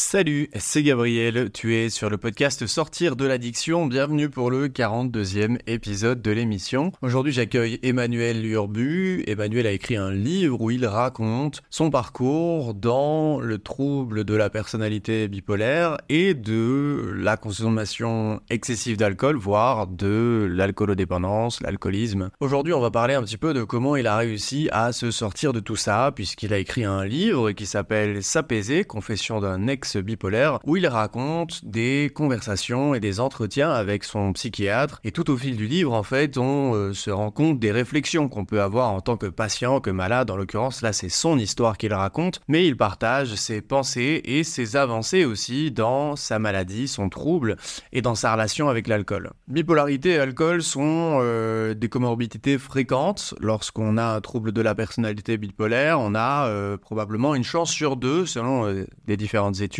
[0.00, 5.58] Salut, c'est Gabriel, tu es sur le podcast Sortir de l'addiction, bienvenue pour le 42e
[5.66, 6.92] épisode de l'émission.
[7.02, 9.24] Aujourd'hui j'accueille Emmanuel Urbu.
[9.26, 14.50] Emmanuel a écrit un livre où il raconte son parcours dans le trouble de la
[14.50, 22.30] personnalité bipolaire et de la consommation excessive d'alcool, voire de l'alcoolodépendance, l'alcoolisme.
[22.38, 25.52] Aujourd'hui on va parler un petit peu de comment il a réussi à se sortir
[25.52, 30.58] de tout ça, puisqu'il a écrit un livre qui s'appelle S'apaiser, confession d'un ex bipolaire
[30.64, 35.00] où il raconte des conversations et des entretiens avec son psychiatre.
[35.04, 38.28] Et tout au fil du livre, en fait, on euh, se rend compte des réflexions
[38.28, 40.30] qu'on peut avoir en tant que patient, que malade.
[40.30, 44.76] En l'occurrence, là, c'est son histoire qu'il raconte, mais il partage ses pensées et ses
[44.76, 47.56] avancées aussi dans sa maladie, son trouble
[47.92, 49.30] et dans sa relation avec l'alcool.
[49.48, 53.34] Bipolarité et alcool sont euh, des comorbidités fréquentes.
[53.40, 57.96] Lorsqu'on a un trouble de la personnalité bipolaire, on a euh, probablement une chance sur
[57.96, 59.77] deux, selon des différentes études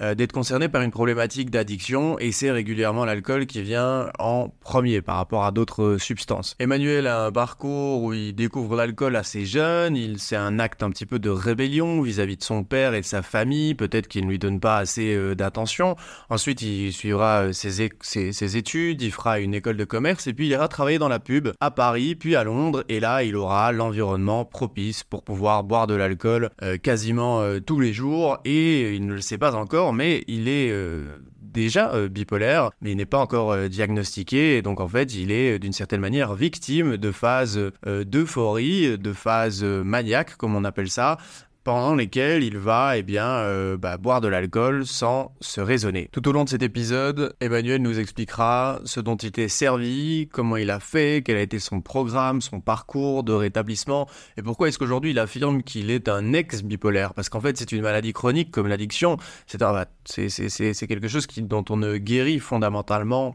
[0.00, 5.02] euh, d'être concerné par une problématique d'addiction et c'est régulièrement l'alcool qui vient en premier
[5.02, 6.54] par rapport à d'autres substances.
[6.58, 11.06] Emmanuel a un parcours où il découvre l'alcool assez jeune, c'est un acte un petit
[11.06, 14.38] peu de rébellion vis-à-vis de son père et de sa famille, peut-être qu'il ne lui
[14.38, 15.96] donne pas assez euh, d'attention.
[16.30, 20.46] Ensuite, il suivra euh, ses, ses, études, il fera une école de commerce et puis
[20.46, 23.72] il ira travailler dans la pub à Paris, puis à Londres et là, il aura
[23.72, 26.50] l'environnement propice pour pouvoir boire de l'alcool
[26.82, 31.04] quasiment tous les jours et il ne le sait pas encore, mais il est euh,
[31.40, 35.58] déjà euh, bipolaire, mais il n'est pas encore euh, diagnostiqué, donc en fait il est
[35.58, 41.18] d'une certaine manière victime de phases d'euphorie, de phases maniaques comme on appelle ça,
[41.66, 46.08] pendant lesquels il va eh bien, euh, bah, boire de l'alcool sans se raisonner.
[46.12, 50.56] Tout au long de cet épisode, Emmanuel nous expliquera ce dont il était servi, comment
[50.56, 54.78] il a fait, quel a été son programme, son parcours de rétablissement, et pourquoi est-ce
[54.78, 58.68] qu'aujourd'hui il affirme qu'il est un ex-bipolaire, parce qu'en fait c'est une maladie chronique comme
[58.68, 59.16] l'addiction,
[59.48, 63.34] c'est quelque chose qui, dont on ne guérit fondamentalement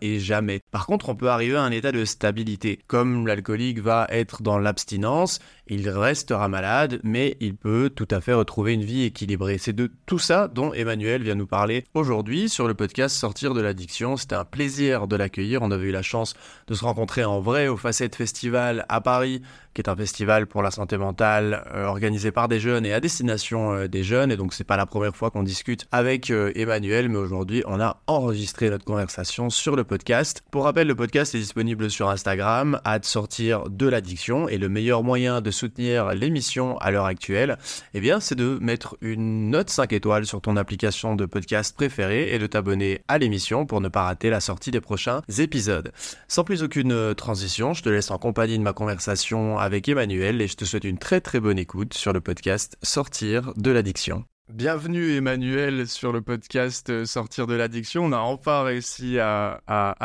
[0.00, 0.60] et jamais.
[0.70, 2.78] Par contre, on peut arriver à un état de stabilité.
[2.86, 8.32] Comme l'alcoolique va être dans l'abstinence, il restera malade, mais il peut tout à fait
[8.32, 9.58] retrouver une vie équilibrée.
[9.58, 13.60] C'est de tout ça dont Emmanuel vient nous parler aujourd'hui sur le podcast Sortir de
[13.60, 14.16] l'addiction.
[14.16, 15.62] C'était un plaisir de l'accueillir.
[15.62, 16.34] On avait eu la chance
[16.66, 19.42] de se rencontrer en vrai au Facette Festival à Paris
[19.78, 22.98] qui est un festival pour la santé mentale euh, organisé par des jeunes et à
[22.98, 24.32] destination euh, des jeunes.
[24.32, 27.80] Et donc, c'est pas la première fois qu'on discute avec euh, Emmanuel, mais aujourd'hui, on
[27.80, 30.42] a enregistré notre conversation sur le podcast.
[30.50, 34.48] Pour rappel, le podcast est disponible sur Instagram, à sortir de l'addiction.
[34.48, 37.56] Et le meilleur moyen de soutenir l'émission à l'heure actuelle,
[37.94, 42.34] eh bien, c'est de mettre une note 5 étoiles sur ton application de podcast préférée
[42.34, 45.92] et de t'abonner à l'émission pour ne pas rater la sortie des prochains épisodes.
[46.26, 50.40] Sans plus aucune transition, je te laisse en compagnie de ma conversation avec avec Emmanuel
[50.40, 54.24] et je te souhaite une très très bonne écoute sur le podcast Sortir de l'addiction.
[54.50, 58.06] Bienvenue Emmanuel sur le podcast euh, Sortir de l'addiction.
[58.06, 59.60] On a enfin réussi à,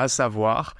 [0.10, 0.76] savoir.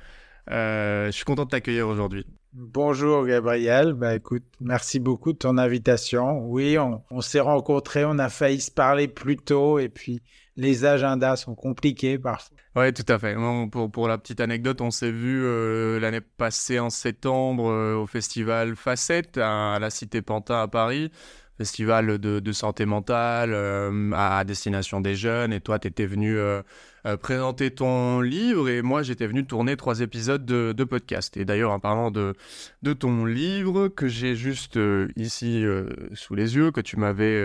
[0.52, 2.26] Euh, je suis content de t'accueillir aujourd'hui.
[2.56, 6.46] Bonjour Gabriel, bah écoute, merci beaucoup de ton invitation.
[6.46, 10.22] Oui, on, s'est rencontrés, on a failli se parler plus tôt et puis
[10.56, 12.56] les agendas sont compliqués parfois.
[12.76, 13.36] Oui, tout à fait.
[13.72, 18.06] Pour, pour la petite anecdote, on s'est vu euh, l'année passée en septembre euh, au
[18.06, 21.12] festival Facette à, la Cité Pantin à Paris
[21.58, 25.54] festival de, santé mentale euh, à destination des jeunes.
[25.54, 26.62] Et toi, tu étais venu euh,
[27.06, 31.38] euh, présenter ton livre et moi, j'étais venu tourner trois épisodes de, podcast.
[31.38, 32.34] Et d'ailleurs, en parlant de,
[32.82, 34.78] de ton livre que j'ai juste
[35.16, 35.64] ici
[36.14, 37.42] sous les yeux, que tu m'avais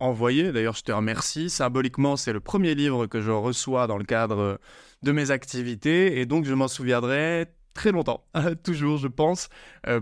[0.00, 1.48] envoyé, d'ailleurs, je te remercie.
[1.48, 4.60] Symboliquement, c'est le premier livre que je reçois dans le cadre
[5.02, 8.24] de mes activités et donc je m'en souviendrai très longtemps,
[8.62, 9.48] toujours je pense,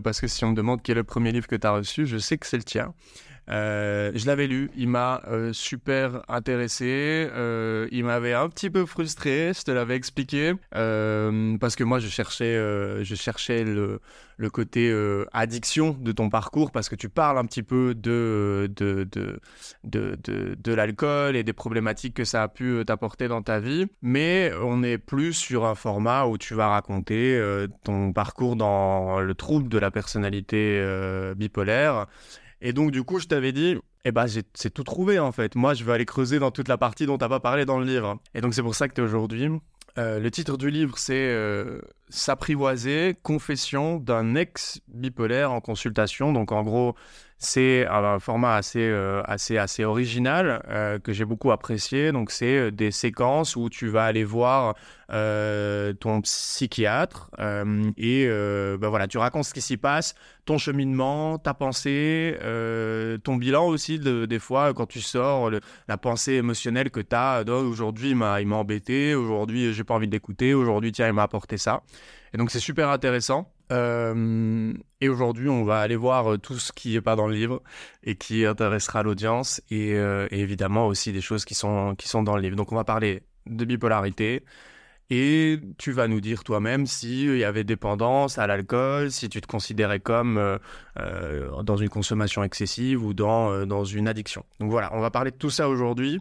[0.02, 2.06] parce que si on me demande quel est le premier livre que tu as reçu,
[2.06, 2.94] je sais que c'est le tien.
[3.48, 8.86] Euh, je l'avais lu, il m'a euh, super intéressé, euh, il m'avait un petit peu
[8.86, 12.54] frustré, je te l'avais expliqué, parce que moi je cherchais,
[13.04, 14.00] je cherchais le,
[14.50, 14.92] côté
[15.32, 19.40] addiction de ton parcours, parce que tu parles un petit peu de, de, de,
[19.84, 23.86] de, de, de l'alcool et des problématiques que ça a pu t'apporter dans ta vie,
[24.02, 27.40] mais on est plus sur un format où tu vas raconter
[27.82, 30.80] ton parcours dans le trouble de la personnalité
[31.36, 32.06] bipolaire
[32.62, 35.56] et donc, du coup, je t'avais dit, eh ben, c'est tout trouvé en fait.
[35.56, 37.78] Moi, je vais aller creuser dans toute la partie dont tu n'as pas parlé dans
[37.78, 38.20] le livre.
[38.34, 39.48] Et donc, c'est pour ça que tu es aujourd'hui.
[39.98, 46.32] Euh, le titre du livre, c'est euh, S'apprivoiser, confession d'un ex bipolaire en consultation.
[46.32, 46.94] Donc, en gros,
[47.44, 52.12] C'est un format assez, euh, assez, assez original euh, que j'ai beaucoup apprécié.
[52.12, 54.76] Donc, c'est euh, des séquences où tu vas aller voir
[56.00, 57.30] ton psychiatre
[57.98, 60.14] et ben voilà, tu racontes ce qui s'y passe,
[60.46, 62.38] ton cheminement, ta pensée,
[63.22, 63.98] ton bilan aussi.
[63.98, 65.50] des fois, quand tu sors,
[65.86, 70.54] la pensée émotionnelle que tu as, aujourd'hui, il m'a embêté, aujourd'hui, j'ai pas envie d'écouter,
[70.54, 71.82] aujourd'hui, tiens, il m'a apporté ça.
[72.32, 73.51] Et donc, c'est super intéressant.
[73.70, 77.34] Euh, et aujourd'hui, on va aller voir euh, tout ce qui n'est pas dans le
[77.34, 77.62] livre
[78.02, 82.36] et qui intéressera l'audience euh, et, évidemment aussi des choses qui sont, qui sont dans
[82.36, 82.56] le livre.
[82.56, 84.44] Donc, on va parler de bipolarité
[85.10, 89.46] et tu vas nous dire toi-même s'il y avait dépendance à l'alcool, si tu te
[89.46, 90.58] considérais comme
[90.96, 94.44] dans une consommation excessive ou dans, dans une addiction.
[94.58, 96.20] Donc voilà, on va parler de tout ça aujourd'hui.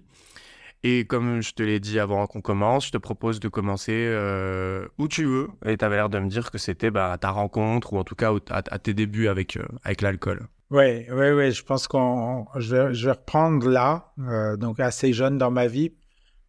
[0.83, 4.87] Et comme je te l'ai dit avant qu'on commence, je te propose de commencer euh,
[4.97, 5.49] où tu veux.
[5.65, 8.15] Et tu avais l'air de me dire que c'était bah, ta rencontre ou en tout
[8.15, 10.47] cas à, tes débuts avec, euh, avec l'alcool.
[10.71, 11.51] Oui, oui, oui.
[11.51, 15.93] Je pense qu'on, je vais, reprendre là, euh, donc assez jeune dans ma vie,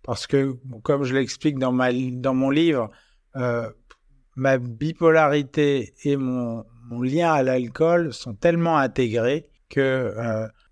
[0.02, 2.90] parce que comme je l'explique dans dans mon livre,
[3.34, 6.64] ma bipolarité et mon,
[7.00, 10.14] lien à l'alcool sont tellement intégrés que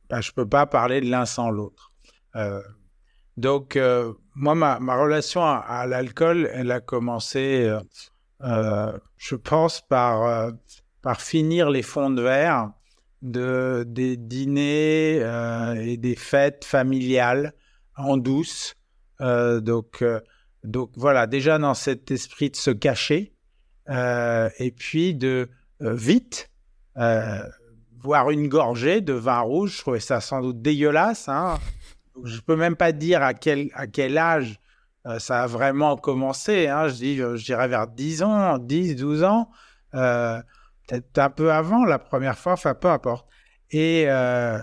[0.08, 1.92] bah, je peux pas parler de l'un sans l'autre.
[3.40, 7.80] Donc, euh, moi, ma, relation à, l'alcool, elle a commencé, euh,
[8.42, 10.52] euh, je pense, par,
[11.16, 12.70] finir les fonds de verre
[13.22, 15.22] de, des dîners
[15.80, 17.54] et des fêtes familiales
[17.96, 18.74] en douce.
[19.20, 20.04] donc,
[20.96, 23.32] voilà, déjà dans cet esprit de se cacher
[23.88, 25.48] et puis de
[25.80, 26.50] vite
[26.94, 29.76] boire une gorgée de vin rouge.
[29.76, 31.26] Je trouvais ça sans doute dégueulasse.
[31.26, 31.58] Hein
[32.24, 34.60] je peux même pas dire à quel, à quel âge
[35.06, 36.68] euh, ça a vraiment commencé.
[36.68, 36.88] Hein.
[36.88, 39.50] Je, dis, je dirais vers 10 ans, 10, 12 ans,
[39.94, 40.40] euh,
[40.86, 43.26] peut-être un peu avant la première fois, enfin peu importe.
[43.70, 44.58] Et euh,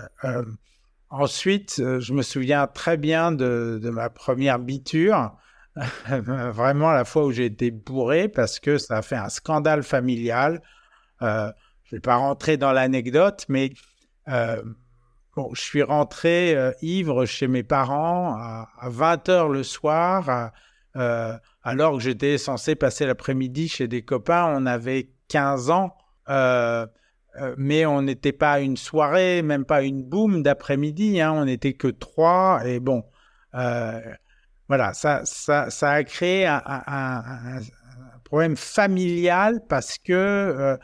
[1.10, 5.36] ensuite, je me souviens très bien de, de ma première biture.
[6.08, 10.60] vraiment la fois où j'ai été bourré parce que ça a fait un scandale familial.
[11.20, 11.52] je ne
[11.92, 13.72] vais pas rentrer dans l'anecdote, mais
[15.38, 20.50] Bon, je suis rentré euh, ivre chez mes parents à, 20 h le soir,
[20.96, 21.32] euh,
[21.62, 24.52] alors que j'étais censé passer l'après-midi chez des copains.
[24.52, 25.96] On avait 15 ans,
[26.28, 26.88] euh,
[27.56, 31.20] mais on n'était pas une soirée, même pas une boum d'après-midi.
[31.20, 32.62] Hein, on n'était que trois.
[32.64, 33.04] Et bon,
[33.52, 35.22] voilà, ça,
[35.82, 37.60] a créé un,
[38.24, 40.76] problème familial parce que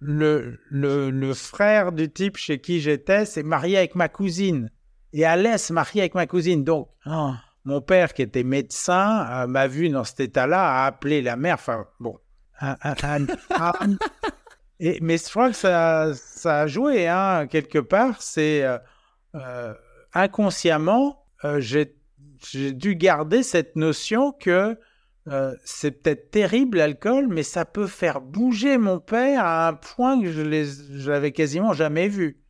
[0.00, 4.70] le, le, frère du type chez qui j'étais s'est marié avec ma cousine.
[5.12, 6.64] Et Alès marié avec ma cousine.
[6.64, 7.32] Donc, oh,
[7.64, 11.54] mon père, qui était médecin, euh, m'a vu dans cet état-là, a appelé la mère.
[11.54, 12.18] Enfin, bon.
[14.82, 18.22] Et, mais je crois que ça, ça a joué, hein, quelque part.
[18.22, 18.78] C'est euh,
[19.34, 19.74] euh,
[20.14, 21.26] inconsciemment,
[21.58, 21.94] j'ai
[22.72, 24.78] dû garder cette notion que
[25.30, 30.20] euh, c'est peut-être terrible l'alcool, mais ça peut faire bouger mon père à un point
[30.20, 32.42] que je l'avais quasiment jamais vu.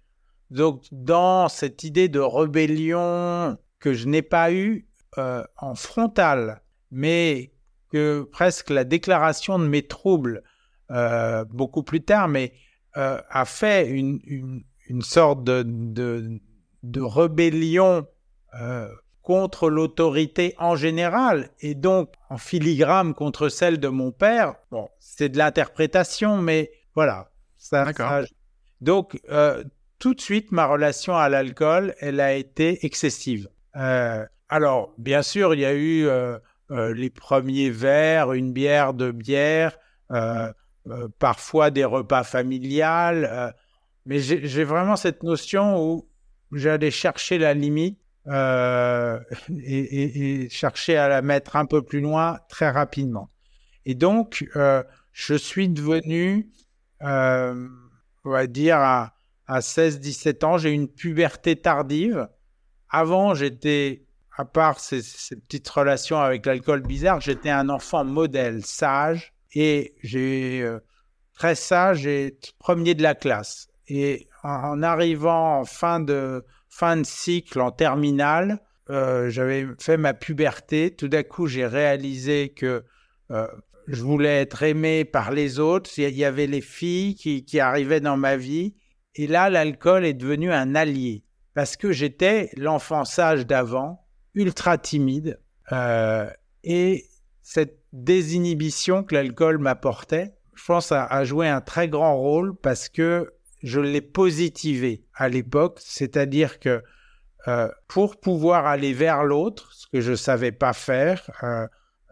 [0.51, 4.89] Donc dans cette idée de rébellion que je n'ai pas eue
[5.19, 7.53] euh, en frontal, mais
[7.93, 10.43] que presque la déclaration de mes troubles
[10.91, 12.55] euh, beaucoup plus tard, mais
[12.95, 14.65] a fait une,
[15.03, 16.41] sorte de
[17.01, 18.07] rébellion
[19.31, 24.57] contre l'autorité en général et donc en filigrane contre celle de mon père.
[24.73, 27.31] Bon, c'est de l'interprétation, mais voilà.
[27.57, 27.87] Ça,
[28.81, 29.63] Donc, euh,
[30.01, 33.49] tout de suite, ma relation à l'alcool, elle a été excessive.
[33.77, 39.13] Euh, alors, bien sûr, il y a eu euh, les premiers verres, une bière, deux
[39.13, 39.79] bières,
[41.21, 43.55] parfois des repas familiales,
[44.07, 46.09] mais j'ai vraiment cette notion où
[46.51, 52.71] j'allais chercher la limite euh, et, chercher à la mettre un peu plus loin très
[52.71, 53.31] rapidement.
[53.87, 56.51] Et donc, euh, je suis devenu,
[57.03, 57.67] euh,
[58.25, 59.15] on va dire, à,
[59.49, 62.29] 16-17 ans, j'ai une puberté tardive.
[62.89, 64.05] Avant, j'étais,
[64.37, 65.01] à part ces,
[65.35, 70.65] petites relations avec l'alcool bizarre, j'étais un enfant modèle, sage, et j'ai
[71.35, 73.67] très sage et premier de la classe.
[73.89, 78.61] Et en arrivant en fin de, fin de cycle en terminale,
[78.91, 80.95] euh, j'avais fait ma puberté.
[80.95, 82.85] Tout d'un coup, j'ai réalisé que
[83.31, 83.47] euh,
[83.87, 85.91] je voulais être aimé par les autres.
[85.99, 88.75] Il y avait les filles qui, arrivaient dans ma vie.
[89.15, 91.25] Et là, l'alcool est devenu un allié.
[91.55, 95.41] Parce que j'étais l'enfant sage d'avant, ultra timide.
[95.73, 96.29] Euh,
[96.65, 97.07] et
[97.43, 102.89] cette désinhibition que l'alcool m'apportait, je pense, a, a, joué un très grand rôle parce
[102.89, 103.33] que
[103.63, 106.83] je l'ai positivé à l'époque, c'est-à-dire que
[107.49, 111.67] euh, pour pouvoir aller vers l'autre, ce que je savais pas faire euh,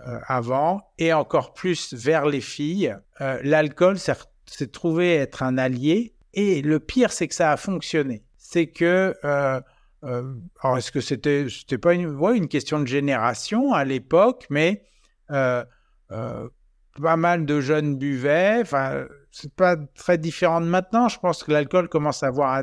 [0.07, 2.97] euh, avant, et encore plus vers les filles,
[3.43, 6.15] l'alcool s'est trouvé être un allié.
[6.35, 8.25] Et le pire, c'est que ça a fonctionné.
[8.37, 9.15] C'est que
[10.03, 14.85] alors est-ce que c'était c'était pas une, ouais, une question de génération à l'époque, mais
[17.01, 18.59] pas mal de jeunes buvaient.
[18.61, 21.09] Enfin, c'est pas très différent de maintenant.
[21.09, 22.63] Je pense que l'alcool commence à avoir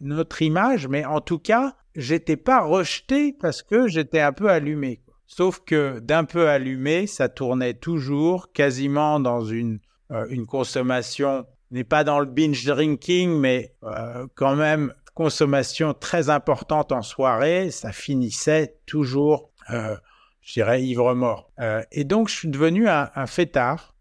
[0.00, 5.02] notre image, mais en tout cas, j'étais pas rejeté parce que j'étais un peu allumé.
[5.26, 9.78] Sauf que d'un peu allumé, ça tournait toujours quasiment dans une,
[10.10, 16.30] euh, une consommation, n'est pas dans le binge drinking, mais euh, quand même consommation très
[16.30, 19.96] importante en soirée, ça finissait toujours, euh,
[20.50, 21.52] je dirais, ivre-mort.
[21.92, 23.94] et donc, je suis devenu un, un fêtard.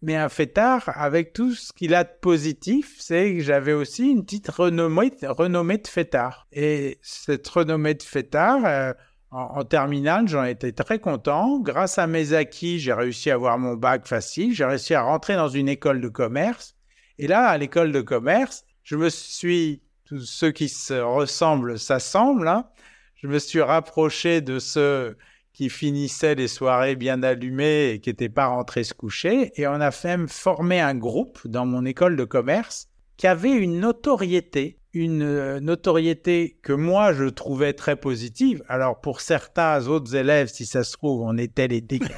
[0.00, 4.24] mais un fêtard avec tout ce qu'il a de positif, c'est que j'avais aussi une
[4.24, 6.46] petite renommée, de fêtard.
[6.52, 8.92] Et cette renommée de fêtard, euh,
[9.30, 11.58] en, terminale, j'en étais très content.
[11.58, 14.54] Grâce à mes acquis, j'ai réussi à avoir mon bac facile.
[14.54, 16.76] J'ai réussi à rentrer dans une école de commerce.
[17.18, 22.48] Et là, à l'école de commerce, je me suis, tous ceux qui se ressemblent s'assemblent,
[22.48, 22.68] hein,
[23.16, 25.18] je me suis rapproché de ceux
[25.58, 29.50] qui finissait les soirées bien allumées et qui n'étaient pas rentrés se coucher.
[29.60, 32.86] Et on a même formé un groupe dans mon école de commerce
[33.16, 38.62] qui avait une notoriété, une euh, notoriété que moi je trouvais très positive.
[38.68, 42.14] Alors pour certains autres élèves, si ça se trouve, on était les décalés.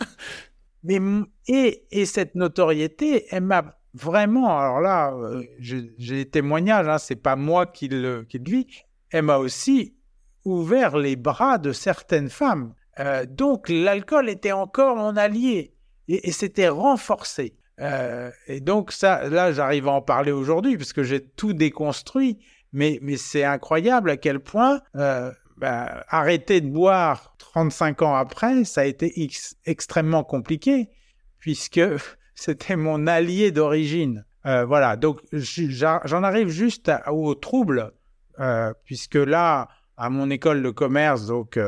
[0.82, 0.98] Mais
[1.46, 7.22] et, et cette notoriété, elle m'a vraiment, alors là, euh, j'ai des témoignages, hein, c'est
[7.22, 8.64] pas moi qui le, qui le
[9.10, 9.94] elle m'a aussi
[10.96, 12.74] les bras de certaines femmes.
[13.00, 15.74] Euh, donc l'alcool était encore mon allié
[16.08, 17.54] et, c'était renforcé.
[17.80, 22.38] Euh, et donc ça, là, j'arrive à en parler aujourd'hui parce que j'ai tout déconstruit.
[22.72, 28.64] Mais, mais c'est incroyable à quel point euh, bah, arrêter de boire 35 ans après,
[28.64, 29.14] ça a été
[29.64, 30.90] extrêmement compliqué
[31.38, 31.80] puisque
[32.34, 34.24] c'était mon allié d'origine.
[34.44, 37.92] voilà, donc j'en arrive juste au trouble,
[38.84, 41.58] puisque là, à mon école de commerce, donc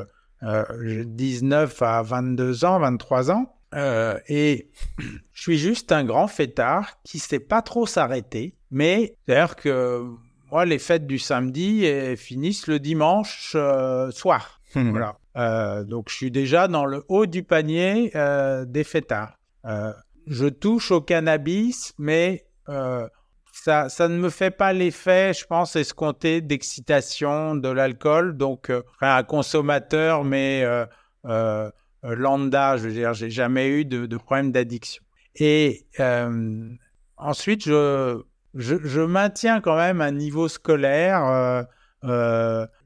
[0.43, 3.53] euh, 19 euh, à 22 ans, 23 ans.
[3.75, 4.71] Euh, et
[5.33, 8.55] je suis juste un grand fêtard qui sait pas trop s'arrêter.
[8.71, 10.07] Mais c'est-à-dire que
[10.51, 14.61] moi, les fêtes du samedi eh, finissent le dimanche euh, soir.
[14.75, 15.17] voilà.
[15.85, 18.13] donc je suis déjà dans le haut du panier
[18.69, 19.37] des fêtards.
[20.29, 22.45] je touche au cannabis, mais
[23.65, 28.37] ça, ne me fait pas l'effet, je pense, escompté d'excitation de l'alcool.
[28.37, 30.87] Donc, euh, un consommateur, mais euh,
[31.27, 31.71] euh,
[32.03, 35.03] lambda, je veux dire, j'ai jamais eu de, de problème d'addiction.
[35.37, 35.87] Et
[37.17, 38.23] ensuite, je,
[38.55, 41.67] je, je, maintiens quand même un niveau scolaire.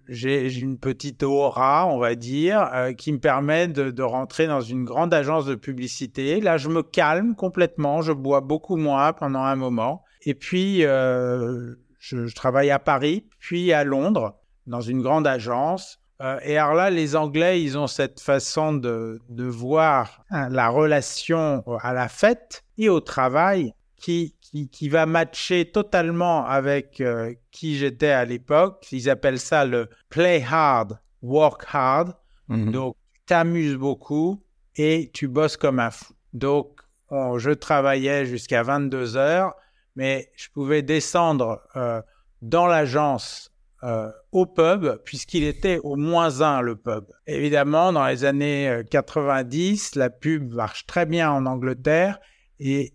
[0.08, 4.84] j'ai une petite aura, on va dire, qui me permet de, de, rentrer dans une
[4.84, 6.40] grande agence de publicité.
[6.40, 10.04] Là, je me calme complètement, je bois beaucoup moins pendant un moment.
[10.24, 16.00] Et puis, euh, je, travaille à Paris, puis à Londres, dans une grande agence.
[16.22, 20.68] Euh, et alors là, les Anglais, ils ont cette façon de, de voir hein, la
[20.68, 27.34] relation à la fête et au travail qui, qui, qui va matcher totalement avec euh,
[27.50, 28.86] qui j'étais à l'époque.
[28.92, 32.14] Ils appellent ça le play hard, work hard.
[32.48, 32.70] Mhm.
[32.70, 34.42] Donc, tu t'amuses beaucoup
[34.76, 36.14] et tu bosses comme un fou.
[36.32, 39.54] Donc, je travaillais jusqu'à 22 heures
[39.96, 42.02] mais je pouvais descendre euh,
[42.42, 43.50] dans l'agence
[43.82, 47.04] euh, au pub, puisqu'il était au moins un, le pub.
[47.26, 52.18] Évidemment, dans les années 90, euh, la pub marche très bien en Angleterre
[52.58, 52.94] et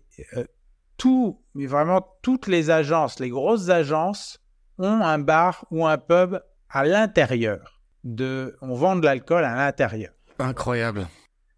[0.96, 4.38] tout, mais vraiment toutes les agences, les grosses agences,
[4.78, 7.80] ont un bar ou un pub à l'intérieur.
[8.02, 10.12] De, on vend de l'alcool à l'intérieur.
[10.38, 11.06] Incroyable.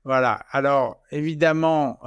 [0.04, 0.44] Voilà.
[0.50, 2.00] Alors, évidemment,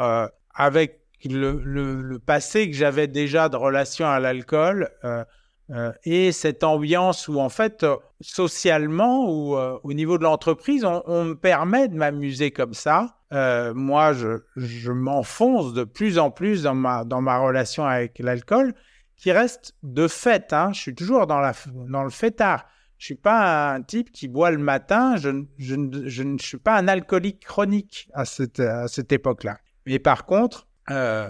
[0.53, 5.23] avec le, passé que j'avais déjà de relation à l'alcool euh,
[5.71, 11.25] euh, et cette ambiance où en fait euh, socialement ou au niveau de l'entreprise on,
[11.25, 13.17] me permet de m'amuser comme ça.
[13.31, 18.73] moi, je, m'enfonce de plus en plus dans ma, dans ma relation avec l'alcool
[19.17, 20.53] qui reste de fait.
[20.53, 20.71] Hein.
[20.73, 21.53] Je suis toujours dans, la,
[21.89, 22.65] dans le fêtard.
[22.97, 25.15] Je suis pas un type qui boit le matin.
[25.17, 29.57] Je, je, je ne suis pas un alcoolique chronique à cette, à cette époque-là.
[29.85, 31.29] Mais par contre, euh,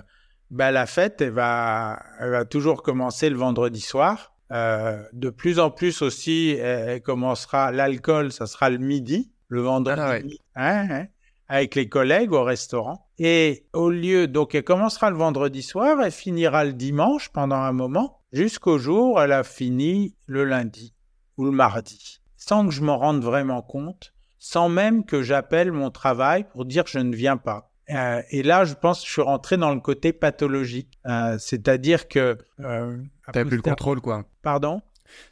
[0.51, 4.33] bah, la fête, elle va, elle va toujours commencer le vendredi soir.
[4.51, 10.39] Euh, de plus en plus aussi, elle, commencera l'alcool, ça sera le midi, le vendredi,
[10.53, 11.07] ah hein, hein,
[11.47, 13.07] avec les collègues au restaurant.
[13.17, 17.71] Et au lieu, donc elle commencera le vendredi soir, elle finira le dimanche pendant un
[17.71, 20.93] moment, jusqu'au jour où elle a fini le lundi
[21.37, 25.89] ou le mardi, sans que je m'en rende vraiment compte, sans même que j'appelle mon
[25.89, 27.71] travail pour dire que je ne viens pas.
[27.91, 32.07] Euh, et là, je pense que je suis rentré dans le côté pathologique, euh, c'est-à-dire
[32.07, 32.37] que...
[32.59, 32.97] Euh,
[33.31, 34.25] T'avais plus le contrôle, quoi.
[34.41, 34.81] Pardon?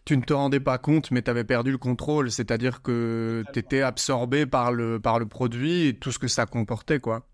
[0.05, 3.59] Tu ne te rendais pas compte, mais tu avais perdu le contrôle, c'est-à-dire que tu
[3.59, 7.27] étais absorbé par le, par le produit et tout ce que ça comportait, quoi.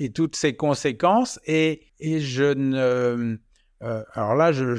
[0.00, 3.38] Et toutes ses conséquences, et, et je ne...
[3.82, 4.76] Euh, alors là, je,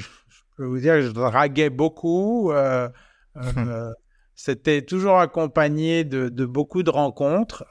[0.57, 2.51] peux vous dire que je draguais beaucoup.
[2.51, 2.89] Euh,
[3.37, 3.93] euh,
[4.35, 7.63] c'était toujours accompagné de, de, beaucoup de rencontres,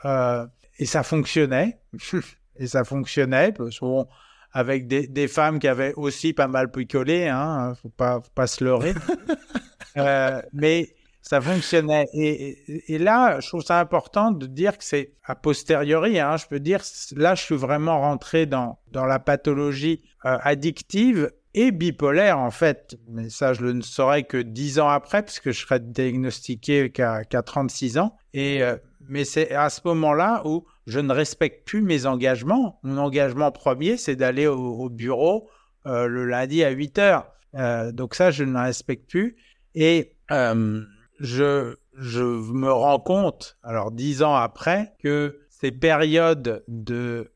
[0.79, 1.79] et ça fonctionnait.
[2.57, 4.07] et ça fonctionnait, parce bon,
[4.53, 8.47] avec des, des, femmes qui avaient aussi pas mal picolé, hein, faut pas, faut pas
[8.47, 8.95] se leurrer.
[9.97, 12.07] euh, mais ça fonctionnait.
[12.13, 16.47] Et, et, là, je trouve ça important de dire que c'est a posteriori, hein, je
[16.47, 16.81] peux dire,
[17.17, 22.97] là, je suis vraiment rentré dans, dans la pathologie euh, addictive et bipolaire, en fait.
[23.09, 27.25] Mais ça, je le ne saurais que dix ans après, puisque je serais diagnostiqué qu'à
[27.25, 28.17] 36 ans.
[28.35, 28.77] Et, euh,
[29.09, 32.79] mais c'est à ce moment-là où je ne respecte plus mes engagements.
[32.83, 35.49] Mon engagement premier, c'est d'aller au, bureau
[35.87, 37.27] euh, le lundi à 8 heures.
[37.55, 39.37] Euh, donc ça, je ne respecte plus.
[39.75, 40.83] Et euh,
[41.21, 47.31] je, me rends compte, alors dix ans après, que ces périodes de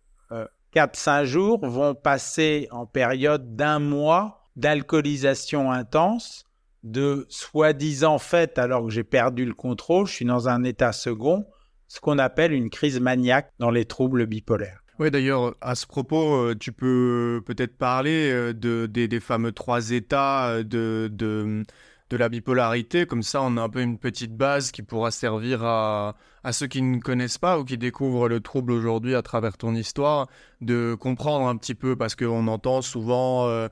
[0.74, 6.44] 4-5 jours vont passer en période d'un mois d'alcoolisation intense,
[6.82, 11.46] de soi-disant fait alors que j'ai perdu le contrôle, je suis dans un état second,
[11.88, 14.82] ce qu'on appelle une crise maniaque dans les troubles bipolaires.
[14.98, 19.92] Oui, d'ailleurs, à ce propos, euh, tu peux peut-être parler euh, de, des, fameux trois
[19.92, 23.06] états euh, de, de, la bipolarité.
[23.06, 26.66] Comme ça, on a un peu une petite base qui pourra servir à, à ceux
[26.66, 30.26] qui ne connaissent pas ou qui découvrent le trouble aujourd'hui à travers ton histoire,
[30.60, 33.68] de comprendre un petit peu, parce qu'on entend souvent,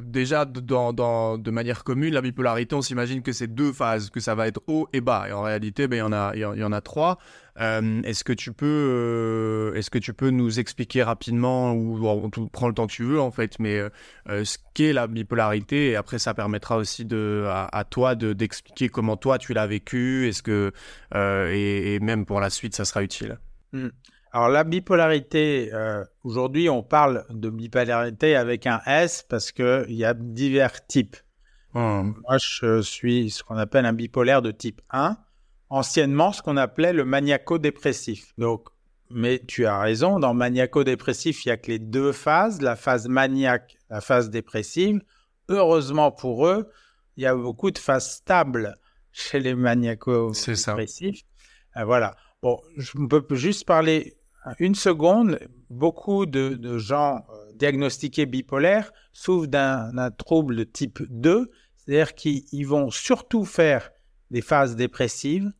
[0.00, 4.46] déjà de manière commune, la bipolarité, on s'imagine que c'est deux phases, que ça va
[4.46, 5.26] être haut et bas.
[5.28, 7.18] Et en réalité, ben, il, y il y en a trois.
[7.60, 12.30] Euh, est-ce que tu peux, euh, est-ce que tu peux nous expliquer rapidement ou on
[12.48, 15.96] prend le temps que tu veux en fait, mais euh, ce qu'est la bipolarité et
[15.96, 20.42] après ça permettra aussi de, à, toi de, d'expliquer comment toi tu l'as vécu, est-ce
[20.42, 20.72] que
[21.14, 23.38] et, même pour la suite ça sera utile.
[23.72, 23.88] Hmm.
[24.32, 25.70] Alors la bipolarité,
[26.24, 31.16] aujourd'hui on parle de bipolarité avec un S parce qu'il y a divers types.
[31.74, 32.12] Hmm.
[32.26, 35.18] Moi je suis ce qu'on appelle un bipolaire de type 1
[35.72, 38.34] anciennement ce qu'on appelait le maniaco-dépressif.
[38.36, 38.68] Donc,
[39.10, 43.08] mais tu as raison, dans maniaco-dépressif, il n'y a que les deux phases, la phase
[43.08, 45.00] maniaque, la phase dépressive.
[45.48, 46.68] Heureusement pour eux,
[47.16, 48.76] il y a beaucoup de phases stables
[49.12, 51.22] chez les maniaco-dépressifs.
[51.78, 52.16] Euh, voilà.
[52.42, 54.14] Bon, je peux juste parler
[54.58, 55.38] une seconde.
[55.70, 62.90] Beaucoup de, gens euh, diagnostiqués bipolaires souffrent d'un trouble de type 2, c'est-à-dire qu'ils vont
[62.90, 63.90] surtout faire
[64.30, 65.50] des phases dépressives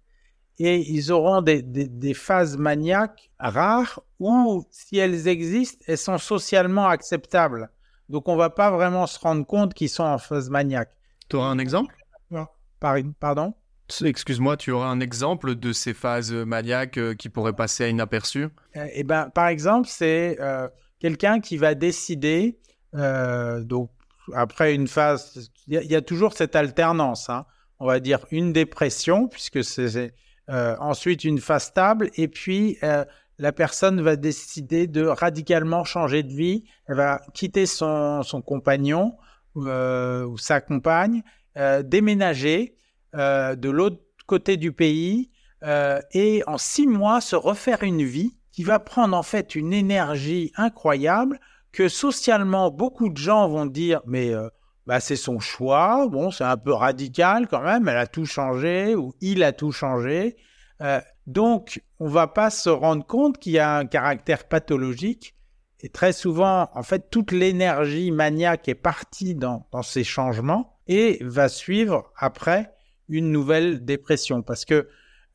[0.64, 6.86] et ils auront des, des, phases maniaques rares où, si elles existent, elles sont socialement
[6.86, 7.70] acceptables.
[8.08, 10.94] Donc, on ne va pas vraiment se rendre compte qu'ils sont en phase maniaque.
[11.28, 11.94] Tu auras un exemple?
[13.20, 13.54] Pardon?
[14.04, 18.48] Excuse-moi, tu auras un exemple de ces phases maniaques euh, qui pourraient passer à inaperçu?
[18.76, 22.58] Euh, Eh ben, par exemple, c'est euh, quelqu'un qui va décider,
[22.92, 23.90] donc
[24.34, 27.30] après une phase, il y, y, a toujours cette alternance.
[27.30, 27.46] Hein.
[27.80, 30.14] On va dire une dépression, puisque c'est
[30.52, 33.06] euh, ensuite une phase stable, et puis euh,
[33.38, 36.64] la personne va décider de radicalement changer de vie.
[36.86, 39.16] Elle va quitter son, son compagnon
[39.56, 41.22] euh, ou sa compagne,
[41.84, 42.76] déménager
[43.14, 45.30] de l'autre côté du pays
[45.62, 50.50] et en six mois se refaire une vie qui va prendre en fait une énergie
[50.56, 51.38] incroyable
[51.72, 54.32] que socialement beaucoup de gens vont dire mais
[54.86, 56.08] bah, c'est son choix.
[56.08, 57.88] Bon, c'est un peu radical quand même.
[57.88, 60.36] Elle a tout changé ou il a tout changé.
[60.80, 65.36] Euh, donc, on va pas se rendre compte qu'il y a un caractère pathologique.
[65.80, 71.48] Et très souvent, en fait, toute l'énergie maniaque est partie dans, ces changements et va
[71.48, 72.72] suivre après
[73.08, 74.42] une nouvelle dépression.
[74.42, 74.88] Parce que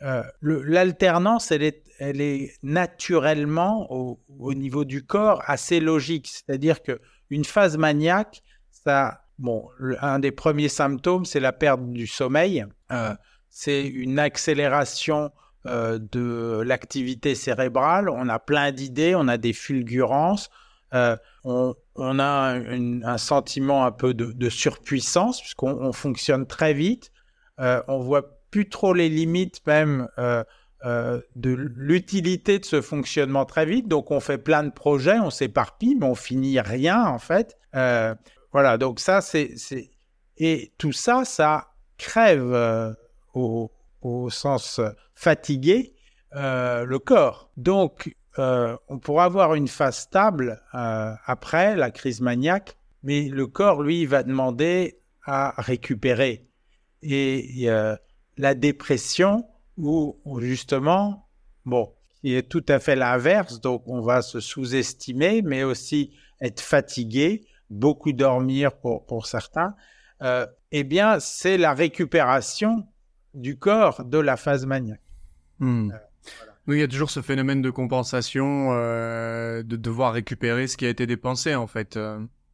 [0.04, 6.28] euh, l'alternance, elle est, elle est naturellement au, au niveau du corps assez logique.
[6.28, 9.70] C'est-à-dire que une phase maniaque, ça Bon,
[10.02, 12.66] un des premiers symptômes, c'est la perte du sommeil.
[12.92, 13.14] Euh,
[13.50, 15.32] c'est une accélération
[15.68, 18.10] euh, de l'activité cérébrale.
[18.10, 20.50] On a plein d'idées, on a des fulgurances.
[20.94, 27.12] Euh, on, a un sentiment un peu de, surpuissance puisqu'on fonctionne très vite.
[27.58, 30.08] on voit plus trop les limites même
[30.86, 33.88] de l'utilité de ce fonctionnement très vite.
[33.88, 37.58] Donc, on fait plein de projets, on s'éparpille, mais on finit rien en fait.
[38.52, 39.56] Voilà, donc ça, c'est.
[40.38, 42.96] Et tout ça, ça crève
[43.34, 44.80] au, au, sens
[45.16, 45.94] fatigué
[46.34, 47.50] le corps.
[47.58, 54.06] Donc, on pourra avoir une phase stable après la crise maniaque, mais le corps, lui,
[54.06, 56.48] va demander à récupérer.
[57.02, 57.68] Et
[58.38, 59.46] la dépression,
[59.78, 61.28] où justement,
[61.66, 66.62] bon, qui est tout à fait l'inverse, donc on va se sous-estimer, mais aussi être
[66.62, 69.76] fatigué, beaucoup dormir pour, pour certains,
[70.22, 72.88] euh, eh bien, c'est la récupération
[73.34, 75.02] du corps de la phase maniaque.
[75.60, 75.92] Hmm.
[75.92, 75.98] Euh,
[76.68, 80.86] oui, il y a toujours ce phénomène de compensation, euh, de devoir récupérer ce qui
[80.86, 81.98] a été dépensé, en fait.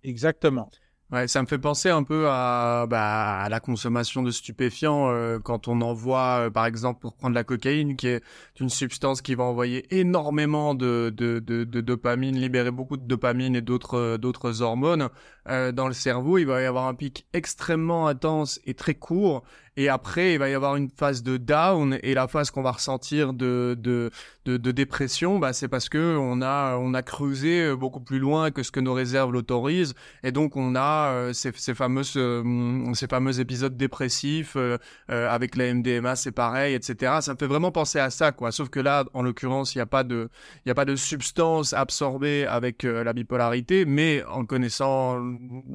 [0.04, 0.70] Exactement.
[1.14, 5.68] Ouais, ça me fait penser un peu à, bah, la consommation de stupéfiants euh, quand
[5.68, 8.24] on envoie, euh, par exemple, pour prendre la cocaïne, qui est
[8.60, 14.64] une substance qui va envoyer énormément de, dopamine, libérer beaucoup de dopamine et d'autres d'autres
[14.64, 15.10] hormones
[15.50, 16.40] euh, dans le cerveau.
[16.40, 19.44] Il va y avoir un pic extrêmement intense et très court
[19.78, 22.72] et après, il va y avoir une phase de down et la phase qu'on va
[22.72, 24.12] ressentir de, de,
[24.46, 28.64] de, dépression, bah, c'est parce que on a, on a creusé beaucoup plus loin que
[28.64, 29.94] ce que nos réserves l'autorisent.
[30.24, 35.56] Et donc, on a euh, ces, ces, fameuses, euh, ces fameux épisodes dépressifs euh, avec
[35.56, 37.20] la MDMA, c'est pareil, etc.
[37.22, 38.52] Ça me fait vraiment penser à ça, quoi.
[38.52, 43.14] Sauf que là, en l'occurrence, il n'y a a pas de substance absorbée avec la
[43.14, 45.22] bipolarité, mais en connaissant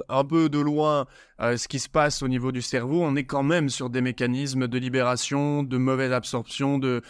[0.08, 1.06] un peu de loin
[1.40, 4.68] ce qui se passe au niveau du cerveau, on est quand même sur des mécanismes
[4.68, 7.02] de libération, de mauvaise absorption de,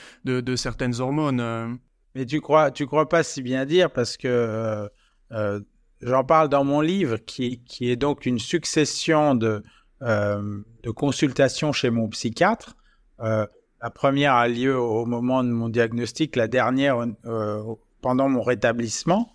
[0.57, 1.41] certaines hormones.
[1.41, 1.69] Euh.
[2.15, 4.89] Mais tu crois, tu crois pas si bien dire parce que euh,
[5.33, 5.61] euh,
[6.01, 9.63] j'en parle dans mon livre qui, est donc une succession de,
[10.01, 12.77] de consultations chez mon psychiatre.
[13.19, 17.05] la première a lieu au moment de mon diagnostic, la dernière
[18.01, 19.33] pendant mon rétablissement,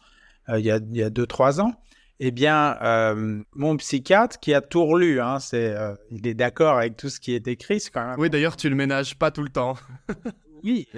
[0.49, 1.73] il y a 2-3 ans
[2.19, 6.77] eh bien, euh, mon psychiatre qui a tout relu, hein, c'est, euh, il est d'accord
[6.77, 7.83] avec tout ce qui est écrit.
[7.93, 8.15] quand même...
[8.19, 9.75] Oui, d'ailleurs, tu le ménages pas tout le temps.
[10.63, 10.87] oui.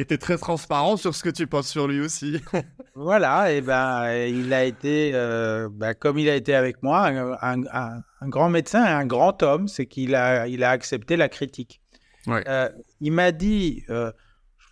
[0.00, 2.40] Et tu es très transparent sur ce que tu penses sur lui aussi.
[2.94, 7.10] voilà, et ben, il a été, euh, ben, comme il a été avec moi,
[7.42, 11.80] un, grand médecin et un grand homme, c'est qu'il a, il a accepté la critique.
[12.28, 14.12] il m'a dit, je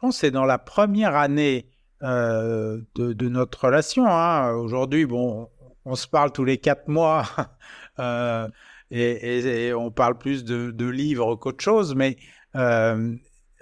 [0.01, 1.69] pense que c'est dans la première année
[2.03, 4.07] de, de, notre relation.
[4.07, 4.53] Hein.
[4.53, 5.49] Aujourd'hui, bon,
[5.87, 7.25] on se parle tous les quatre mois
[8.01, 8.49] euh,
[8.91, 12.17] et, on parle plus de, livres qu'autre chose, mais
[12.57, 13.15] euh,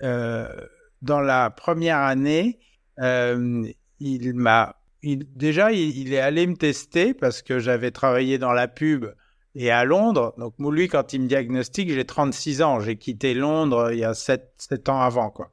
[0.03, 0.49] euh,
[1.03, 2.59] dans la première année,
[2.99, 9.07] il m'a déjà il, est allé me tester parce que j'avais travaillé dans la pub
[9.55, 10.35] et à Londres.
[10.39, 12.81] Donc lui, quand il me diagnostique, j'ai 36 ans.
[12.81, 15.31] J'ai quitté Londres il y a 7, 7 ans avant.
[15.31, 15.53] Quoi.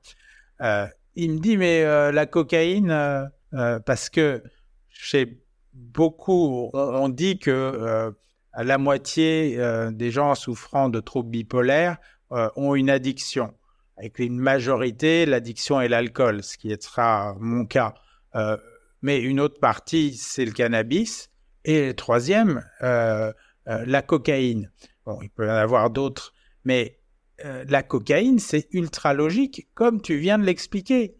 [1.15, 4.41] il me dit, mais la cocaïne, parce que
[4.89, 5.40] chez
[5.81, 8.11] beaucoup, on dit que euh,
[8.57, 11.97] la moitié euh, des gens souffrant de troubles bipolaires
[12.31, 13.53] euh, ont une addiction.
[13.97, 17.93] Avec une majorité, l'addiction est l'alcool, ce qui sera mon cas.
[19.01, 21.29] mais une autre partie, c'est le cannabis.
[21.65, 24.71] Et troisième, la cocaïne.
[25.05, 26.99] Bon, il peut y en avoir d'autres, mais
[27.43, 31.17] la cocaïne, c'est ultra logique, comme tu viens de l'expliquer.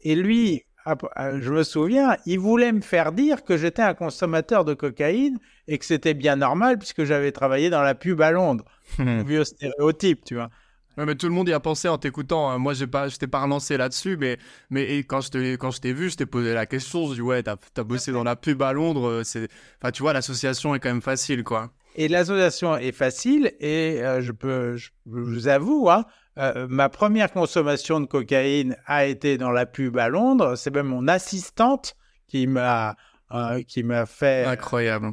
[0.00, 4.74] Et lui, je me souviens, il voulait me faire dire que j'étais un consommateur de
[4.74, 8.64] cocaïne et que c'était bien normal puisque j'avais travaillé dans la pub à Londres.
[8.98, 10.50] Un vieux stéréotype, tu vois.
[10.96, 12.50] mais tout le monde y a pensé en t'écoutant.
[12.50, 12.58] Hein.
[12.58, 14.38] Moi, j'ai pas, je t'ai pas relancé là-dessus, mais,
[14.70, 17.08] mais quand je t'ai, quand je t'ai vu, je t'ai posé la question.
[17.08, 19.08] Je dis ouais, t'as, as bossé dans la pub à Londres.
[19.08, 19.48] Euh, c'est,
[19.80, 21.72] enfin, tu vois, l'association est quand même facile, quoi.
[21.96, 26.04] Et l'association est facile et euh, je peux, je, vous avoue, hein,
[26.38, 30.56] euh, ma première consommation de cocaïne a été dans la pub à Londres.
[30.56, 31.96] C'est même mon assistante
[32.28, 32.96] qui m'a
[33.32, 35.12] euh, qui m'a fait incroyable.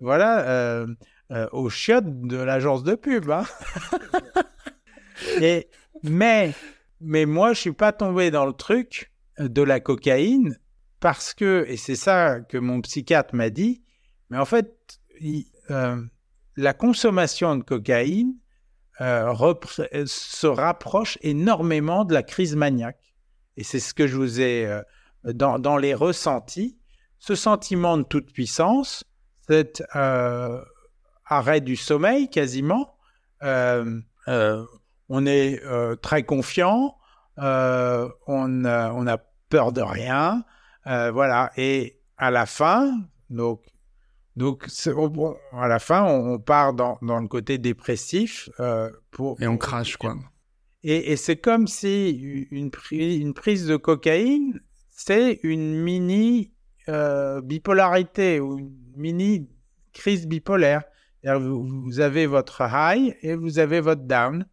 [0.00, 0.86] voilà
[1.52, 3.30] au chiottes de l'agence de pub.
[3.30, 3.44] Hein.
[5.40, 5.68] et
[6.02, 6.52] mais
[7.00, 10.58] mais moi je suis pas tombé dans le truc de la cocaïne
[11.00, 13.82] parce que et c'est ça que mon psychiatre m'a dit.
[14.30, 15.00] Mais en fait,
[16.56, 18.41] la consommation de cocaïne euh,
[18.98, 23.14] se rapproche énormément de la crise maniaque.
[23.56, 24.82] Et c'est ce que je vous ai euh,
[25.32, 26.78] dans, les ressentis.
[27.18, 29.04] Ce sentiment de toute puissance,
[29.48, 30.60] cet euh,
[31.26, 32.96] arrêt du sommeil quasiment,
[33.42, 35.62] on est
[36.00, 36.96] très confiant,
[37.36, 40.44] on, on, a peur de rien,
[40.84, 41.52] voilà.
[41.56, 43.00] Et à la fin,
[43.30, 43.71] donc
[44.36, 44.66] donc,
[45.52, 48.48] à la fin, on, part dans, le côté dépressif.
[48.60, 50.16] Euh, pour, et on crache, quoi.
[50.82, 52.10] Et, c'est comme si
[52.50, 56.52] une, une, prise de cocaïne, c'est une mini
[56.88, 59.48] euh, bipolarité ou une mini
[59.92, 60.82] crise bipolaire.
[61.24, 64.44] Vous, avez votre high et vous avez votre down.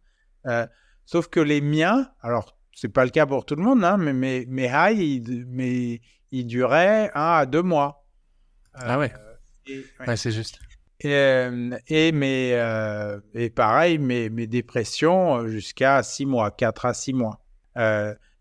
[0.46, 0.66] Euh,
[1.04, 4.12] sauf que les miens, alors c'est pas le cas pour tout le monde, hein, mais
[4.12, 8.06] mes, mes highs, ils, ils duraient un à deux mois.
[8.74, 9.12] ah ouais.
[10.06, 10.58] Ouais c'est juste.
[11.02, 16.86] Et, euh, et, mes, euh, et pareil, mes, mes dépressions euh, jusqu'à 6 mois, 4
[16.86, 17.40] à 6 mois.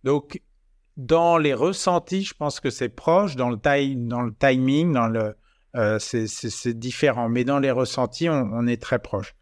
[0.04, 0.42] donc,
[0.98, 5.36] dans les ressentis, je pense que c'est proche, dans le, dans le timing, dans le,
[6.00, 9.34] c'est différent, mais dans les ressentis, on, est très proche.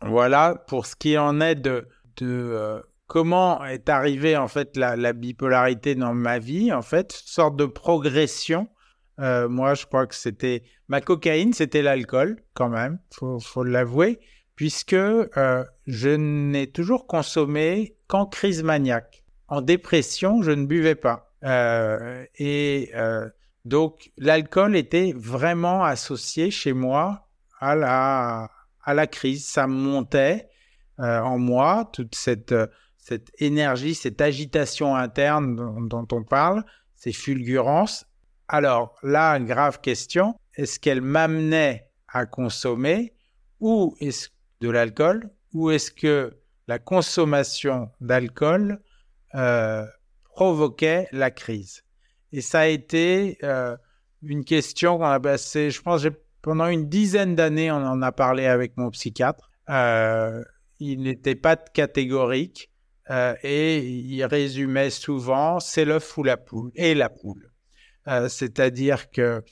[0.00, 5.12] voilà, pour ce qui en est de, de comment est arrivée en fait la, la,
[5.12, 8.68] bipolarité dans ma vie, en fait, sorte de progression
[9.20, 14.18] euh, moi, je crois que c'était ma cocaïne, c'était l'alcool quand même, faut, faut l'avouer,
[14.56, 19.24] puisque euh, je n'ai toujours consommé qu'en crise maniaque.
[19.48, 21.32] En dépression, je ne buvais pas.
[21.44, 22.92] Euh, et
[23.64, 27.28] donc, l'alcool était vraiment associé chez moi
[27.58, 28.50] à la,
[28.82, 29.46] à la crise.
[29.46, 30.48] Ça montait
[30.98, 32.54] en moi, toute cette,
[32.96, 36.62] cette énergie, cette agitation interne dont, dont on parle,
[36.94, 38.06] ces fulgurances
[38.52, 43.14] alors là, grave question, est-ce qu'elle m'amenait à consommer
[43.60, 46.36] ou est-ce de l'alcool ou est-ce que
[46.66, 48.80] la consommation d'alcool
[49.36, 49.86] euh,
[50.34, 51.84] provoquait la crise?
[52.32, 53.76] Et ça a été euh,
[54.20, 56.04] une question qu'on a passé, je pense,
[56.42, 59.52] pendant une dizaine d'années, on en a parlé avec mon psychiatre.
[59.68, 60.42] Euh,
[60.80, 62.68] il n'était pas catégorique
[63.42, 67.49] et il résumait souvent c'est l'œuf ou la poule et la poule.
[68.08, 69.42] Euh, c'est-à-dire que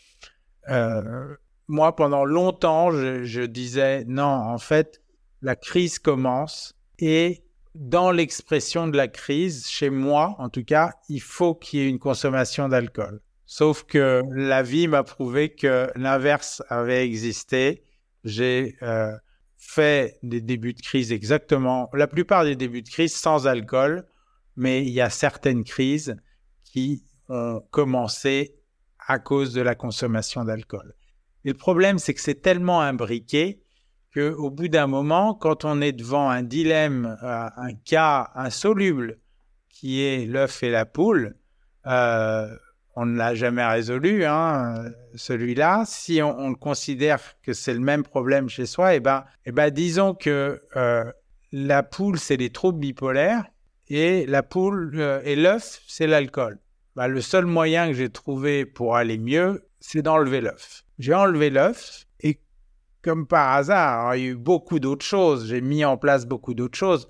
[0.68, 5.02] euh, moi, pendant longtemps, je, disais non, en fait,
[5.42, 11.20] la crise commence et dans l'expression de la crise, chez moi en tout cas, il
[11.20, 13.20] faut qu'il y ait une consommation d'alcool.
[13.46, 17.82] Sauf que la vie m'a prouvé que l'inverse avait existé.
[18.24, 19.12] J'ai euh,
[19.56, 24.06] fait des débuts de crise exactement, la plupart des débuts de crise sans alcool,
[24.56, 26.16] mais il y a certaines crises
[26.64, 28.54] qui ont commencé
[29.06, 30.94] à cause de la consommation d'alcool.
[31.44, 33.60] Et le problème, c'est que c'est tellement imbriqué
[34.14, 39.18] qu'au bout d'un moment, quand on est devant un dilemme, euh, un cas insoluble
[39.68, 41.36] qui est l'œuf et la poule,
[41.86, 42.48] euh,
[42.96, 45.84] on ne l'a jamais résolu, hein, celui-là.
[45.86, 50.14] Si on, considère que c'est le même problème chez soi, eh ben, eh ben disons
[50.14, 51.04] que euh,
[51.52, 53.44] la poule, c'est les troubles bipolaires
[53.86, 56.58] et la poule et l'œuf, c'est l'alcool.
[56.96, 60.84] Bah, le seul moyen que j'ai trouvé pour aller mieux, c'est d'enlever l'œuf.
[60.98, 62.40] J'ai enlevé l'œuf et
[63.02, 65.46] comme par hasard, il y a eu beaucoup d'autres choses.
[65.46, 67.08] J'ai mis en place beaucoup d'autres choses,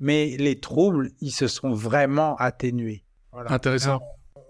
[0.00, 3.04] mais les troubles, ils se sont vraiment atténués.
[3.32, 4.00] Intéressant.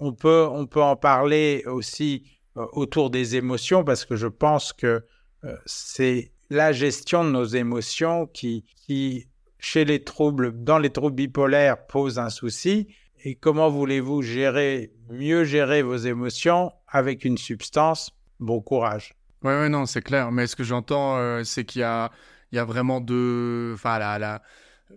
[0.01, 2.25] on peut, on peut en parler aussi
[2.57, 5.05] euh, autour des émotions parce que je pense que
[5.45, 9.29] euh, c'est la gestion de nos émotions qui, qui,
[9.59, 12.89] chez les troubles, dans les troubles bipolaires, pose un souci
[13.25, 18.11] et comment voulez-vous gérer, mieux gérer vos émotions avec une substance?
[18.41, 19.15] Bon courage.
[19.43, 20.33] Ouais, ouais, non, c'est clair.
[20.33, 22.11] Mais ce que j'entends, euh, c'est qu'il y a,
[22.53, 23.73] il y a vraiment deux.
[23.75, 24.19] Enfin, la,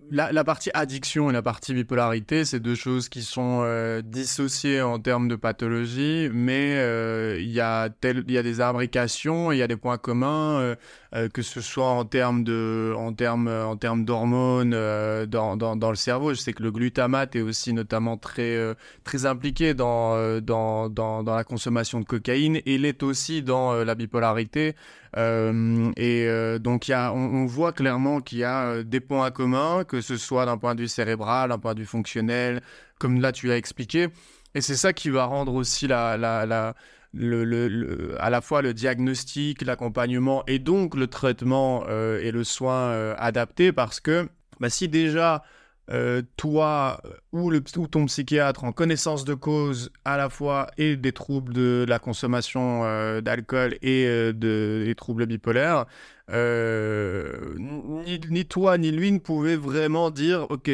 [0.10, 4.82] la, la, partie addiction et la partie bipolarité, c'est deux choses qui sont euh, dissociées
[4.82, 9.58] en termes de pathologie, mais euh, il y, a il y a des imbrications, il
[9.58, 10.76] y a des points communs.
[11.13, 15.76] Euh, que ce soit en termes de, en termes, en termes d'hormones euh, dans, dans,
[15.76, 16.34] dans, le cerveau.
[16.34, 21.21] Je sais que le glutamate est aussi notamment très, euh, très impliqué dans, dans, dans,
[21.24, 24.74] la consommation de cocaïne et l'est aussi dans la bipolarité.
[25.17, 30.15] et donc, y a, on, voit clairement qu'il y a des points communs, que ce
[30.15, 32.62] soit d'un point de vue cérébral, d'un point de vue fonctionnel,
[33.00, 34.08] comme là tu l'as expliqué.
[34.56, 36.76] Et c'est ça qui va rendre aussi la, la,
[37.13, 43.15] à la fois le diagnostic, l'accompagnement et donc le traitement euh, et le soin euh,
[43.17, 45.43] adapté parce que bah, si déjà
[45.89, 47.02] euh, toi
[47.34, 51.54] ou, le, ou ton psychiatre en connaissance de cause à la fois et des troubles
[51.54, 52.84] de la consommation
[53.21, 55.86] d'alcool et de, des troubles bipolaires,
[56.32, 57.56] euh,
[58.30, 60.72] ni, toi ni lui ne pouvaient vraiment dire ok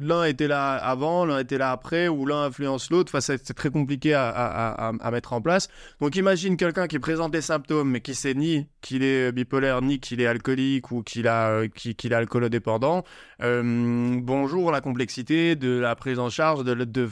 [0.00, 3.12] l'un était là avant l'un était là après ou l'un influence l'autre.
[3.14, 5.68] Enfin c'est très compliqué à, à, mettre en place.
[6.00, 10.00] Donc imagine quelqu'un qui présente des symptômes mais qui sait ni qu'il est bipolaire ni
[10.00, 13.04] qu'il est alcoolique ou qu'il a euh, qu'il est alcoolodépendant
[13.42, 17.08] euh, bonjour la complexité de la prise en charge de,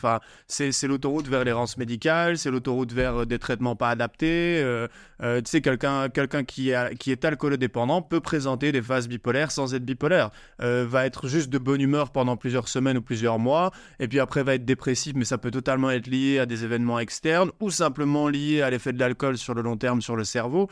[0.48, 4.64] c'est l'autoroute vers l'errance médicale c'est l'autoroute vers des traitements pas adaptés
[5.20, 9.74] tu sais quelqu'un quelqu'un qui, qui est alcoolodépendant dépendant peut présenter des phases bipolaires sans
[9.74, 10.30] être bipolaire.
[10.62, 14.20] Euh, va être juste de bonne humeur pendant plusieurs semaines ou plusieurs mois, et puis
[14.20, 17.70] après va être dépressif, mais ça peut totalement être lié à des événements externes ou
[17.70, 20.68] simplement lié à l'effet de l'alcool sur le long terme sur le cerveau.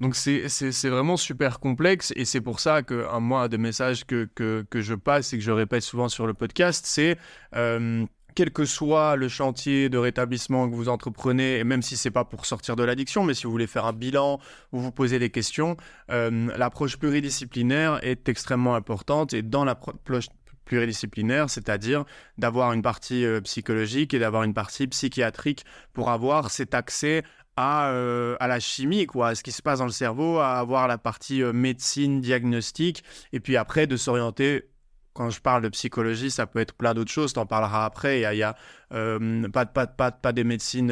[0.00, 4.28] Donc c'est vraiment super complexe et c'est pour ça que un, moi, des messages que,
[4.34, 7.16] que, que, je passe et que je répète souvent sur le podcast, c'est
[7.54, 8.04] euh,
[8.34, 12.24] quel que soit le chantier de rétablissement que vous entreprenez, et même si c'est pas
[12.24, 14.38] pour sortir de l'addiction, mais si vous voulez faire un bilan
[14.72, 15.78] ou vous poser des questions,
[16.10, 20.26] euh, l'approche pluridisciplinaire est extrêmement importante et dans l'approche
[20.66, 22.04] pluridisciplinaire, c'est-à-dire
[22.36, 27.22] d'avoir une partie euh, psychologique et d'avoir une partie psychiatrique pour avoir cet accès
[27.56, 30.54] à, euh, à la chimie, quoi, à ce qui se passe dans le cerveau, à
[30.58, 34.70] avoir la partie euh, médecine, diagnostic, et puis après de s'orienter.
[35.14, 38.20] Quand je parle de psychologie, ça peut être plein d'autres choses, tu en parleras après.
[38.20, 38.54] Il y a,
[38.92, 40.90] euh, pas, pas, pas, pas des médecines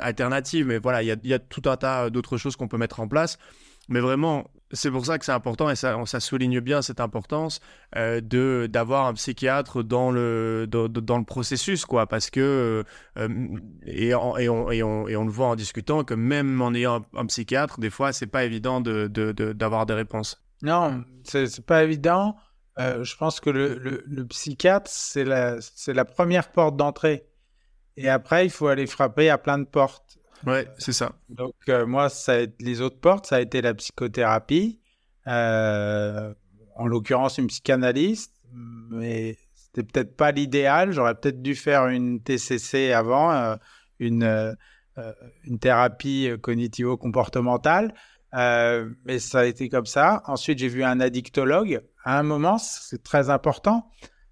[0.00, 3.06] alternatives, mais voilà, il y a tout un tas d'autres choses qu'on peut mettre en
[3.06, 3.38] place.
[3.88, 7.60] Mais vraiment, c'est pour ça que c'est important et ça, ça, souligne bien cette importance
[7.96, 12.84] euh, de d'avoir un psychiatre dans le dans, le processus quoi parce que
[13.18, 13.28] euh,
[13.86, 14.82] et, et, on, et, on, et,
[15.16, 18.44] on, le voit en discutant que même en ayant un, psychiatre des fois c'est pas
[18.44, 19.08] évident de
[19.52, 20.42] d'avoir de, des réponses.
[20.62, 22.36] Non c'est pas évident.
[22.78, 27.26] Euh, je pense que le, le, le psychiatre c'est la c'est la première porte d'entrée.
[27.98, 31.12] Et après il faut aller frapper à plein de portes Ouais, c'est ça.
[31.28, 34.80] Donc, euh, moi, ça les autres portes, ça a été la psychothérapie,
[35.26, 36.34] euh,
[36.74, 38.34] en l'occurrence une psychanalyste,
[38.90, 40.92] mais c'était peut-être pas l'idéal.
[40.92, 43.56] J'aurais peut-être dû faire une TCC avant, euh,
[43.98, 44.56] une,
[45.44, 47.94] une thérapie cognitivo-comportementale,
[48.32, 50.22] mais ça a été comme ça.
[50.26, 51.82] Ensuite, j'ai vu un addictologue.
[52.04, 53.88] À un moment, c'est très important,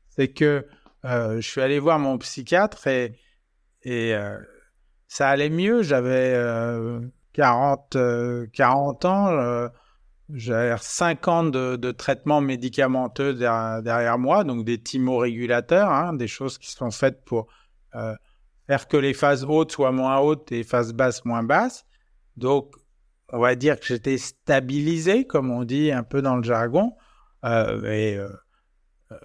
[0.09, 0.67] c'est que
[1.05, 3.13] je suis allé voir mon psychiatre et
[5.11, 5.83] ça allait mieux.
[5.83, 6.41] J'avais
[7.33, 9.29] 40, euh, 40 euh, ans.
[9.29, 9.69] Euh,
[10.33, 16.57] j'avais 5 ans de, de traitement médicamenteux derrière, moi, donc des thymorégulateurs, hein, des choses
[16.59, 17.49] qui sont faites pour
[17.93, 21.85] faire que les phases hautes soient moins hautes et les phases basses moins basses.
[22.37, 22.77] Donc,
[23.33, 26.95] on va dire que j'étais stabilisé, comme on dit un peu dans le jargon.
[27.45, 28.17] et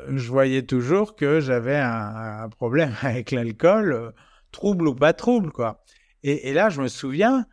[0.08, 4.16] je voyais toujours que j'avais un, problème avec l'alcool
[4.52, 5.84] trouble ou pas trouble, quoi.
[6.28, 7.46] Et, là, je me souviens,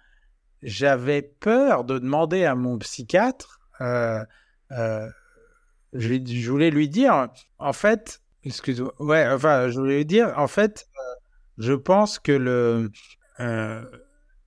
[0.62, 4.24] j'avais peur de demander à mon psychiatre, euh,
[4.70, 5.06] euh,
[5.92, 7.28] je, voulais lui dire,
[7.58, 11.14] en fait, excuse-moi, ouais, enfin, je voulais lui dire, en fait, euh,
[11.58, 12.90] je pense que le,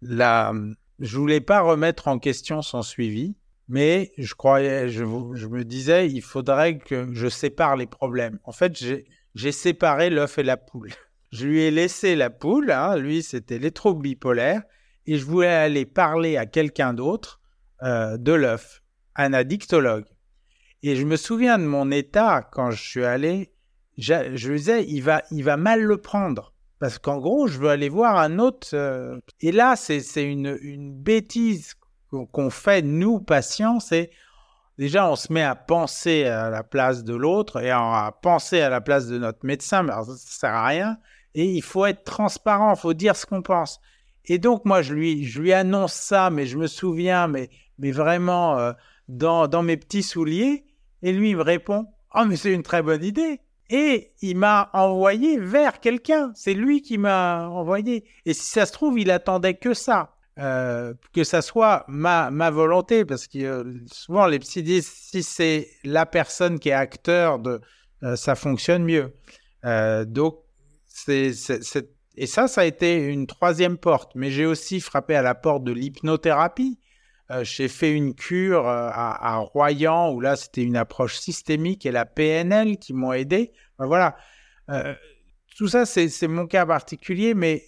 [0.01, 0.53] la,
[0.99, 3.35] je voulais pas remettre en question son suivi,
[3.67, 5.03] mais je croyais, je,
[5.33, 8.39] je me disais, il faudrait que je sépare les problèmes.
[8.43, 8.75] En fait,
[9.35, 10.93] j'ai séparé l'œuf et la poule.
[11.35, 14.63] Je lui ai laissé la poule, hein, lui c'était les troubles bipolaires,
[15.05, 17.41] et je voulais aller parler à quelqu'un d'autre
[17.83, 18.81] euh, de l'œuf,
[19.17, 20.05] un addictologue.
[20.81, 23.51] Et je me souviens de mon état quand je suis allé,
[23.97, 26.53] je, je disais, il va, mal le prendre.
[26.79, 28.69] Parce qu'en gros, je veux aller voir un autre.
[28.73, 31.73] Euh, et là, c'est une, une bêtise
[32.31, 34.09] qu'on fait, nous, patients, c'est
[34.77, 38.69] déjà, on se met à penser à la place de l'autre et à penser à
[38.69, 40.97] la place de notre médecin, mais ça ne sert à rien
[41.35, 43.79] et il faut être transparent, il faut dire ce qu'on pense.
[44.23, 47.49] Et donc moi je lui annonce ça, mais je me souviens, mais
[47.91, 48.71] vraiment euh,
[49.07, 50.65] dans mes petits souliers,
[51.03, 53.41] et lui il me répond oh mais c'est une très bonne idée.
[53.69, 56.31] Et il m'a envoyé vers quelqu'un.
[56.35, 58.05] C'est lui qui m'a envoyé.
[58.27, 60.11] Et si ça se trouve, il attendait que ça.
[60.37, 65.23] Euh, que ça soit ma, ma volonté, parce que euh, souvent les psy disent si
[65.23, 67.59] c'est la personne qui est acteur de
[68.15, 69.15] ça fonctionne mieux.
[70.05, 70.44] donc
[71.07, 74.13] et ça, ça a été une troisième porte.
[74.15, 76.79] Mais j'ai aussi frappé à la porte de l'hypnothérapie.
[77.31, 81.91] Euh, j'ai fait une cure euh, à, Royan où là, c'était une approche systémique et
[81.91, 83.51] la PNL qui m'ont aidé.
[83.79, 84.15] voilà.
[84.69, 84.93] Euh,
[85.57, 87.63] tout ça, c'est mon cas particulier, mais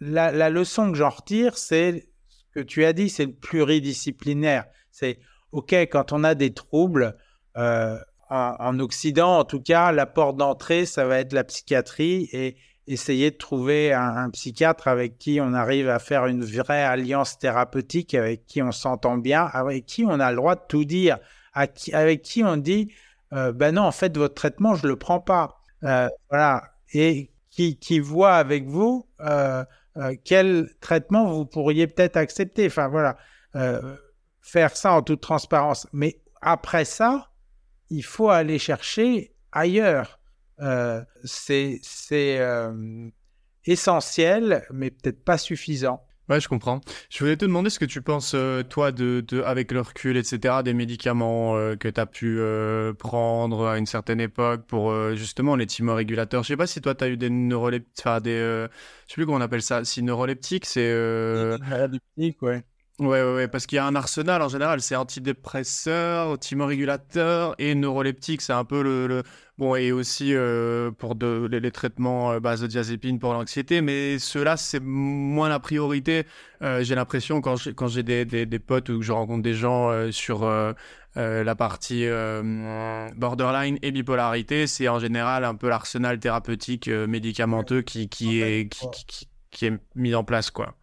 [0.00, 4.64] la, leçon que j'en retire, c'est ce que tu as dit, c'est le pluridisciplinaire.
[4.90, 5.18] C'est
[5.52, 7.14] OK, quand on a des troubles,
[7.54, 13.30] en, Occident, en tout cas, la porte d'entrée, ça va être la psychiatrie et essayer
[13.30, 18.46] de trouver un, psychiatre avec qui on arrive à faire une vraie alliance thérapeutique, avec
[18.46, 21.18] qui on s'entend bien, avec qui on a le droit de tout dire,
[21.52, 22.92] avec qui on dit,
[23.32, 25.60] euh, ben non, en fait, votre traitement, je le prends pas.
[25.84, 26.62] Euh, voilà.
[26.92, 29.64] Et qui, qui voit avec vous euh,
[30.24, 32.66] quel traitement vous pourriez peut-être accepter.
[32.66, 33.16] Enfin, voilà.
[34.42, 35.88] faire ça en toute transparence.
[35.92, 37.30] Mais après ça,
[37.90, 40.20] il faut aller chercher ailleurs.
[40.60, 41.80] Euh, c'est
[42.10, 43.08] euh,
[43.64, 46.02] essentiel, mais peut-être pas suffisant.
[46.28, 46.80] Ouais, je comprends.
[47.08, 50.16] Je voulais te demander ce que tu penses, euh, toi, de, de, avec le recul,
[50.16, 54.92] etc., des médicaments euh, que tu as pu euh, prendre à une certaine époque pour
[55.14, 56.42] justement les thymorégulateurs.
[56.42, 58.32] Je sais pas si toi, tu as eu des neuroleptiques, enfin, des.
[58.32, 58.68] je
[59.06, 59.84] sais plus comment on appelle ça.
[59.84, 60.92] Si neuroleptiques, c'est.
[60.92, 62.64] Neuroleptiques, ouais.
[62.98, 67.74] Ouais, ouais, ouais, parce qu'il y a un arsenal en général, c'est antidépresseur, thymorégulateur et
[67.74, 69.22] neuroleptique, c'est un peu le,
[69.58, 74.80] bon et aussi euh, pour de, les, traitements euh, benzodiazépines pour l'anxiété, mais ceux-là c'est
[74.80, 76.26] moins la priorité.
[76.62, 79.42] Euh, j'ai l'impression quand j'ai quand j'ai des, des, des, potes ou que je rencontre
[79.42, 80.46] des gens euh, sur
[81.16, 82.06] la partie
[83.16, 88.86] borderline et bipolarité, c'est en général un peu l'arsenal thérapeutique médicamenteux qui qui est qui,
[89.06, 90.74] qui, qui est mis en place quoi.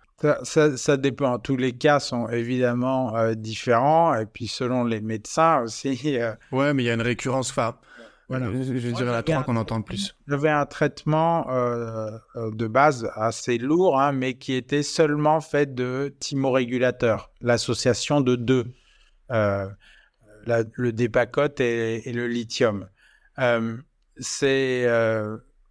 [0.44, 1.38] Ça, ça, dépend.
[1.38, 4.16] Tous les cas sont évidemment différents.
[4.16, 6.18] Et puis, selon les médecins aussi.
[6.54, 7.50] Ouais, mais il y a une récurrence.
[7.50, 7.76] Enfin,
[8.40, 8.64] voilà.
[8.64, 10.16] je, je dirais la 3 qu'on entend le plus.
[10.28, 15.74] J'avais un traitement euh, euh, de base assez lourd, hein, mais qui était seulement fait
[15.74, 18.66] de thymorégulateurs, l'association de deux,
[19.32, 19.68] euh,
[20.46, 22.88] la, le dépacote et, et, le lithium.
[24.18, 24.88] C'est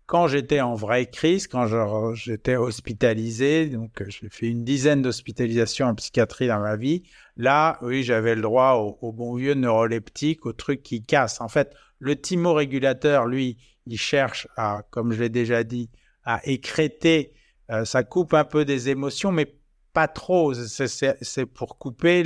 [0.07, 5.95] quand j'étais en vraie crise, quand j'étais hospitalisé, donc j'ai fait une dizaine d'hospitalisations en
[5.95, 7.05] psychiatrie dans ma vie,
[7.39, 11.41] là, oui, j'avais le droit au, au, bon vieux neuroleptique, au truc qui casse.
[11.41, 15.89] En fait, le thymorégulateur, lui, il cherche à, comme je l'ai déjà dit,
[16.25, 17.33] à écréter,
[17.71, 19.55] euh, ça coupe un peu des émotions, mais
[19.93, 20.53] pas trop.
[20.53, 22.25] C'est pour couper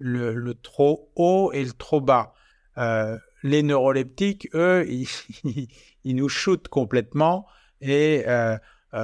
[0.00, 2.32] le, trop haut et le trop bas.
[2.78, 4.86] Euh, les neuroleptiques, eux,
[5.44, 7.46] ils, nous shootent complètement.
[7.82, 8.56] Et euh,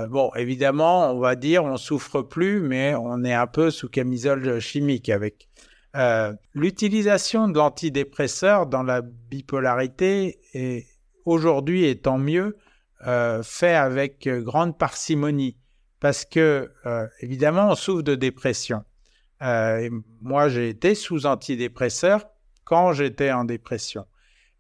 [0.09, 4.59] bon, évidemment, on va dire, on souffre plus, mais on est un peu sous camisole
[4.59, 5.49] chimique avec.
[5.97, 10.87] Euh, L'utilisation de l'antidépresseur dans la bipolarité est
[11.25, 12.57] aujourd'hui, et tant mieux,
[13.07, 15.57] euh, fait avec grande parcimonie.
[16.01, 18.85] Parce que, euh, évidemment, on souffre de dépression.
[19.43, 19.89] Euh,
[20.21, 22.27] moi, j'ai été sous antidépresseur
[22.65, 24.07] quand j'étais en dépression.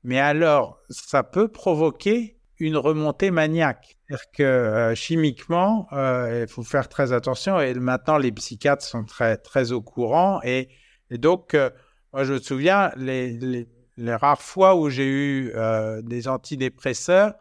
[0.04, 3.96] Mais alors, ça peut provoquer une remontée maniaque.
[4.08, 7.60] C'est-à-dire que euh, chimiquement, euh, il faut faire très attention.
[7.60, 10.40] Et maintenant, les psychiatres sont très, très au courant.
[10.42, 10.68] Et,
[11.10, 11.70] et donc, euh,
[12.12, 13.66] moi, je me souviens, les,
[13.98, 17.34] rares fois où j'ai eu euh, des antidépresseurs,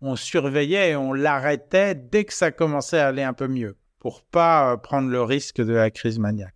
[0.00, 4.22] on surveillait et on l'arrêtait dès que ça commençait à aller un peu mieux, pour
[4.22, 6.54] pas euh, prendre le risque de la crise maniaque.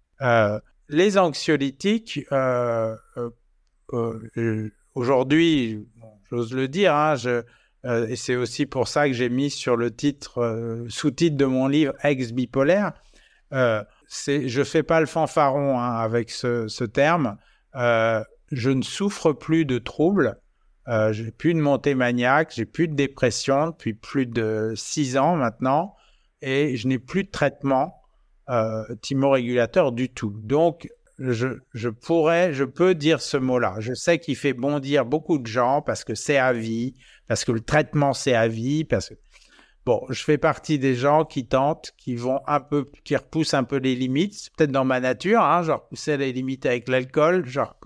[0.93, 2.27] Les anxiolytiques,
[4.95, 5.87] aujourd'hui,
[6.29, 7.15] j'ose le dire, hein,
[7.85, 11.95] et c'est aussi pour ça que j'ai mis sur le titre, sous-titre de mon livre
[12.03, 12.93] Ex bipolaire.
[13.53, 13.83] Euh,
[14.13, 17.37] c'est, je fais pas le fanfaron hein, avec ce, terme.
[17.77, 20.37] Euh, je ne souffre plus de troubles.
[20.89, 25.37] Euh, j'ai plus de montée maniaque, j'ai plus de dépression depuis plus de six ans
[25.37, 25.95] maintenant,
[26.43, 28.03] et je n'ai plus de traitement
[28.49, 30.35] euh, thymorégulateur du tout.
[30.43, 30.89] Donc
[31.21, 33.77] je, je, pourrais, je peux dire ce mot-là.
[33.79, 36.95] Je sais qu'il fait bondir beaucoup de gens parce que c'est à vie,
[37.29, 39.15] parce que le traitement c'est à vie, parce que
[39.91, 43.65] bon, je fais partie des gens qui tentent, qui vont un peu, qui repoussent un
[43.65, 44.35] peu les limites.
[44.35, 47.77] C'est peut-être dans ma nature, hein, je repoussais les limites avec l'alcool, genre,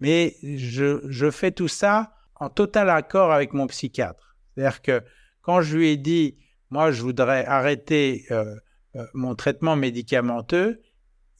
[0.00, 4.34] mais je, je fais tout ça en total accord avec mon psychiatre.
[4.56, 5.00] C'est-à-dire que
[5.42, 6.38] quand je lui ai dit,
[6.70, 8.56] moi, je voudrais arrêter euh,
[8.96, 10.82] euh, mon traitement médicamenteux,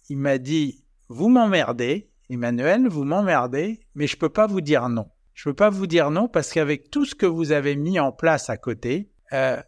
[0.09, 4.89] il m'a dit vous m'emmerdez, Emmanuel, vous m'emmerdez, mais je ne peux pas vous dire
[4.89, 5.11] non.
[5.35, 7.99] Je ne peux pas vous dire non parce qu'avec tout ce que vous avez mis
[7.99, 9.61] en place à côté, euh,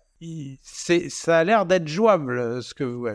[0.62, 3.09] ça a l'air d'être jouable ce que vous.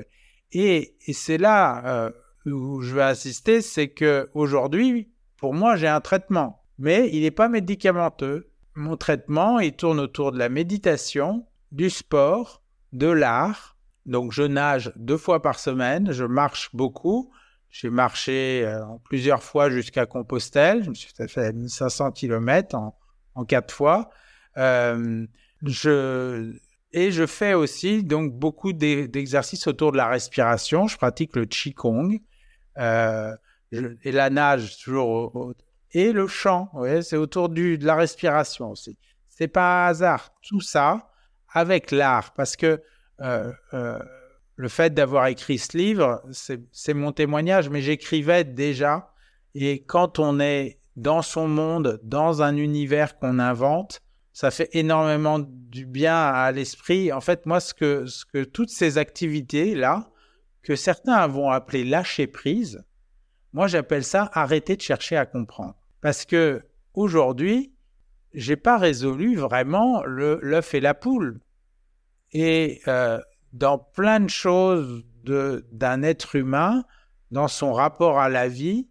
[0.51, 2.11] Et, et c'est là euh,
[2.45, 7.31] où je veux insister, c'est que aujourd'hui, pour moi, j'ai un traitement, mais il n'est
[7.31, 8.51] pas médicamenteux.
[8.75, 12.61] Mon traitement, il tourne autour de la méditation, du sport,
[12.93, 13.77] de l'art.
[14.05, 17.31] Donc, je nage deux fois par semaine, je marche beaucoup,
[17.69, 20.83] j'ai marché euh, plusieurs fois jusqu'à Compostelle.
[20.83, 22.97] Je me suis fait 1500 km en,
[23.33, 24.09] en quatre fois.
[24.57, 25.27] Euh,
[25.63, 26.57] je,
[26.95, 30.87] et je fais aussi donc beaucoup d'exercices autour de la respiration.
[30.87, 32.21] Je pratique le Qigong
[32.77, 33.35] euh,
[33.71, 35.53] et la nage toujours.
[35.91, 38.97] Et le chant, ouais, c'est autour du, de la respiration aussi.
[39.27, 40.31] C'est pas un hasard.
[40.41, 41.09] Tout ça
[41.53, 42.81] avec l'art, parce que
[43.19, 43.99] euh, euh,
[44.55, 49.11] le fait d'avoir écrit ce livre, c'est mon témoignage, mais j'écrivais déjà.
[49.53, 54.01] Et quand on est dans son monde, dans un univers qu'on invente,
[54.35, 57.13] ça fait énormément du bien à l'esprit.
[57.13, 60.09] En fait, moi, ce que, toutes ces activités-là,
[60.61, 62.83] que certains vont appeler lâcher prise,
[63.53, 65.77] moi, j'appelle ça arrêter de chercher à comprendre.
[66.01, 66.61] Parce que
[66.93, 67.73] aujourd'hui,
[68.33, 71.39] j'ai pas résolu vraiment l'œuf et la poule.
[72.33, 73.21] Et euh,
[73.53, 76.83] dans plein de choses d'un être humain
[77.31, 78.89] dans son rapport à la vie.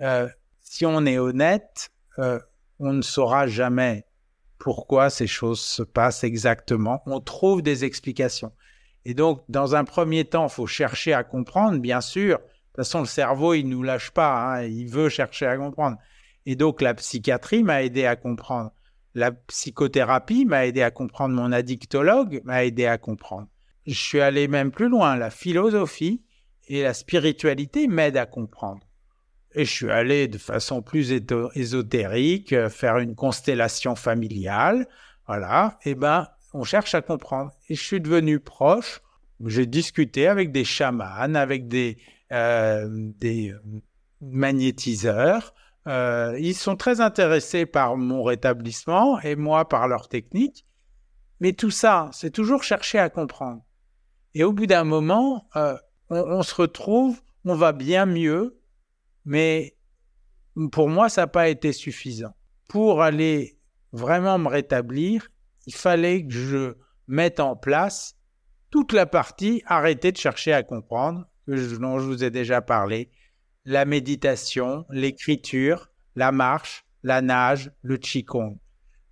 [0.00, 0.28] Euh,
[0.60, 2.38] si on est honnête, euh,
[2.78, 4.06] on ne saura jamais
[4.66, 7.00] pourquoi ces choses se passent exactement.
[7.06, 8.50] On trouve des explications.
[9.04, 12.38] Et donc, dans un premier temps, il faut chercher à comprendre, bien sûr.
[12.38, 14.56] De toute façon, le cerveau, il ne nous lâche pas.
[14.56, 15.98] Hein, il veut chercher à comprendre.
[16.46, 18.72] Et donc, la psychiatrie m'a aidé à comprendre.
[19.14, 21.36] La psychothérapie m'a aidé à comprendre.
[21.36, 23.46] Mon addictologue m'a aidé à comprendre.
[23.86, 25.14] Je suis allé même plus loin.
[25.14, 26.24] La philosophie
[26.66, 28.80] et la spiritualité m'aident à comprendre.
[29.56, 31.12] Et je suis allé de façon plus
[31.54, 34.86] ésotérique euh, faire une constellation familiale.
[35.26, 35.78] Voilà.
[35.86, 37.50] Et eh ben, on cherche à comprendre.
[37.70, 39.00] Et je suis devenu proche.
[39.46, 41.96] J'ai discuté avec des chamans, avec des,
[42.32, 42.86] euh,
[43.18, 43.80] des euh,
[44.20, 45.54] magnétiseurs.
[45.86, 50.66] ils sont très intéressés par mon rétablissement et moi par leur technique.
[51.40, 53.62] Mais tout ça, c'est toujours chercher à comprendre.
[54.34, 55.48] Et au bout d'un moment,
[56.10, 58.58] on, se retrouve, on va bien mieux,
[59.26, 59.76] mais
[60.72, 62.34] pour moi, ça n'a pas été suffisant.
[62.68, 63.58] Pour aller
[63.92, 65.28] vraiment me rétablir,
[65.66, 66.74] il fallait que je
[67.08, 68.16] mette en place
[68.70, 73.10] toute la partie arrêter de chercher à comprendre, dont je vous ai déjà parlé,
[73.64, 78.58] la méditation, l'écriture, la marche, la nage, le qigong.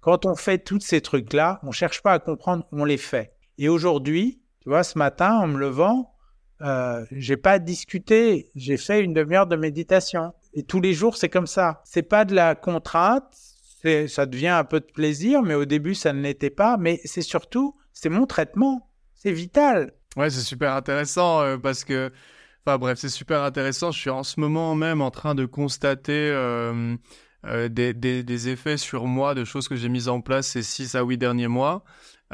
[0.01, 3.35] Quand on fait tous ces trucs-là, on ne cherche pas à comprendre, on les fait.
[3.59, 6.14] Et aujourd'hui, tu vois, ce matin, en me levant,
[6.61, 10.33] euh, j'ai pas discuté, j'ai fait une demi-heure de méditation.
[10.55, 11.83] Et tous les jours, c'est comme ça.
[11.85, 13.25] C'est pas de la contrainte,
[14.09, 16.77] ça devient un peu de plaisir, mais au début, ça ne l'était pas.
[16.79, 18.91] Mais c'est surtout, c'est mon traitement.
[19.15, 19.93] C'est vital.
[20.17, 22.13] Ouais, c'est super intéressant euh, parce que,
[22.65, 23.91] enfin bref, c'est super intéressant.
[23.91, 26.97] Je suis en ce moment même en train de constater euh,
[27.69, 31.03] des, des, effets sur moi de choses que j'ai mises en place ces 6 à
[31.03, 31.85] 8 derniers mois.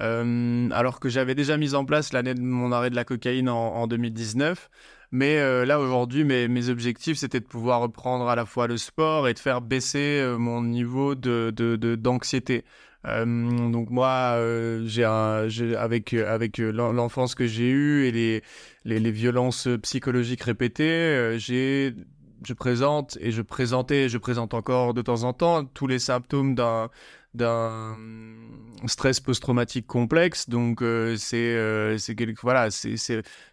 [0.01, 3.49] Euh, alors que j'avais déjà mis en place l'année de mon arrêt de la cocaïne
[3.49, 4.71] en, 2019.
[5.13, 9.29] Mais euh, là, aujourd'hui, mes, objectifs, c'était de pouvoir reprendre à la fois le sport
[9.29, 12.59] et de faire baisser euh, mon niveau d'anxiété.
[13.05, 14.39] De, de, donc moi,
[14.85, 18.43] j'ai avec avec l'enfance que j'ai eue et les,
[18.85, 21.95] les, les, violences psychologiques répétées, j'ai
[22.47, 26.55] je présente et je présentais, je présente encore de temps en temps tous les symptômes
[26.55, 26.91] d'un
[27.35, 27.97] d'un
[28.87, 30.49] stress post-traumatique complexe.
[30.49, 32.97] Donc euh, c'est euh, c'est voilà, c'est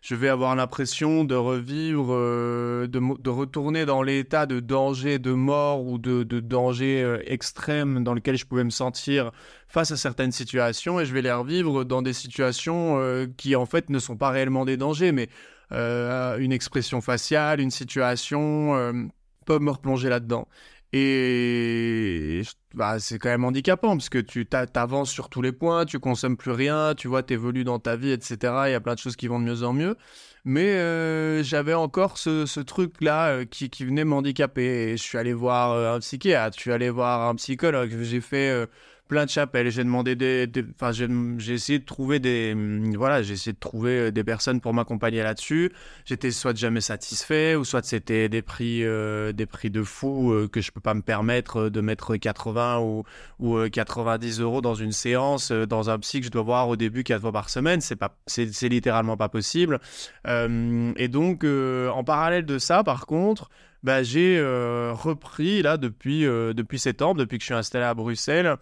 [0.01, 5.32] je vais avoir l'impression de revivre, euh, de, de, retourner dans l'état de danger, de
[5.34, 9.32] mort ou de, de danger extrême dans lequel je pouvais me sentir
[9.67, 12.99] face à certaines situations et je vais les revivre dans des situations
[13.38, 15.30] qui en fait ne sont pas réellement des dangers, mais
[15.71, 19.09] une expression faciale, une situation
[19.45, 20.47] peut me replonger là-dedans.
[20.93, 25.99] Et bah, c'est quand même handicapant parce que tu t'avances sur tous les points, tu
[25.99, 28.38] consommes plus rien, tu vois, t'évolues dans ta vie, etc.
[28.67, 29.97] Il y a plein de choses qui vont de mieux en mieux.
[30.45, 34.91] Mais euh, j'avais encore ce, ce truc-là euh, qui, qui, venait m'handicaper.
[34.91, 38.21] Et je suis allé voir euh, un psychiatre, je suis allé voir un psychologue, j'ai
[38.21, 38.67] fait
[39.08, 39.70] plein de chapelles.
[39.70, 42.55] J'ai demandé des, enfin, j'ai essayé de trouver des,
[42.95, 45.72] voilà, j'ai essayé de trouver euh, des personnes pour m'accompagner là-dessus.
[46.05, 50.47] J'étais soit jamais satisfait, ou soit c'était des prix, euh, des prix de fou euh,
[50.47, 53.03] que je peux pas me permettre de mettre 80 ou,
[53.39, 57.03] ou 90 euros dans une séance dans un psy que je dois voir au début
[57.03, 57.82] quatre fois par semaine.
[57.82, 59.80] C'est pas, c'est littéralement pas possible.
[60.26, 63.49] et donc, en parallèle de ça, par contre,
[63.84, 68.58] bah, j'ai repris là depuis depuis septembre, depuis que je suis installé à Bruxelles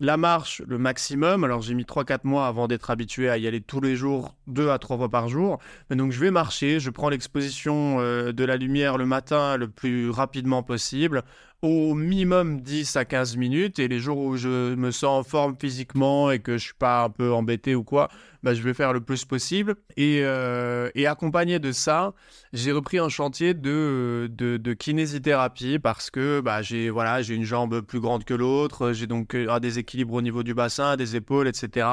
[0.00, 1.44] la marche, le maximum.
[1.44, 4.70] Alors j'ai mis 3-4 mois avant d'être habitué à y aller tous les jours, 2
[4.70, 5.58] à 3 fois par jour.
[5.88, 9.68] Mais donc je vais marcher, je prends l'exposition euh, de la lumière le matin le
[9.68, 11.22] plus rapidement possible
[11.62, 15.56] au minimum 10 à 15 minutes et les jours où je me sens en forme
[15.60, 18.08] physiquement et que je suis pas un peu embêté ou quoi,
[18.42, 19.76] bah, je vais faire le plus possible.
[19.96, 22.14] Et, euh, et accompagné de ça,
[22.52, 28.00] j'ai repris un chantier de, de, kinésithérapie parce que bah, j'ai voilà, une jambe plus
[28.00, 31.86] grande que l'autre, j'ai donc euh, un déséquilibre au niveau du bassin, des épaules, etc.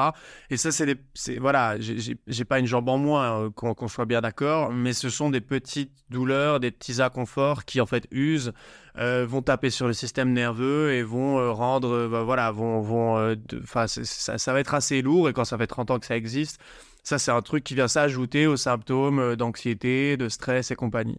[0.50, 4.20] Et ça, c'est des, voilà, j'ai pas une jambe en moins, euh, qu'on soit bien
[4.20, 8.52] d'accord, mais ce sont des petites douleurs, des petits inconforts qui en fait usent.
[9.00, 14.52] Vont taper sur le système nerveux et vont rendre, bah, voilà, vont, vont, ça, ça,
[14.52, 17.30] va être assez lourd et quand ça fait 30 ans que ça existe, ça c'est
[17.30, 21.18] un truc qui vient s'ajouter aux symptômes d'anxiété, de stress et compagnie.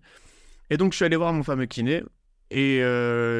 [0.69, 2.03] Et donc je suis allé voir mon fameux kiné
[2.51, 2.81] et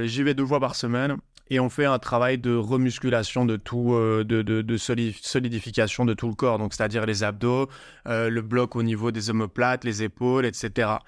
[0.05, 1.17] j'y vais deux fois par semaine
[1.51, 6.35] et on fait un travail de remusculation de tout, de, de, solidification de tout le
[6.35, 7.69] corps, donc c'est-à-dire les abdos,
[8.05, 10.99] le bloc au niveau des omoplates, les épaules, etc.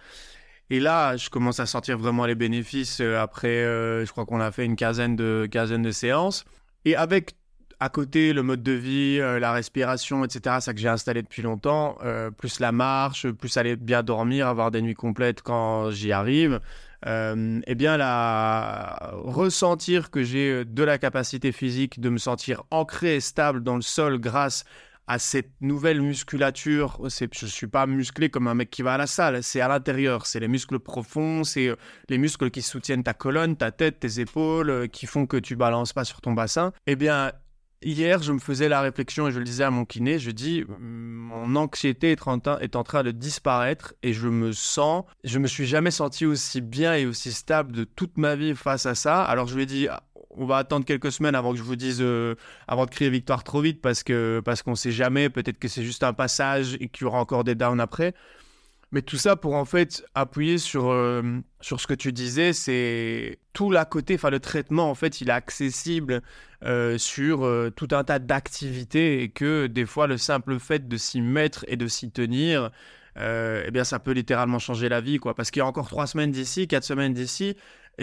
[0.71, 4.39] Et là, je commence à sentir vraiment les bénéfices euh, après, euh, je crois qu'on
[4.39, 6.45] a fait une quinzaine de, quinzaine de séances.
[6.85, 7.35] Et avec
[7.81, 11.41] à côté, le mode de vie, euh, la respiration, etc., ça que j'ai installé depuis
[11.41, 16.11] longtemps, euh, plus la marche, plus aller bien dormir, avoir des nuits complètes quand j'y
[16.11, 16.61] arrive,
[17.03, 19.13] eh bien, la...
[19.23, 23.81] ressentir que j'ai de la capacité physique de me sentir ancré et stable dans le
[23.81, 24.63] sol grâce
[25.11, 26.97] à cette nouvelle musculature.
[27.03, 29.67] Je ne suis pas musclé comme un mec qui va à la salle, c'est à
[29.67, 31.75] l'intérieur, c'est les muscles profonds, c'est euh,
[32.07, 35.57] les muscles qui soutiennent ta colonne, ta tête, tes épaules, euh, qui font que tu
[35.57, 36.71] balances pas sur ton bassin.
[36.87, 37.33] Eh bien,
[37.83, 40.63] Hier, je me faisais la réflexion et je le disais à mon kiné, je dis,
[40.77, 45.47] mon anxiété est en, est en train de disparaître et je me sens, je me
[45.47, 49.23] suis jamais senti aussi bien et aussi stable de toute ma vie face à ça.
[49.23, 49.87] Alors je lui ai dit,
[50.29, 52.35] on va attendre quelques semaines avant que je vous dise, euh,
[52.67, 55.29] avant de crier victoire trop vite, parce que parce qu'on sait jamais.
[55.29, 58.13] Peut-être que c'est juste un passage et qu'il y aura encore des downs après.
[58.91, 61.21] Mais tout ça pour en fait appuyer sur, euh,
[61.61, 65.29] sur ce que tu disais, c'est tout l'à côté, enfin le traitement en fait il
[65.29, 66.21] est accessible
[66.63, 71.21] euh, sur tout un tas d'activités et que des fois le simple fait de s'y
[71.21, 72.69] mettre et de s'y tenir,
[73.17, 75.35] eh bien ça peut littéralement changer la vie quoi.
[75.35, 77.55] Parce qu'il y a encore trois semaines d'ici, quatre semaines d'ici,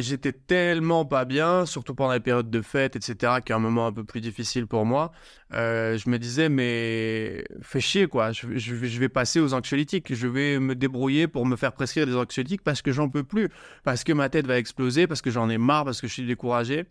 [0.03, 3.87] j'étais tellement pas bien, surtout pendant les périodes de fête, etc., qui est un moment
[3.87, 5.13] un peu plus difficile pour moi.
[5.55, 8.33] Euh, je me disais, mais fais chier, quoi.
[8.33, 10.15] Je, vais passer aux anxiolytiques.
[10.15, 13.49] Je vais me débrouiller pour me faire prescrire des anxiolytiques parce que j'en peux plus.
[13.85, 16.27] Parce que ma tête va exploser, parce que j'en ai marre, parce que je suis
[16.27, 16.87] découragé.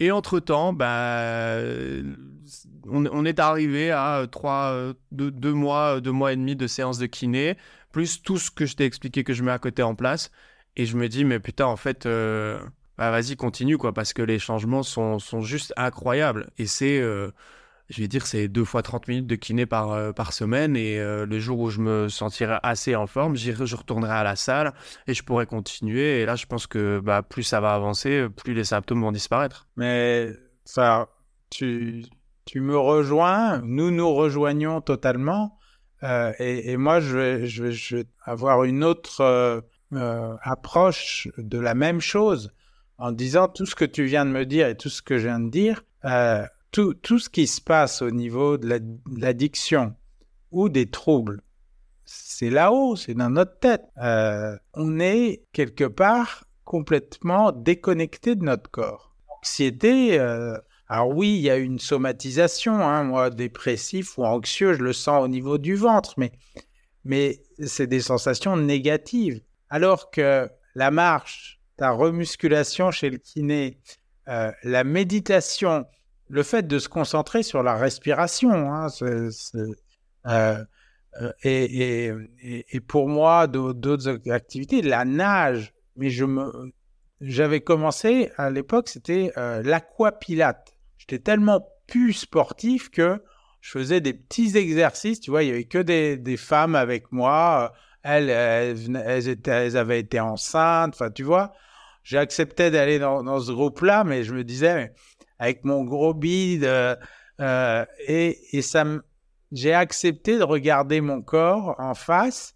[0.00, 1.58] Et entre-temps, bah,
[2.86, 7.56] on, est arrivé à trois, deux, mois, deux mois et demi de séances de kiné,
[7.92, 10.32] plus tout ce que je t'ai expliqué que je mets à côté en place.
[10.76, 12.58] Et je me dis, mais putain, en fait, euh,
[12.96, 16.50] bah, vas-y, continue, quoi, parce que les changements sont, sont juste incroyables.
[16.56, 17.30] Et c'est, euh,
[17.90, 20.74] je vais dire, c'est deux fois 30 minutes de kiné par, euh, par semaine.
[20.76, 24.72] Et le jour où je me sentirai assez en forme, je retournerai à la salle
[25.06, 26.22] et je pourrai continuer.
[26.22, 29.68] Et là, je pense que bah, plus ça va avancer, plus les symptômes vont disparaître.
[29.76, 30.32] Mais
[30.64, 31.10] ça,
[31.50, 32.04] tu,
[32.46, 35.58] tu me rejoins, nous nous rejoignons totalement.
[36.38, 39.62] Et, moi, je, vais, je vais avoir une autre
[39.94, 42.52] euh, approche de la même chose
[42.98, 45.26] en disant tout ce que tu viens de me dire et tout ce que je
[45.26, 48.80] viens de dire, euh, tout, tout, ce qui se passe au niveau de
[49.18, 49.94] l'addiction
[50.50, 51.42] ou des troubles,
[52.04, 53.84] c'est là-haut, c'est dans notre tête.
[54.02, 59.14] Euh, on est quelque part complètement déconnecté de notre corps.
[59.28, 60.18] L'anxiété,
[60.88, 65.24] alors oui, il y a une somatisation, hein, moi dépressif ou anxieux, je le sens
[65.24, 66.32] au niveau du ventre, mais,
[67.04, 69.42] mais c'est des sensations négatives.
[69.72, 73.78] Alors que la marche, ta remusculation chez le kiné,
[74.28, 75.86] euh, la méditation,
[76.28, 79.30] le fait de se concentrer sur la respiration, hein, euh,
[80.26, 80.64] euh,
[81.42, 86.52] et, pour moi, d'autres activités, la nage, mais je me,
[87.22, 90.76] j'avais commencé à l'époque, c'était l'aquapilate.
[90.98, 93.24] J'étais tellement plus sportif que
[93.62, 97.72] je faisais des petits exercices, tu vois, il y avait que des femmes avec moi
[98.02, 101.52] elles, avaient été enceintes, enfin, tu vois.
[102.04, 104.92] J'ai accepté d'aller dans, ce groupe-là, mais je me disais,
[105.38, 106.96] avec mon gros bide, euh,
[107.40, 108.38] euh, et,
[109.52, 112.54] j'ai accepté de regarder mon corps en face.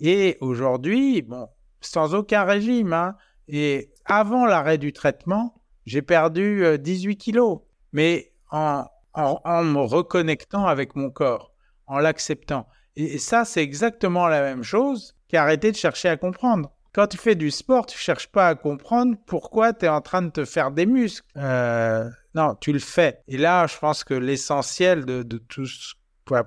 [0.00, 1.48] Et aujourd'hui, bon,
[1.80, 3.16] sans aucun régime, hein,
[3.48, 7.60] et avant l'arrêt du traitement, j'ai perdu 18 euh, kilos.
[7.92, 8.84] Mais en
[9.14, 11.52] me reconnectant avec mon corps,
[11.86, 12.68] en l'acceptant.
[12.98, 16.72] Et ça, c'est exactement la même chose qu'arrêter de chercher à comprendre.
[16.92, 20.20] Quand tu fais du sport, tu cherches pas à comprendre pourquoi tu es en train
[20.20, 21.24] de te faire des muscles.
[21.36, 23.22] Euh, non, tu le fais.
[23.28, 25.64] Et là, je pense que l'essentiel de, tout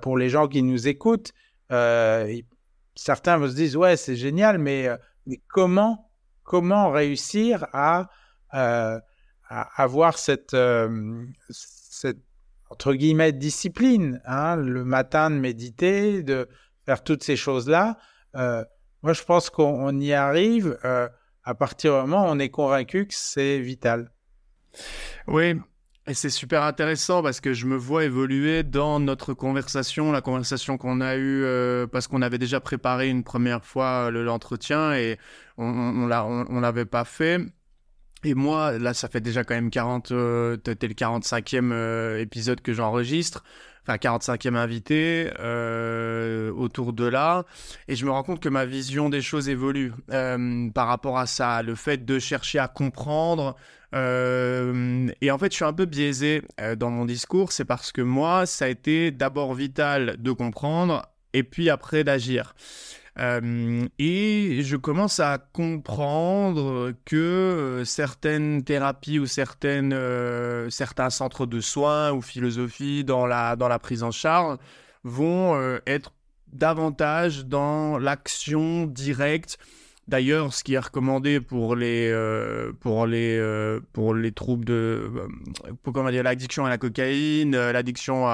[0.02, 1.32] pour les gens qui nous écoutent,
[1.72, 2.40] euh,
[2.94, 4.96] certains se disent ouais c'est génial, mais, euh,
[5.48, 6.10] comment
[6.90, 8.10] réussir à,
[8.50, 9.00] à
[9.82, 10.54] avoir cette
[12.72, 16.48] entre guillemets, discipline, hein, le matin de méditer, de
[16.86, 17.98] faire toutes ces choses-là.
[18.34, 18.64] Euh,
[19.02, 21.06] moi, je pense qu'on y arrive euh,
[21.44, 24.10] à partir du moment où on est convaincu que c'est vital.
[25.26, 25.54] Oui,
[26.06, 30.78] et c'est super intéressant parce que je me vois évoluer dans notre conversation, la conversation
[30.78, 35.18] qu'on a eue euh, parce qu'on avait déjà préparé une première fois l'entretien et
[35.58, 37.38] on, on l'avait pas fait.
[38.24, 42.60] Et moi, là, ça fait déjà quand même 40, euh, t'es le 45e euh, épisode
[42.60, 43.42] que j'enregistre,
[43.82, 47.44] enfin 45e invité euh, autour de là,
[47.88, 51.26] et je me rends compte que ma vision des choses évolue euh, par rapport à
[51.26, 53.56] ça, le fait de chercher à comprendre.
[53.94, 56.42] Euh, et en fait, je suis un peu biaisé
[56.76, 61.02] dans mon discours, c'est parce que moi, ça a été d'abord vital de comprendre,
[61.32, 62.54] et puis après d'agir.
[63.18, 69.96] Euh, et je commence à comprendre que certaines thérapies ou certaines,
[70.70, 74.58] certains centres de soins ou philosophie dans la, dans la prise en charge
[75.04, 76.12] vont être
[76.52, 79.58] davantage dans l'action directe
[80.08, 85.10] D'ailleurs, ce qui est recommandé pour les, euh, pour les, euh, pour les troubles de.
[85.14, 85.28] Euh,
[85.82, 88.26] pour, comment dire, l'addiction à la cocaïne, l'addiction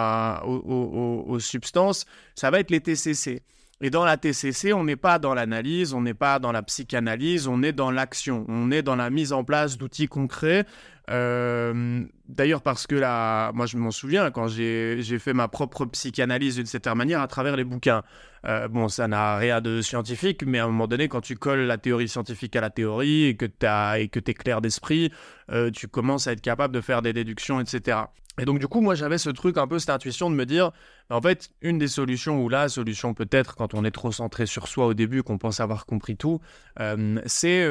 [0.44, 3.42] aux, substances, ça va être les TCC.
[3.80, 7.46] Et dans la TCC, on n'est pas dans l'analyse, on n'est pas dans la psychanalyse,
[7.46, 10.66] on est dans l'action, on est dans la mise en place d'outils concrets.
[11.06, 16.66] D'ailleurs, parce que là, moi je m'en souviens quand j'ai fait ma propre psychanalyse d'une
[16.66, 18.02] certaine manière à travers les bouquins.
[18.44, 21.66] Euh, bon, ça n'a rien de scientifique, mais à un moment donné, quand tu colles
[21.66, 25.12] la théorie scientifique à la théorie et que tu es clair d'esprit,
[25.50, 27.98] euh, tu commences à être capable de faire des déductions, etc.
[28.40, 30.70] Et donc, du coup, moi, j'avais ce truc, un peu cette intuition de me dire,
[31.10, 34.68] en fait, une des solutions, ou la solution peut-être, quand on est trop centré sur
[34.68, 36.40] soi au début, qu'on pense avoir compris tout,
[36.80, 37.64] euh, c'est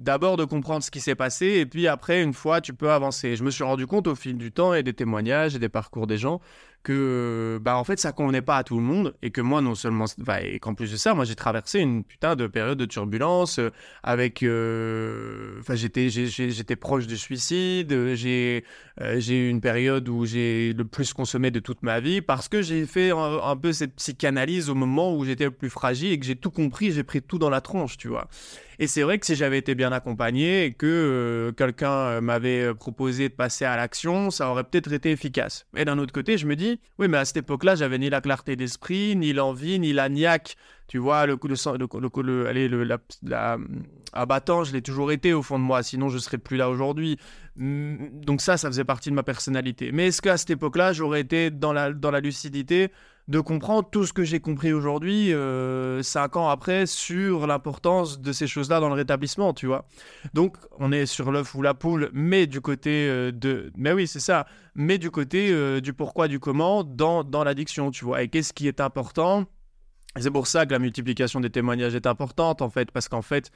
[0.00, 3.36] d'abord de comprendre ce qui s'est passé, et puis après, une fois, tu peux avancer.
[3.36, 6.06] Je me suis rendu compte au fil du temps et des témoignages et des parcours
[6.06, 6.40] des gens
[6.82, 9.74] que bah en fait ça convenait pas à tout le monde et que moi non
[9.74, 12.84] seulement bah, et qu'en plus de ça moi j'ai traversé une putain de période de
[12.84, 13.70] turbulence euh,
[14.02, 18.64] avec euh, j'étais j'étais proche du suicide j'ai
[19.00, 22.47] euh, j'ai eu une période où j'ai le plus consommé de toute ma vie parce
[22.48, 26.18] que j'ai fait un, peu cette psychanalyse au moment où j'étais le plus fragile et
[26.18, 28.28] que j'ai tout compris j'ai pris tout dans la tronche tu vois
[28.80, 32.62] et c'est vrai que si j'avais été bien accompagné et que euh, quelqu'un euh, m'avait
[32.62, 35.66] euh, proposé de passer à l'action, ça aurait peut-être été efficace.
[35.76, 38.20] Et d'un autre côté, je me dis, oui, mais à cette époque-là, j'avais ni la
[38.20, 40.56] clarté d'esprit, ni l'envie, ni la niaque.
[40.86, 43.58] Tu vois, le coup de le, le, allez, le, la, la,
[44.12, 47.18] abattant, je l'ai toujours été au fond de moi, sinon je serais plus là aujourd'hui.
[47.58, 49.90] Mmh, donc ça, ça faisait partie de ma personnalité.
[49.92, 52.92] Mais est-ce qu'à cette époque-là, j'aurais été dans la, dans la lucidité
[53.26, 58.32] de comprendre tout ce que j'ai compris aujourd'hui, euh, cinq ans après, sur l'importance de
[58.32, 59.86] ces choses-là dans le rétablissement, tu vois?
[60.32, 63.70] Donc, on est sur l'œuf ou la poule, mais du côté euh, de...
[63.76, 64.46] Mais oui, c'est ça.
[64.74, 68.22] Mais du côté euh, du pourquoi, du comment dans, dans l'addiction, tu vois.
[68.22, 69.44] Et qu'est-ce qui est important?
[70.16, 73.50] C'est pour ça que la multiplication des témoignages est importante, en fait, parce qu'en fait...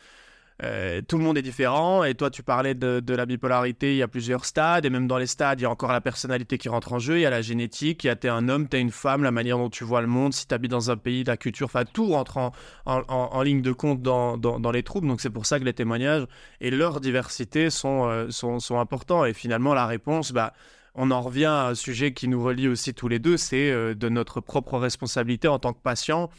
[0.62, 2.04] Euh, tout le monde est différent.
[2.04, 4.84] Et toi, tu parlais de, la bipolarité, il y a plusieurs stades.
[4.84, 7.18] Et même dans les stades, il y a encore la personnalité qui rentre en jeu.
[7.18, 9.30] Il y a la génétique, il y a t'es un homme, t'es une femme, la
[9.30, 11.84] manière dont tu vois le monde, si tu habites dans un pays, la culture, enfin
[11.84, 12.52] tout rentre
[12.86, 15.08] en, ligne de compte dans, dans, les troubles.
[15.08, 16.26] Donc c'est pour ça que les témoignages
[16.60, 19.24] et leur diversité sont, euh, sont, sont, importants.
[19.24, 20.52] Et finalement, la réponse, bah,
[20.94, 23.94] on en revient à un sujet qui nous relie aussi tous les deux, c'est euh,
[23.94, 26.30] de notre propre responsabilité en tant que patient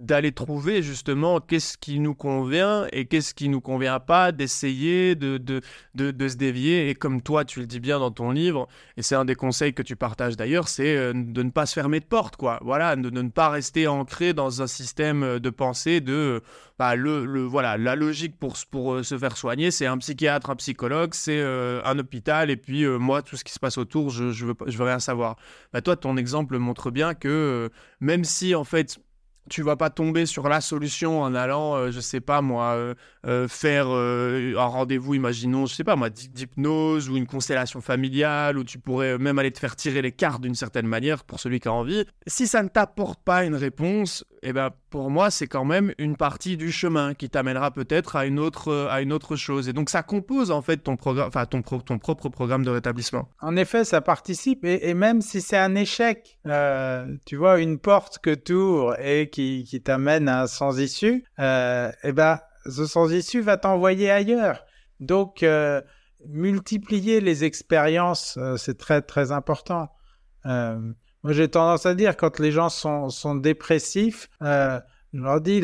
[0.00, 5.38] d'aller trouver justement qu'est-ce qui nous convient et qu'est-ce qui nous convient pas, d'essayer de,
[5.38, 5.60] de,
[5.94, 6.90] de, se dévier.
[6.90, 8.66] Et comme toi, tu le dis bien dans ton livre,
[8.96, 11.74] et c'est un des conseils que tu partages d'ailleurs, c'est euh, de ne pas se
[11.74, 12.58] fermer de porte, quoi.
[12.62, 16.42] Voilà, de, ne pas rester ancré dans un système euh, de pensée de,
[16.76, 20.50] bah, le, le, voilà, la logique pour, pour euh, se faire soigner, c'est un psychiatre,
[20.50, 24.30] un psychologue, c'est un hôpital, et puis moi, tout ce qui se passe autour, je,
[24.30, 25.36] je veux, je veux rien savoir.
[25.72, 27.70] Bah, toi, ton exemple montre bien que
[28.00, 28.98] même si, en fait,
[29.50, 32.94] tu vas pas tomber sur la solution en allant, euh, je sais pas moi, euh,
[33.26, 38.64] euh, faire un rendez-vous, imaginons, je sais pas moi, d'hypnose ou une constellation familiale, où
[38.64, 41.68] tu pourrais même aller te faire tirer les cartes d'une certaine manière pour celui qui
[41.68, 42.04] a envie.
[42.26, 46.16] Si ça ne t'apporte pas une réponse, eh ben pour moi c'est quand même une
[46.16, 49.68] partie du chemin qui t'amènera peut-être à une autre à une autre chose.
[49.68, 53.28] Et donc ça compose en fait ton ton, propre programme de rétablissement.
[53.40, 56.38] En effet, ça participe et, même si c'est un échec,
[57.26, 61.90] tu vois une porte que tu ouvres et qui, t'amène à un sans issue, euh,
[62.02, 64.64] eh ben, ce sans issue va t'envoyer ailleurs.
[65.00, 65.80] Donc, euh,
[66.26, 69.88] multiplier les expériences, euh, c'est très, très important.
[71.24, 74.80] Moi, j'ai tendance à dire, quand les gens sont, sont dépressifs, je
[75.12, 75.62] leur dis,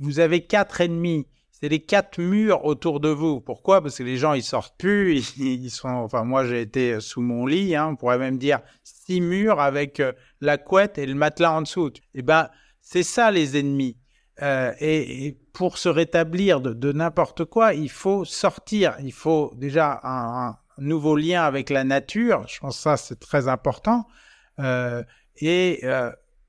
[0.00, 1.26] vous avez quatre ennemis
[1.64, 3.40] c'est les quatre murs autour de vous.
[3.40, 3.80] Pourquoi?
[3.80, 5.34] Parce que les gens, ils sortent plus.
[5.38, 5.88] Ils, sont.
[5.88, 7.74] Enfin, moi, j'ai été sous mon lit.
[7.74, 10.12] Hein, on pourrait même dire six murs avec euh,
[10.42, 11.90] la couette et le matelas en dessous.
[12.14, 12.50] Eh ben,
[12.82, 13.96] c'est ça les ennemis.
[14.42, 18.96] Euh, et, pour se rétablir de, n'importe quoi, il faut sortir.
[19.02, 22.44] Il faut déjà un, nouveau lien avec la nature.
[22.46, 24.06] Je pense que ça, c'est très important.
[24.60, 25.02] Euh,
[25.40, 25.82] et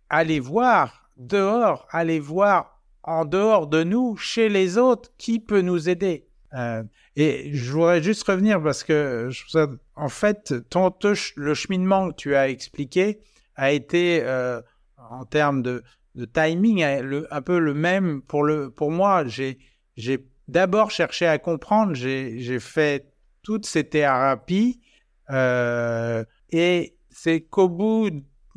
[0.10, 5.90] aller voir dehors, aller voir en dehors de nous, chez les autres, qui peut nous
[5.90, 6.84] aider euh,
[7.16, 9.30] Et je voudrais juste revenir parce que,
[9.96, 10.92] en fait, ton,
[11.36, 13.20] le cheminement que tu as expliqué
[13.56, 14.62] a été, euh,
[14.98, 15.84] en termes de,
[16.34, 16.84] timing,
[17.30, 19.26] un peu le même pour, le, pour moi.
[19.28, 19.58] J'ai
[20.48, 23.12] d'abord cherché à comprendre, j'ai fait
[23.44, 24.80] toutes ces thérapies
[25.30, 28.10] euh, et c'est qu'au bout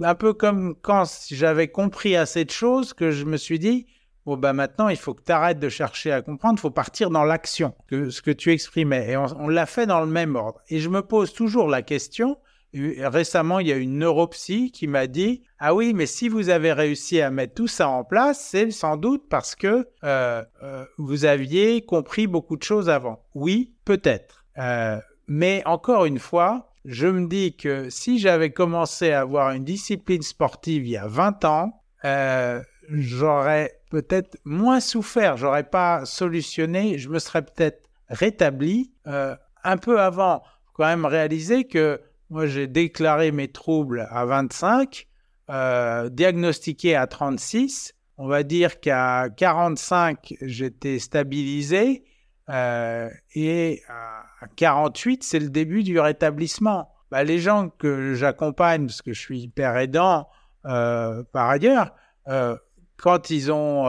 [0.02, 3.86] un peu comme quand j'avais compris assez de choses que je me suis dit,
[4.26, 7.10] bon, bah maintenant, il faut que tu arrêtes de chercher à comprendre, il faut partir
[7.10, 9.10] dans l'action, ce que tu exprimais.
[9.10, 10.60] Et on, l'a fait dans le même ordre.
[10.68, 12.36] Et je me pose toujours la question,
[12.74, 16.72] récemment, il y a une neuropsy qui m'a dit Ah oui, mais si vous avez
[16.72, 21.24] réussi à mettre tout ça en place, c'est sans doute parce que euh, euh, vous
[21.24, 23.24] aviez compris beaucoup de choses avant.
[23.34, 24.44] Oui, peut-être.
[24.58, 24.98] Euh,
[25.28, 30.22] mais encore une fois, je me dis que si j'avais commencé à avoir une discipline
[30.22, 37.08] sportive il y a 20 ans, euh, j'aurais peut-être moins souffert, j'aurais pas solutionné, je
[37.08, 40.42] me serais peut-être rétabli euh, un peu avant.
[40.74, 42.00] Quand même réaliser que
[42.30, 45.06] moi j'ai déclaré mes troubles à 25,
[45.50, 47.94] euh, diagnostiqué à 36.
[48.16, 52.04] On va dire qu'à 45 j'étais stabilisé
[52.48, 54.24] euh, et à
[54.56, 56.90] 48, c'est le début du rétablissement.
[57.10, 60.28] Bah, les gens que j'accompagne, parce que je suis hyper aidant
[60.66, 61.92] euh, par ailleurs,
[62.28, 62.56] euh,
[62.96, 63.84] quand ils ont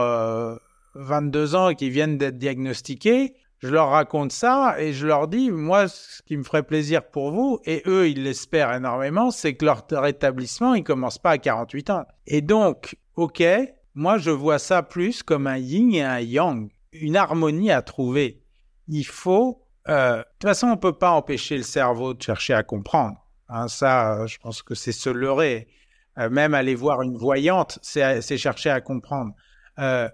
[0.94, 5.50] 22 ans et qu'ils viennent d'être diagnostiqués, je leur raconte ça et je leur dis,
[5.50, 9.66] moi, ce qui me ferait plaisir pour vous, et eux, ils l'espèrent énormément, c'est que
[9.66, 12.06] leur rétablissement, il commence pas à 48 ans.
[12.26, 13.42] Et donc, ok,
[13.94, 18.40] moi, je vois ça plus comme un yin et un yang, une harmonie à trouver
[18.90, 19.59] il faut...
[19.88, 23.16] Euh, de toute façon, on ne peut pas empêcher le cerveau de chercher à comprendre.
[23.48, 25.68] Hein, ça, je pense que c'est se leurrer.
[26.18, 29.32] Euh, même aller voir une voyante, c'est chercher à comprendre.
[29.78, 30.08] Euh,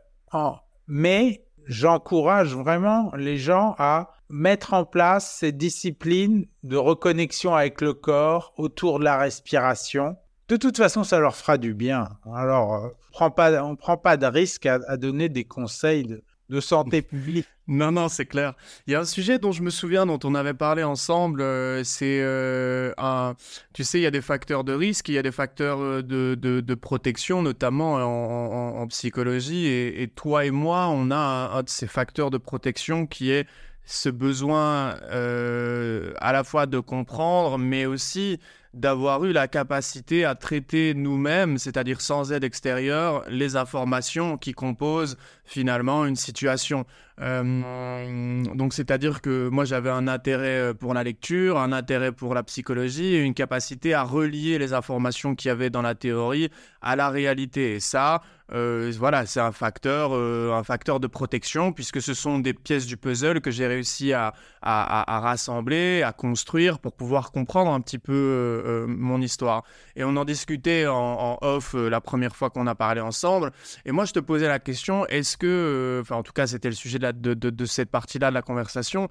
[0.86, 7.94] mais j'encourage vraiment les gens à mettre en place ces disciplines de reconnexion avec le
[7.94, 10.16] corps autour de la respiration.
[10.48, 12.08] De toute façon, ça leur fera du bien.
[12.34, 12.90] Alors,
[13.20, 17.46] on ne prend pas de risque à, donner des conseils de santé publique.
[17.68, 18.54] Non, non, c'est clair.
[18.86, 21.82] Il y a un sujet dont je me souviens, dont on avait parlé ensemble, euh,
[21.82, 23.34] c'est euh, un...
[23.72, 26.02] Tu sais, il y a des facteurs de risque, il y a des facteurs euh,
[26.02, 29.66] de, de, protection, notamment en, psychologie.
[29.66, 33.48] Et, toi et moi, on a un, de ces facteurs de protection qui est
[33.84, 38.38] ce besoin à la fois de comprendre, mais aussi
[38.76, 45.16] d'avoir eu la capacité à traiter nous-mêmes, c'est-à-dire sans aide extérieure, les informations qui composent
[45.46, 46.84] finalement une situation.
[47.22, 52.42] Euh, donc c'est-à-dire que moi j'avais un intérêt pour la lecture, un intérêt pour la
[52.42, 56.50] psychologie une capacité à relier les informations qu'il y avait dans la théorie
[56.82, 57.74] à la réalité.
[57.74, 58.22] Et ça,
[58.52, 62.86] euh, voilà, c'est un facteur, euh, un facteur de protection puisque ce sont des pièces
[62.86, 67.98] du puzzle que j'ai réussi à, à, rassembler, à construire pour pouvoir comprendre un petit
[67.98, 69.64] peu euh, mon histoire.
[69.96, 73.50] Et on en discutait en, off la première fois qu'on a parlé ensemble.
[73.84, 76.74] Et moi, je te posais la question est-ce que, enfin, en tout cas, c'était le
[76.74, 79.08] sujet de, cette partie-là de la conversation.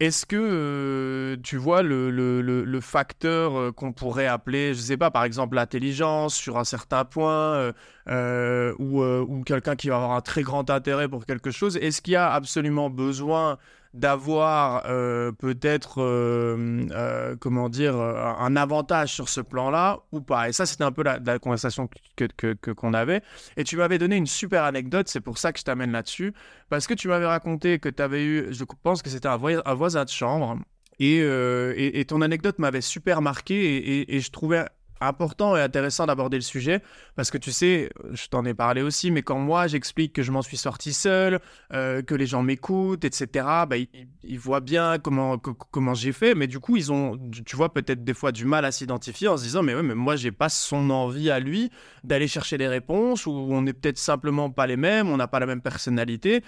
[0.00, 5.12] Est-ce que euh, tu vois le, facteur euh, qu'on pourrait appeler, je ne sais pas,
[5.12, 7.72] par exemple l'intelligence sur un certain point,
[8.08, 12.14] euh, ou quelqu'un qui va avoir un très grand intérêt pour quelque chose, est-ce qu'il
[12.14, 13.58] y a absolument besoin
[13.94, 20.48] d'avoir euh, peut-être, euh, euh, comment dire, un avantage sur ce plan-là ou pas.
[20.48, 23.22] Et ça, c'était un peu la, conversation qu'on que, que, avait.
[23.56, 26.32] Et tu m'avais donné une super anecdote, c'est pour ça que je t'amène là-dessus,
[26.70, 30.04] parce que tu m'avais raconté que tu avais eu, je pense que c'était un, voisin
[30.04, 30.58] de chambre.
[30.98, 34.66] Et, et, ton anecdote m'avait super marqué et je trouvais
[35.02, 36.82] important et intéressant d'aborder le sujet
[37.16, 40.32] parce que tu sais, je t'en ai parlé aussi, mais quand moi j'explique que je
[40.32, 41.40] m'en suis sorti seul,
[41.72, 43.76] euh, que les gens m'écoutent, etc., bah,
[44.22, 48.04] ils, voient bien comment, comment j'ai fait, mais du coup ils ont, tu vois, peut-être
[48.04, 50.48] des fois du mal à s'identifier en se disant, mais ouais, mais moi j'ai pas
[50.48, 51.70] son envie à lui
[52.04, 55.40] d'aller chercher les réponses ou on n'est peut-être simplement pas les mêmes, on n'a pas
[55.40, 56.42] la même personnalité.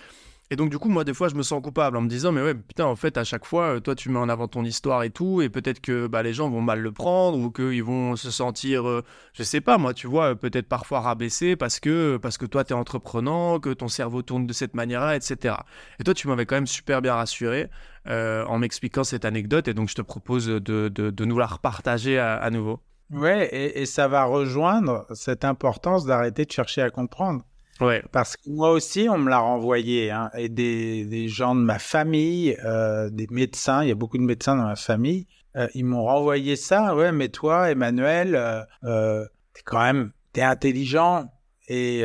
[0.51, 2.43] Et donc, du coup, moi, des fois, je me sens coupable en me disant, mais
[2.43, 5.03] ouais, putain, en fait, à chaque fois, euh, toi, tu mets en avant ton histoire
[5.03, 8.15] et tout, et peut-être que bah, les gens vont mal le prendre ou qu'ils vont
[8.15, 12.37] se sentir, euh, je sais pas, moi, tu vois, peut-être parfois rabaissés parce que, parce
[12.37, 15.55] que toi, tu es entreprenant, que ton cerveau tourne de cette manière-là, etc.
[15.99, 17.71] Et toi, tu m'avais quand même super bien rassuré
[18.07, 22.19] euh, en m'expliquant cette anecdote, et donc je te propose de, de, nous la repartager
[22.19, 22.81] à, nouveau.
[23.11, 27.45] Ouais, et ça va rejoindre cette importance d'arrêter de chercher à comprendre.
[27.81, 28.03] Ouais.
[28.13, 30.11] Parce que moi aussi, on me l'a renvoyé.
[30.11, 34.19] Hein, et des, des, gens de ma famille, euh, des médecins, il y a beaucoup
[34.19, 36.95] de médecins dans ma famille, euh, ils m'ont renvoyé ça.
[36.95, 41.31] Ouais, mais toi, Emmanuel, euh, t'es quand même, t'es intelligent.
[41.69, 42.05] Et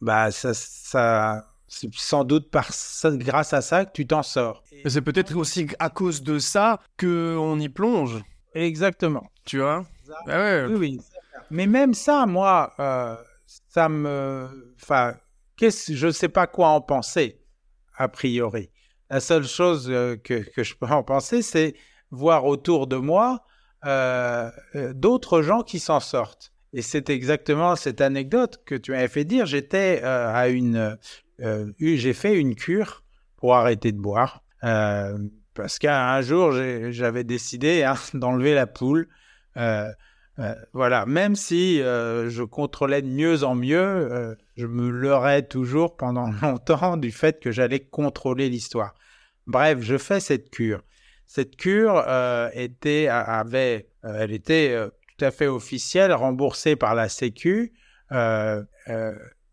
[0.00, 4.62] bah, ça, ça c'est sans doute par ça, grâce à ça que tu t'en sors.
[4.86, 8.22] C'est peut-être aussi à cause de ça qu'on y plonge.
[8.54, 9.24] Exactement.
[9.44, 9.84] Tu vois?
[10.26, 10.66] Bah ouais.
[10.70, 11.00] Oui, oui.
[11.50, 12.72] Mais même ça, moi,
[13.46, 14.74] ça me.
[14.82, 15.14] Enfin,
[15.60, 17.40] je ne sais pas quoi en penser,
[17.96, 18.70] a priori.
[19.10, 21.74] La seule chose euh, que, je peux en penser, c'est
[22.10, 23.44] voir autour de moi
[23.84, 26.52] euh, euh, d'autres gens qui s'en sortent.
[26.72, 29.46] Et c'est exactement cette anecdote que tu m'avais fait dire.
[29.46, 30.98] J'étais à une,
[31.78, 33.02] j'ai fait une cure
[33.36, 34.42] pour arrêter de boire
[35.54, 36.52] parce qu'un jour
[36.90, 39.08] j'avais décidé hein, d'enlever la poule.
[40.72, 46.96] Voilà, même si je contrôlais de mieux en mieux, je me leurrais toujours pendant longtemps
[46.96, 48.94] du fait que j'allais contrôler l'histoire.
[49.46, 50.82] Bref, je fais cette cure.
[51.24, 52.04] Cette cure
[52.52, 54.76] était, avait, elle était
[55.16, 57.72] tout à fait officielle, remboursée par la Sécu,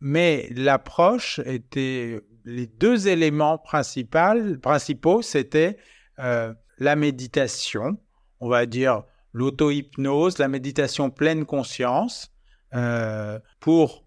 [0.01, 5.77] mais l'approche était les deux éléments principaux, principaux c'était
[6.17, 7.97] la méditation,
[8.41, 9.03] on va dire
[9.33, 12.31] l'auto-hypnose, la méditation pleine conscience,
[13.59, 14.05] pour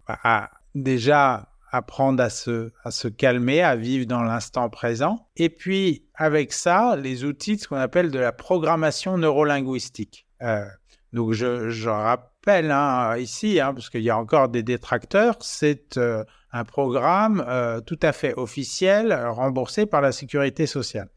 [0.75, 5.27] déjà apprendre à se, à se calmer, à vivre dans l'instant présent.
[5.35, 10.25] Et puis, avec ça, les outils de ce qu'on appelle de la programmation neurolinguistique.
[10.41, 10.65] Euh,
[11.13, 15.97] donc, je, je rappelle hein, ici, hein, parce qu'il y a encore des détracteurs, c'est
[15.97, 21.09] euh, un programme euh, tout à fait officiel, remboursé par la sécurité sociale.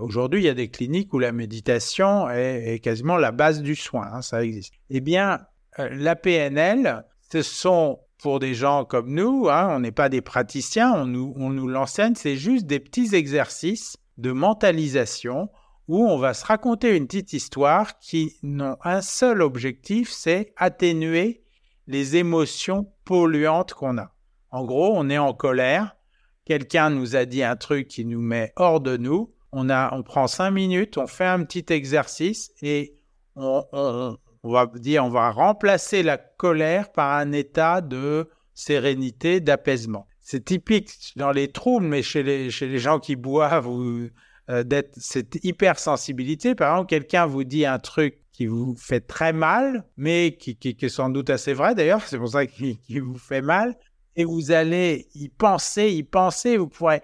[0.00, 4.08] Aujourd'hui, il y a des cliniques où la méditation est, quasiment la base du soin,
[4.12, 4.72] hein, ça existe.
[4.88, 5.40] Eh bien,
[5.76, 10.94] la PNL, ce sont pour des gens comme nous, hein, on n'est pas des praticiens,
[10.94, 15.50] on nous, on nous l'enseigne, c'est juste des petits exercices de mentalisation
[15.88, 21.42] où on va se raconter une petite histoire qui n'ont un seul objectif, c'est atténuer
[21.86, 24.14] les émotions polluantes qu'on a.
[24.50, 25.96] En gros, on est en colère,
[26.46, 30.02] quelqu'un nous a dit un truc qui nous met hors de nous, on, a, on
[30.02, 32.96] prend cinq minutes, on fait un petit exercice et
[33.36, 33.64] on,
[34.42, 40.06] va dire, on va remplacer la colère par un état de sérénité, d'apaisement.
[40.20, 44.08] C'est typique dans les troubles, mais chez les, chez les gens qui boivent ou
[44.50, 46.54] euh, d'être cette hypersensibilité.
[46.54, 50.76] Par exemple, quelqu'un vous dit un truc qui vous fait très mal, mais qui, qui,
[50.80, 53.76] est sans doute assez vrai d'ailleurs, c'est pour ça qu'il vous fait mal,
[54.16, 57.02] et vous allez y penser, y penser, vous pourrez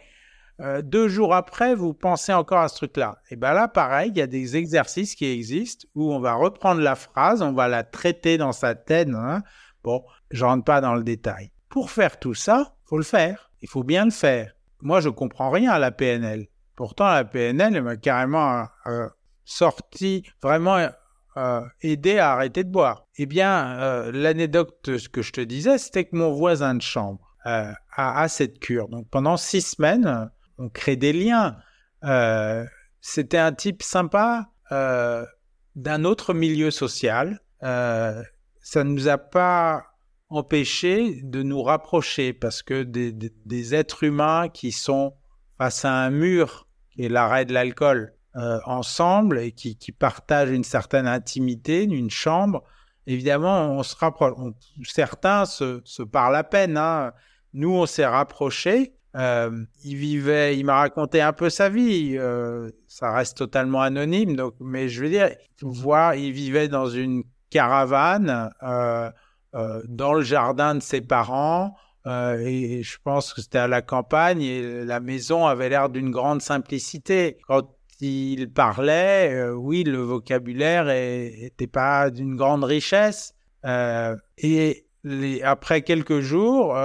[0.61, 3.19] euh, deux jours après, vous pensez encore à ce truc-là.
[3.31, 6.83] Et bien là, pareil, il y a des exercices qui existent où on va reprendre
[6.83, 9.09] la phrase, on va la traiter dans sa tête.
[9.09, 9.43] Hein.
[9.83, 11.51] Bon, je rentre pas dans le détail.
[11.71, 13.51] Pour faire tout ça, faut le faire.
[13.63, 14.53] Il faut bien le faire.
[14.83, 16.49] Moi, je comprends rien à la PNL.
[16.77, 19.09] Pourtant, la PNL m'a carrément euh,
[19.45, 20.89] sorti, vraiment
[21.37, 23.07] euh, aidé à arrêter de boire.
[23.17, 28.59] Eh bien, l'anecdote que je te disais, c'était que mon voisin de chambre a, cette
[28.59, 28.89] cure.
[28.89, 30.31] Donc, pendant six semaines,
[30.61, 31.57] on crée des liens.
[32.05, 32.65] Euh,
[33.01, 35.25] c'était un type sympa euh,
[35.75, 37.41] d'un autre milieu social.
[37.63, 38.23] Euh,
[38.61, 39.87] ça ne nous a pas
[40.29, 45.15] empêché de nous rapprocher parce que des, êtres humains qui sont
[45.59, 48.15] face à un mur qui est l'arrêt de l'alcool
[48.65, 52.63] ensemble et qui, partagent une certaine intimité, une chambre,
[53.09, 54.35] évidemment, on se rapproche.
[54.85, 56.77] certains se, parlent à peine.
[56.77, 57.13] Hein.
[57.55, 62.17] Nous, on s'est rapprochés euh, il vivait, il m'a raconté un peu sa vie.
[62.17, 65.31] Euh, ça reste totalement anonyme, donc, mais je veux dire,
[65.63, 69.11] voir, il vivait dans une caravane euh,
[69.89, 71.75] dans le jardin de ses parents.
[72.07, 76.41] et je pense que c'était à la campagne et la maison avait l'air d'une grande
[76.41, 77.39] simplicité.
[77.49, 77.69] Quand
[78.01, 83.35] il parlait, oui, le vocabulaire n'était pas d'une grande richesse.
[83.65, 86.77] et les, après quelques jours,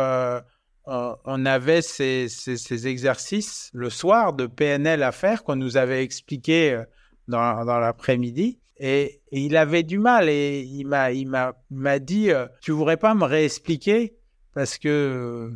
[0.88, 6.84] on avait ces, exercices le soir de PNL à faire qu'on nous avait expliqué euh,
[7.28, 8.60] dans, l'après-midi.
[8.78, 14.16] Et, il avait du mal et il m'a, dit euh, Tu voudrais pas me réexpliquer
[14.54, 15.52] Parce que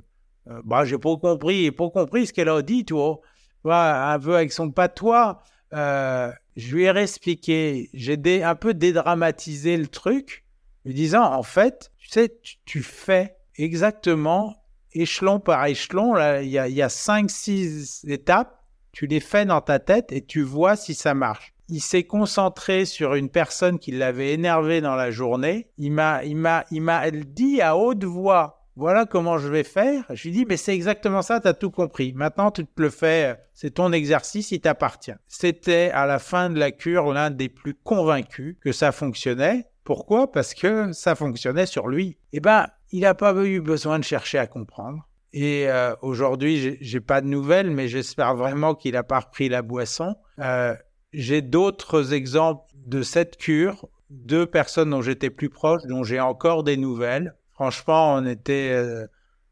[0.50, 3.20] euh, bah, j'ai pas compris, pas compris ce qu'elle a dit, toi.
[3.66, 5.44] un peu avec son patois.
[5.72, 7.90] je lui ai réexpliqué.
[7.94, 10.46] J'ai un peu dédramatisé le truc,
[10.86, 14.56] lui disant En fait, tu sais, tu fais exactement
[14.94, 19.80] échelon par échelon, il y a, y a 5-6 étapes, tu les fais dans ta
[19.80, 21.54] tête et tu vois si ça marche.
[21.68, 25.70] Il s'est concentré sur une personne qui l'avait énervé dans la journée.
[25.78, 30.06] Il m'a, il m'a, il m'a dit à haute voix, voilà comment je vais faire.
[30.10, 32.14] Je lui dis, mais c'est exactement ça, tu as tout compris.
[32.14, 35.14] Maintenant, tu te le fais, c'est ton exercice, il t'appartient.
[35.28, 39.66] C'était à la fin de la cure l'un des plus convaincus que ça fonctionnait.
[39.84, 40.32] Pourquoi?
[40.32, 42.18] Parce que ça fonctionnait sur lui.
[42.32, 45.08] Eh ben, il n'a pas eu besoin de chercher à comprendre.
[45.32, 49.62] Et euh, aujourd'hui, j'ai pas de nouvelles, mais j'espère vraiment qu'il n'a pas repris la
[49.62, 50.16] boisson.
[50.40, 50.76] Euh,
[51.14, 56.64] j'ai d'autres exemples de cette cure, deux personnes dont j'étais plus proche, dont j'ai encore
[56.64, 57.36] des nouvelles.
[57.54, 58.72] Franchement, on était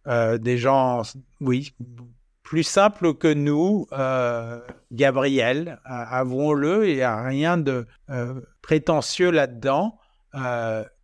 [0.08, 1.04] euh, des gens,
[1.42, 1.76] oui,
[2.42, 3.88] plus simples que nous.
[4.92, 7.86] Gabriel, avouons-le, il n'y a rien de
[8.62, 10.00] prétentieux là-dedans.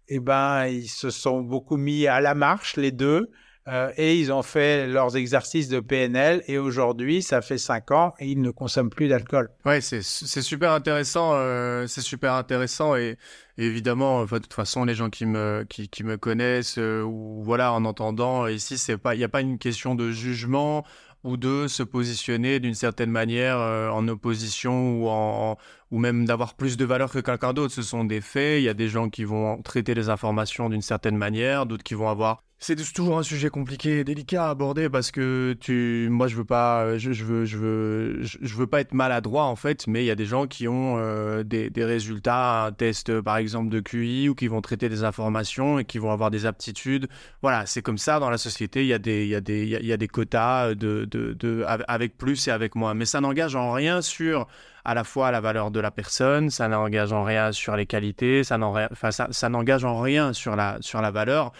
[0.07, 3.29] Eh ben, ils se sont beaucoup mis à la marche, les deux.
[3.69, 8.13] Euh, et ils ont fait leurs exercices de PNL et aujourd'hui, ça fait cinq ans
[8.19, 9.49] et ils ne consomment plus d'alcool.
[9.65, 13.17] Ouais, c'est super intéressant, euh, c'est super intéressant et,
[13.57, 17.71] évidemment, enfin, de toute façon, les gens qui me qui, me connaissent euh, ou voilà,
[17.71, 20.83] en entendant ici, pas, il n'y a pas une question de jugement
[21.23, 25.57] ou de se positionner d'une certaine manière euh, en opposition ou, en,
[25.91, 27.73] ou même d'avoir plus de valeur que quelqu'un d'autre.
[27.73, 28.61] Ce sont des faits.
[28.61, 31.93] Il y a des gens qui vont traiter les informations d'une certaine manière, d'autres qui
[31.93, 36.27] vont avoir c'est toujours un sujet compliqué et délicat à aborder parce que tu, moi
[36.27, 40.03] je veux pas, je, veux, je veux, je, veux pas être maladroit en fait, mais
[40.03, 43.81] il y a des gens qui ont euh, des, résultats, un test par exemple de
[43.81, 47.09] QI ou qui vont traiter des informations et qui vont avoir des aptitudes.
[47.41, 48.83] Voilà, c'est comme ça dans la société.
[48.83, 51.33] Il y a des, il y a des, il y a, des quotas de, de,
[51.33, 54.47] de, avec plus et avec moins, mais ça n'engage en rien sur
[54.85, 58.45] à la fois la valeur de la personne, ça n'engage en rien sur les qualités,
[58.45, 61.51] ça n'engage en rien sur la, sur la valeur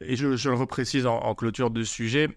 [0.00, 2.28] et je, le reprécise en, en, clôture de sujet,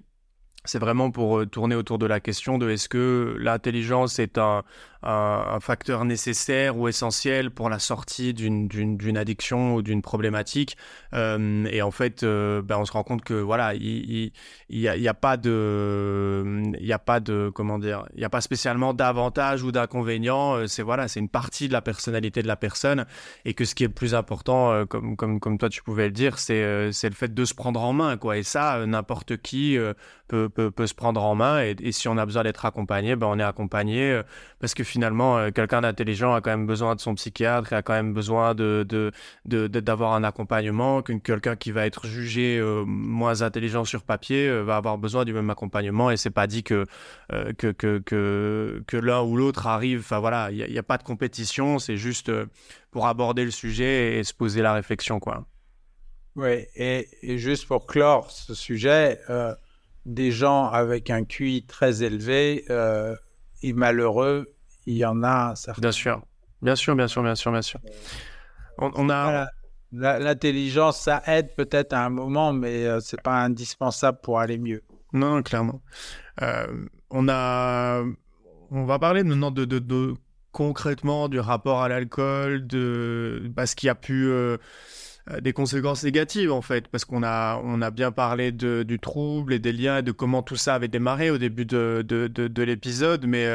[0.66, 4.64] c'est vraiment pour euh, tourner autour de la question de est-ce que l'intelligence est un,
[5.04, 10.78] un, facteur nécessaire ou essentiel pour la sortie d'une addiction ou d'une problématique.
[11.14, 14.32] Euh, et en fait, euh, ben on se rend compte que voilà, il
[14.70, 18.30] n'y a, y a, pas de, il a pas de, comment dire, il n'y a
[18.30, 20.56] pas spécialement d'avantage ou d'inconvénient.
[20.56, 23.06] Euh, c'est voilà, c'est une partie de la personnalité de la personne
[23.46, 26.12] et que ce qui est le plus important, comme, comme, comme toi tu pouvais le
[26.12, 28.38] dire, c'est c'est le fait de se prendre en main, quoi.
[28.38, 29.78] Et ça, n'importe qui
[30.28, 31.62] peut, peut, peut, se prendre en main.
[31.64, 34.22] Et, et si on a besoin d'être accompagné, ben on est accompagné
[34.60, 37.94] parce que finalement, euh, quelqu'un d'intelligent a quand même besoin de son psychiatre, a quand
[37.94, 39.12] même besoin de,
[39.46, 44.76] d'avoir un accompagnement, quelqu'un qui va être jugé euh, moins intelligent sur papier euh, va
[44.78, 46.12] avoir besoin du même accompagnement.
[46.12, 46.86] Et c'est pas dit que,
[47.58, 50.00] que, que, que, l'un ou l'autre arrive.
[50.00, 52.32] Enfin voilà, il n'y a, pas de compétition, c'est juste
[52.92, 55.46] pour aborder le sujet et se poser la réflexion, quoi.
[56.36, 59.20] Oui, et juste pour clore ce sujet,
[60.06, 62.66] des gens avec un QI très élevé
[63.62, 64.54] et malheureux
[64.90, 65.82] il y en a certains.
[65.82, 66.22] Bien sûr,
[66.62, 67.80] bien sûr, bien sûr, bien sûr, bien sûr.
[68.80, 69.48] On, a.
[69.92, 74.82] L'intelligence, ça aide peut-être à un moment, mais euh, c'est pas indispensable pour aller mieux.
[75.14, 75.82] Non, clairement.
[76.42, 78.04] Euh, on a,
[78.72, 80.14] on va parler maintenant de, de, de,
[80.52, 84.58] concrètement du rapport à l'alcool, de parce qu'il y a pu euh,
[85.42, 89.54] des conséquences négatives en fait, parce qu'on a, on a bien parlé de, du trouble
[89.54, 92.64] et des liens et de comment tout ça avait démarré au début de, de, de
[92.64, 93.46] l'épisode, mais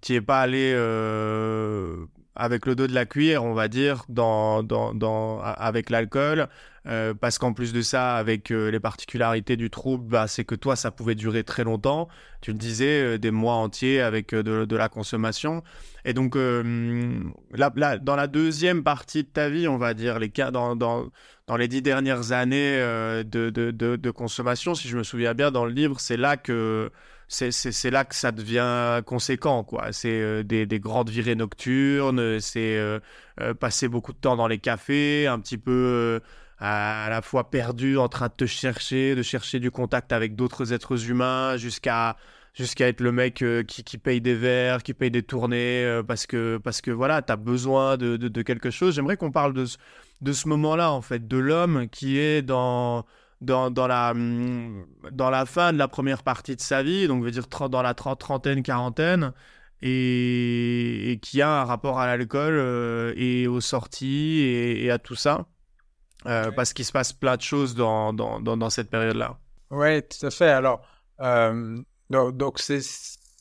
[0.00, 5.40] tu n'es pas allé euh, avec le dos de la cuillère, on va dire, dans,
[5.42, 6.48] avec l'alcool,
[6.86, 10.54] euh, parce qu'en plus de ça, avec euh, les particularités du trouble, bah, c'est que
[10.54, 12.08] toi, ça pouvait durer très longtemps.
[12.40, 15.62] Tu le disais, des mois entiers avec de, la consommation.
[16.06, 21.56] Et donc, là, dans la deuxième partie de ta vie, on va dire, les dans,
[21.58, 26.16] les dix dernières années de, consommation, si je me souviens bien, dans le livre, c'est
[26.16, 26.90] là que
[27.30, 29.92] c'est là que ça devient conséquent, quoi.
[29.92, 32.98] C'est euh, des, des, grandes virées nocturnes, c'est euh,
[33.40, 36.20] euh, passer beaucoup de temps dans les cafés, un petit peu
[36.58, 40.72] à, la fois perdu en train de te chercher, de chercher du contact avec d'autres
[40.72, 42.16] êtres humains, jusqu'à
[42.52, 46.80] jusqu'à être le mec qui, paye des verres, qui paye des tournées, parce que parce
[46.80, 48.96] que voilà, tu as besoin de, de, quelque chose.
[48.96, 49.66] J'aimerais qu'on parle de,
[50.20, 53.06] de ce moment-là, en fait, de l'homme qui est dans
[53.40, 57.24] dans, dans, la, hum, dans la fin de la première partie de sa vie, donc
[57.24, 59.32] veut dire dans la trentaine, quarantaine,
[59.82, 65.46] et, qui a un rapport à l'alcool euh, et aux sorties et, à tout ça,
[66.26, 69.38] euh, parce qu'il se passe plein de choses dans, dans, dans, cette période-là.
[69.70, 70.50] Oui, tout à fait.
[70.50, 70.82] Alors,
[71.20, 71.78] euh,
[72.10, 72.82] donc c'est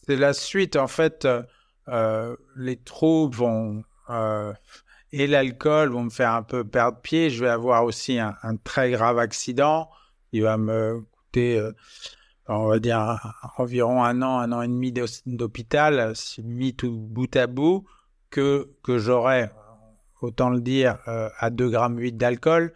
[0.08, 1.28] la suite, en fait,
[2.56, 3.84] les troubles vont
[5.12, 7.30] et l'alcool vont me faire un peu perdre pied.
[7.30, 9.90] Je vais avoir aussi un, très grave accident.
[10.32, 11.72] Il va me coûter, euh,
[12.48, 13.20] on va dire,
[13.58, 14.94] environ un an, un an et demi
[15.26, 17.86] d'hôpital, mis tout bout à bout,
[18.30, 19.50] que, que j'aurai,
[20.22, 22.74] autant le dire, euh, à 2,8 grammes d'alcool.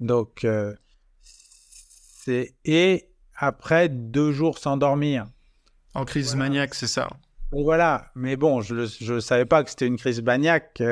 [0.00, 0.74] Donc, euh,
[1.22, 2.54] c'est.
[2.64, 5.26] Et après deux jours sans dormir.
[5.94, 7.08] En crise maniaque, c'est ça.
[7.52, 10.82] voilà, mais bon, je ne savais pas que c'était une crise maniaque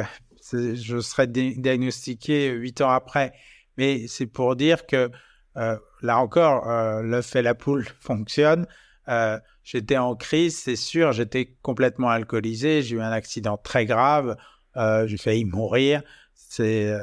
[0.51, 3.32] je serais diagnostiqué huit ans après.
[3.77, 5.10] Mais c'est pour dire que
[5.56, 8.66] euh, là encore, euh, l'œuf et la poule fonctionnent.
[9.09, 14.36] Euh, j'étais en crise, c'est sûr, j'étais complètement alcoolisé, j'ai eu un accident très grave,
[14.77, 16.02] j'ai failli mourir.
[16.35, 16.94] C'est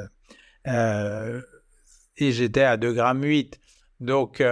[0.66, 3.60] et j'étais à 2 grammes 8.
[4.00, 4.44] Donc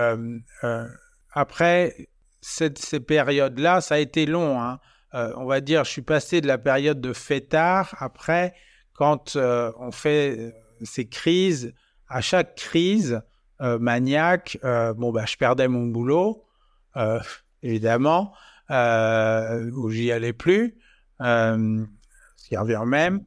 [1.32, 2.10] après
[2.42, 4.62] cette, ces périodes-là, ça a été long.
[4.62, 4.80] Hein.
[5.14, 8.54] on va dire, je suis passé de la période de fêtard après
[8.98, 10.54] quand euh, on fait
[10.84, 11.74] ces crises,
[12.10, 13.22] à chaque crise
[13.60, 16.46] maniaque, bon, bah, je perdais mon boulot,
[17.64, 18.32] évidemment,
[18.70, 20.78] où j'y allais plus,
[21.20, 21.88] ce
[22.48, 23.24] qui revient même.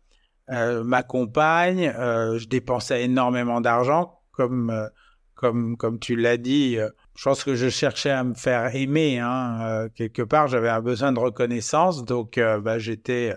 [0.49, 4.89] ma compagne, je dépensais énormément d'argent, comme,
[5.35, 6.79] comme, comme tu l'as dit,
[7.21, 9.19] je pense que je cherchais à me faire aimer.
[9.19, 9.59] Hein.
[9.61, 12.03] Euh, quelque part, j'avais un besoin de reconnaissance.
[12.07, 13.35] Donc, euh, bah, j'étais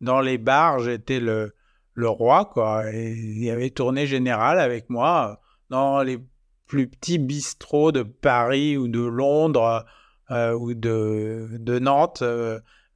[0.00, 1.54] dans les bars, j'étais le,
[1.98, 2.44] le roi.
[2.46, 2.84] Quoi.
[2.92, 6.18] Il y avait tournée générale avec moi dans les
[6.66, 9.84] plus petits bistrots de Paris ou de Londres
[10.30, 12.22] euh, ou de, de Nantes.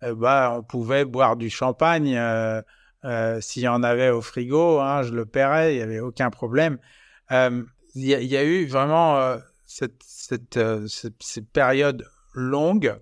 [0.03, 2.19] bah, on pouvait boire du champagne.
[3.41, 6.79] S'il y en avait au frigo, hein, je le paierais, il n'y avait aucun problème.
[7.31, 9.39] Il y, a eu vraiment
[9.73, 12.99] cette, cette, euh, cette, période longue.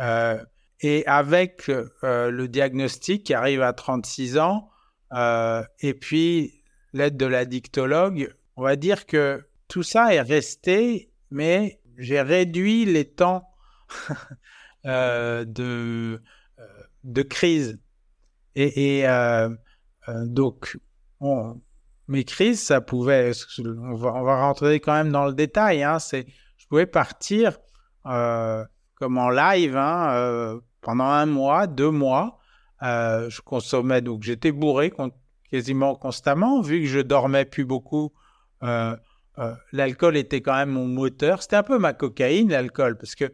[0.00, 0.42] Euh,
[0.80, 4.70] et avec euh, le diagnostic qui arrive à 36 ans,
[5.12, 6.62] et puis
[6.92, 12.84] l'aide de la dictologue, on va dire que tout ça est resté, mais j'ai réduit
[12.84, 13.48] les temps
[14.84, 16.22] de,
[17.04, 17.78] de crise.
[18.54, 19.04] Et,
[20.26, 20.78] donc,
[21.20, 21.60] on,
[22.08, 26.26] mes crises, ça pouvait, on va, rentrer quand même dans le détail, hein, c'est,
[26.56, 27.58] je pouvais partir
[28.06, 28.64] euh,
[28.94, 32.37] comme en live hein, euh, pendant un mois, deux mois.
[32.82, 34.92] Euh, je consommais, donc j'étais bourré
[35.50, 38.12] quasiment constamment, vu que je dormais plus beaucoup.
[38.62, 38.94] Euh,
[39.38, 41.42] euh, l'alcool était quand même mon moteur.
[41.42, 43.32] C'était un peu ma cocaïne, l'alcool, parce que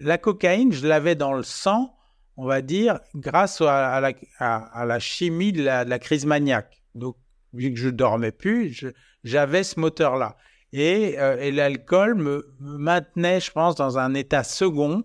[0.00, 1.96] la cocaïne, je l'avais dans le sang,
[2.36, 6.82] on va dire, grâce à, la, chimie de la, crise maniaque.
[6.94, 7.16] Donc,
[7.52, 8.84] vu que je dormais plus,
[9.22, 10.36] j'avais ce moteur-là.
[10.72, 15.04] Et, et l'alcool me, maintenait, je pense, dans un état second,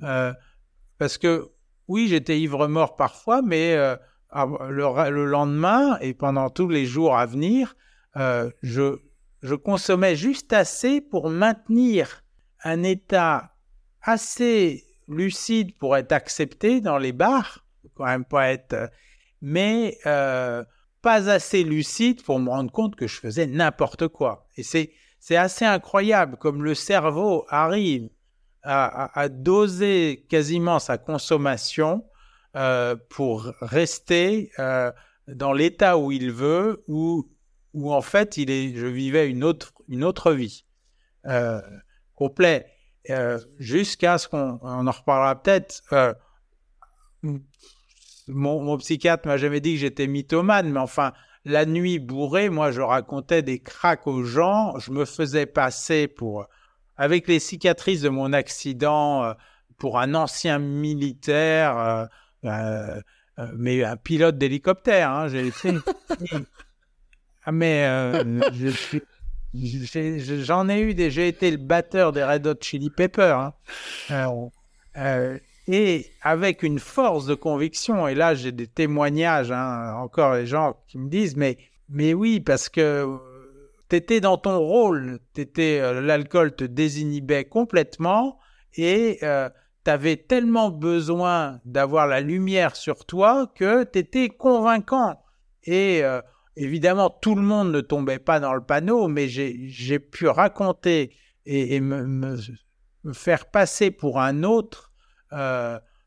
[0.00, 1.50] parce que
[1.90, 3.96] oui, j'étais ivre-mort parfois, mais euh,
[4.68, 7.74] le, le, lendemain et pendant tous les jours à venir,
[8.16, 8.94] euh, je,
[9.56, 12.22] consommais juste assez pour maintenir
[12.62, 13.56] un état
[14.02, 18.88] assez lucide pour être accepté dans les bars, quand même pas être,
[19.42, 20.62] mais euh,
[21.02, 24.46] pas assez lucide pour me rendre compte que je faisais n'importe quoi.
[24.56, 28.10] Et c'est, c'est assez incroyable comme le cerveau arrive
[28.62, 32.04] à, doser quasiment sa consommation
[32.56, 34.92] euh, pour rester euh,
[35.28, 37.30] dans l'état où il veut, où,
[37.72, 40.66] où en fait il est, je vivais une autre, une autre vie
[41.26, 41.60] euh,
[42.14, 42.66] complet,
[43.08, 45.82] euh, jusqu'à ce qu'on on en reparlera peut-être
[48.30, 51.12] mon, psychiatre m'a jamais dit que j'étais mythomane, mais enfin,
[51.44, 54.78] la nuit bourrée, moi, je racontais des cracks aux gens.
[54.78, 56.46] Je me faisais passer pour,
[57.00, 59.32] avec les cicatrices de mon accident, euh,
[59.78, 62.04] pour un ancien militaire, euh,
[63.38, 65.10] euh, mais un pilote d'hélicoptère.
[65.10, 65.76] Hein, j'ai fait.
[67.44, 68.22] ah, mais
[69.54, 71.10] j'en ai eu des.
[71.10, 73.50] J'ai été le batteur des Red Hot Chili Peppers.
[74.10, 78.08] Hein et avec une force de conviction.
[78.08, 81.56] Et là, j'ai des témoignages, hein, encore les gens qui me disent, mais,
[81.88, 83.06] mais oui, parce que
[83.90, 88.38] euh, tu étais dans ton rôle, t'étais, euh, l'alcool te désinhibait complètement
[88.74, 89.48] et euh,
[89.84, 95.22] tu avais tellement besoin d'avoir la lumière sur toi que tu étais convaincant.
[95.64, 96.20] Et euh,
[96.56, 101.14] évidemment, tout le monde ne tombait pas dans le panneau, mais j'ai pu raconter
[101.46, 102.36] et, me, me,
[103.12, 104.92] faire passer pour un autre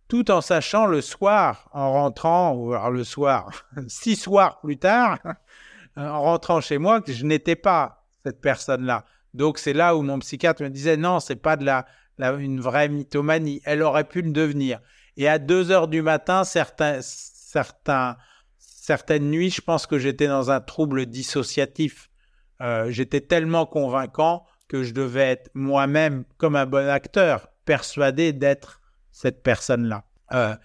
[0.07, 3.49] tout en sachant le soir, en rentrant, ou alors le soir,
[3.87, 5.17] six soirs plus tard,
[5.95, 9.05] en rentrant chez moi, je n'étais pas cette personne-là.
[9.33, 11.85] Donc c'est là où mon psychiatre me disait non, c'est pas de la,
[12.19, 13.61] une vraie mythomanie.
[13.65, 14.79] Elle aurait pu le devenir.
[15.17, 17.01] Et à deux heures du matin, certaines
[19.29, 22.09] nuits, je pense que j'étais dans un trouble dissociatif.
[22.61, 28.81] Euh, j'étais tellement convaincant que je devais être moi-même comme un bon acteur, persuadé d'être
[29.11, 30.05] cette personne-là.
[30.33, 30.55] Euh,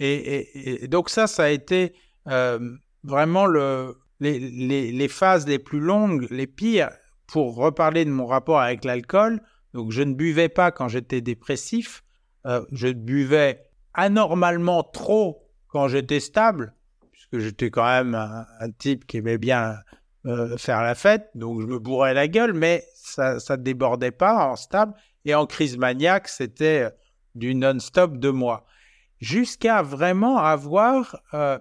[0.00, 1.94] et, donc ça, ça a été
[2.28, 6.90] euh, vraiment le, les, phases les plus longues, les pires,
[7.26, 9.40] pour reparler de mon rapport avec l'alcool.
[9.74, 12.04] Donc je ne buvais pas quand j'étais dépressif,
[12.46, 16.74] euh, je buvais anormalement trop quand j'étais stable,
[17.10, 19.76] puisque j'étais quand même un, type qui aimait bien
[20.26, 24.46] euh, faire la fête, donc je me bourrais la gueule, mais ça ne débordait pas
[24.46, 24.94] en stable.
[25.24, 26.90] Et en crise maniaque, c'était
[27.34, 28.66] du non-stop de moi,
[29.20, 31.58] jusqu'à vraiment avoir euh,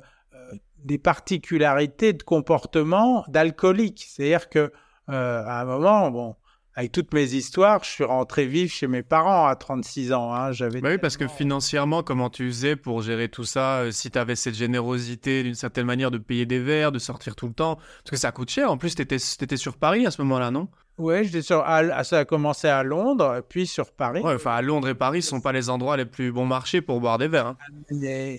[0.84, 4.06] des particularités de comportement d'alcoolique.
[4.08, 4.72] C'est-à-dire que
[5.10, 6.36] euh, à un moment, bon,
[6.76, 10.34] avec toutes mes histoires, je suis rentré vivre chez mes parents à 36 ans.
[10.34, 10.52] Hein.
[10.54, 14.10] J'avais bah oui, parce que financièrement, comment tu faisais pour gérer tout ça euh, Si
[14.10, 17.54] tu avais cette générosité d'une certaine manière de payer des verres, de sortir tout le
[17.54, 18.72] temps, parce que ça coûte cher.
[18.72, 20.70] En plus, tu étais, sur Paris à ce moment-là, non?
[20.98, 21.66] Oui, sur,
[22.04, 24.22] ça a commencé à Londres, puis sur Paris.
[24.22, 26.82] Ouais, enfin, à Londres et Paris ne sont pas les endroits les plus bons marchés
[26.82, 27.56] pour boire des verres.
[27.92, 28.38] Hein.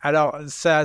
[0.00, 0.84] Alors, ça,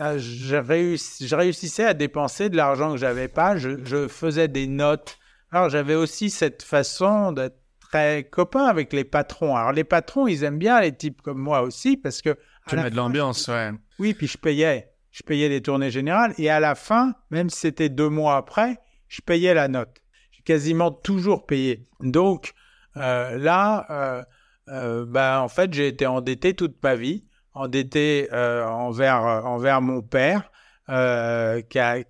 [0.00, 3.56] je, réussissais à dépenser de l'argent que j'avais pas.
[3.56, 5.18] je faisais des notes
[5.50, 9.56] alors j'avais aussi cette façon d'être très copain avec les patrons.
[9.56, 12.36] Alors les patrons, ils aiment bien les types comme moi aussi parce que...
[12.68, 13.70] Tu mets de l'ambiance, ouais.
[13.98, 14.92] Oui, puis je payais.
[15.10, 18.76] Je payais les tournées générales et à la fin, même si c'était deux mois après,
[19.08, 20.02] je payais la note.
[20.32, 21.88] J'ai quasiment toujours payé.
[22.00, 22.52] Donc
[22.98, 24.22] euh, là, euh,
[24.68, 27.24] euh, ben, en fait, j'ai été endetté toute ma vie,
[27.58, 30.50] endetté envers, envers mon père
[30.86, 32.02] qui a,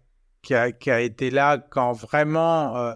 [0.42, 2.94] qui, a, qui, a, été là quand vraiment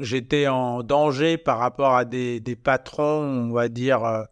[0.00, 4.24] j'étais en danger par rapport à des, patrons, on va dire, euh,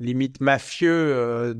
[0.00, 1.14] limite mafieux.
[1.14, 1.54] Euh,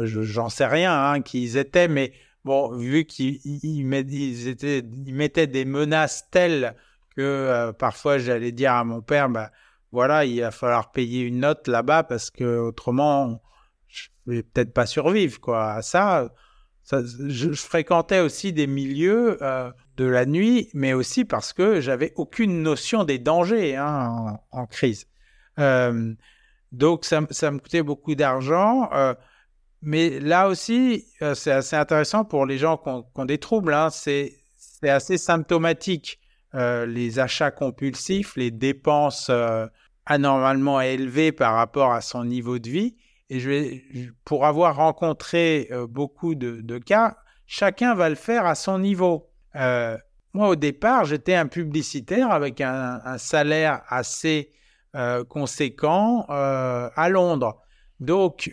[0.00, 2.12] j'en sais rien hein, qui ils étaient, mais
[2.44, 6.74] bon, vu qu'ils mettaient des menaces telles
[7.16, 9.50] que euh, parfois j'allais dire à mon père, bah,
[9.92, 13.40] voilà, il va falloir payer une note là-bas parce que autrement,
[14.26, 15.72] vais peut-être pas survivre, quoi.
[15.72, 16.28] À ça,
[16.92, 22.62] je, fréquentais aussi des milieux euh, de la nuit, mais aussi parce que j'avais aucune
[22.62, 25.06] notion des dangers hein, en, crise.
[25.58, 26.14] Euh,
[26.72, 28.90] donc ça, me coûtait beaucoup d'argent.
[28.92, 29.14] Euh,
[29.82, 33.74] mais là aussi, c'est assez intéressant pour les gens qui ont, des troubles.
[33.74, 34.32] Hein, c'est
[34.82, 36.18] assez symptomatique.
[36.54, 39.30] les achats compulsifs, les dépenses
[40.06, 42.96] anormalement élevées par rapport à son niveau de vie.
[43.28, 43.84] Et je vais,
[44.24, 47.16] pour avoir rencontré euh, beaucoup de, cas,
[47.46, 49.28] chacun va le faire à son niveau.
[49.56, 49.96] Euh,
[50.32, 54.52] moi, au départ, j'étais un publicitaire avec un, salaire assez
[54.94, 57.62] euh, conséquent à Londres.
[58.00, 58.52] Donc,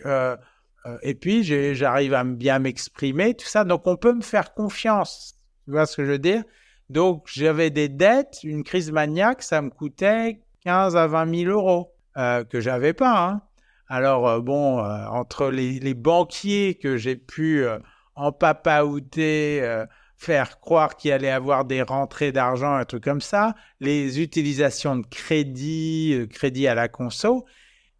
[1.02, 1.44] et puis,
[1.74, 3.64] j'arrive à bien m'exprimer, tout ça.
[3.64, 5.34] Donc, on peut me faire confiance.
[5.66, 6.42] Tu vois ce que je veux dire?
[6.88, 11.92] Donc, j'avais des dettes, une crise maniaque, ça me coûtait 15 à 20 000 euros
[12.16, 13.28] que j'avais pas.
[13.28, 13.42] Hein.
[13.88, 17.78] Alors, euh, bon, euh, entre les, banquiers que j'ai pu euh,
[18.14, 19.84] empapaouter,
[20.16, 25.06] faire croire qu'il allait avoir des rentrées d'argent, un truc comme ça, les utilisations de
[25.06, 27.44] crédit, crédit à la conso.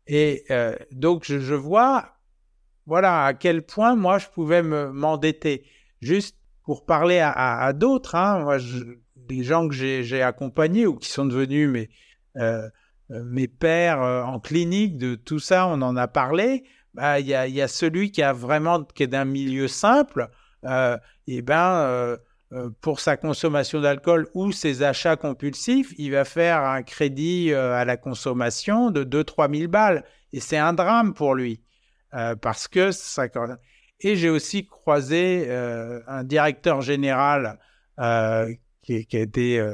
[0.07, 0.45] Et
[0.93, 2.17] donc, je, vois,
[2.87, 5.67] voilà, à quel point moi, je pouvais m'endetter.
[6.01, 8.59] Juste pour parler à, d'autres, hein, moi,
[9.17, 11.89] des gens que j'ai accompagnés ou qui sont devenus
[12.37, 12.69] euh,
[13.11, 16.65] mes pères euh, en clinique, de tout ça, on en a parlé.
[16.95, 20.31] Bah, il y, a, celui qui a vraiment qui est d'un milieu simple.
[20.65, 22.17] Euh, et ben,
[22.81, 27.97] pour sa consommation d'alcool ou ses achats compulsifs, il va faire un crédit à la
[27.97, 30.05] consommation de 2-3 000 balles.
[30.33, 31.63] Et c'est un drame pour lui.
[32.41, 33.27] parce que ça...
[33.99, 37.59] Et j'ai aussi croisé un directeur général
[38.83, 39.69] qui, qui, a été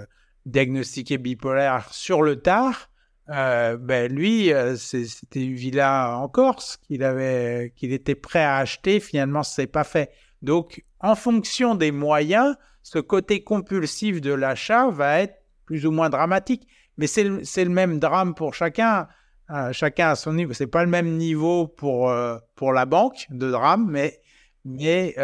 [0.47, 2.90] diagnostiqué bipolaire sur le tard
[3.31, 8.57] euh, ben lui, euh, c'était une villa en Corse qu'il avait, qu'il était prêt à
[8.57, 8.99] acheter.
[8.99, 10.11] Finalement, ce n'est pas fait.
[10.43, 15.35] Donc, en fonction des moyens, ce côté compulsif de l'achat va être
[15.65, 16.67] plus ou moins dramatique.
[16.97, 19.07] Mais c'est le, même drame pour chacun.
[19.51, 20.53] Euh, chacun à son niveau.
[20.53, 22.13] C'est pas le même niveau pour,
[22.57, 24.21] pour la banque de drame, mais,
[24.65, 25.15] mais,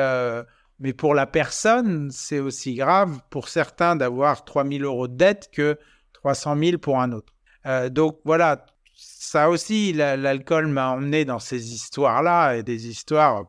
[0.79, 5.79] mais pour la personne, c'est aussi grave pour certains d'avoir 3000 euros de dette que
[6.13, 7.36] 300 000 pour un autre.
[7.67, 8.65] Euh, donc voilà,
[8.95, 13.45] ça aussi, l'alcool m'a emmené dans ces histoires-là, et des histoires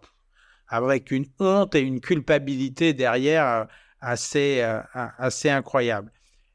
[0.68, 3.66] avec une honte et une culpabilité derrière euh,
[4.02, 6.12] assez, euh, assez incroyable.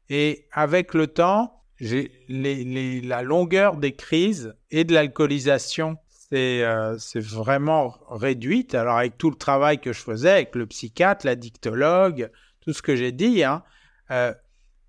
[0.09, 5.97] Et avec le temps, la longueur des crises et de l'alcoolisation
[6.29, 8.73] c'est vraiment réduite.
[8.73, 12.31] Alors avec tout le travail que je faisais avec le psychiatre, l'addictologue,
[12.61, 13.63] tout ce que j'ai dit, hein,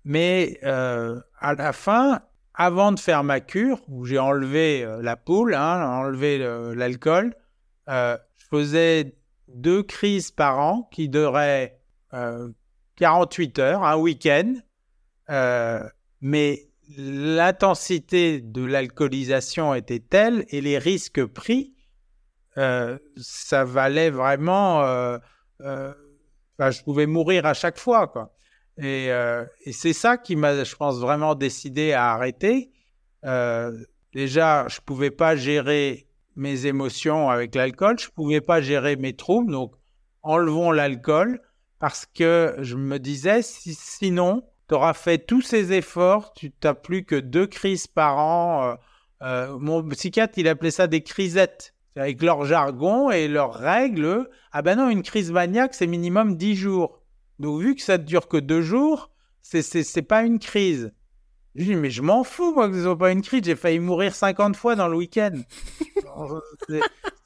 [0.05, 2.21] mais à la fin,
[2.57, 6.37] avant de faire ma cure, où j'ai enlevé euh, la poule, hein, enlevé
[6.75, 7.35] l'alcool,
[7.89, 9.15] euh, je faisais
[9.47, 11.79] deux crises par an qui duraient
[12.95, 14.55] 48 euh, heures, un week-end.
[16.21, 21.73] mais l'intensité de l'alcoolisation était telle et les risques pris,
[22.55, 24.81] ça valait vraiment.
[25.59, 28.34] je pouvais mourir à chaque fois, quoi.
[28.81, 32.71] Euh, et, c'est ça qui m'a, je pense, vraiment décidé à arrêter.
[33.23, 33.71] Euh,
[34.13, 39.51] déjà, je pouvais pas gérer mes émotions avec l'alcool, je pouvais pas gérer mes troubles,
[39.51, 39.73] donc
[40.21, 41.41] enlevons l'alcool
[41.79, 46.73] parce que je me disais, si, sinon, tu auras fait tous ces efforts, tu n'as
[46.73, 48.75] plus que deux crises par an.
[49.21, 51.73] mon psychiatre, il appelait ça des crisettes.
[51.97, 56.55] Avec leur jargon et leurs règles, ah ben non, une crise maniaque, c'est minimum 10
[56.57, 56.99] jours.
[57.39, 60.91] Donc, vu que ça dure que deux jours, c'est, pas une crise.
[61.55, 63.41] Je dis, mais je m'en fous, moi, que ce soit pas une crise.
[63.45, 65.41] J'ai failli mourir 50 fois dans le week-end.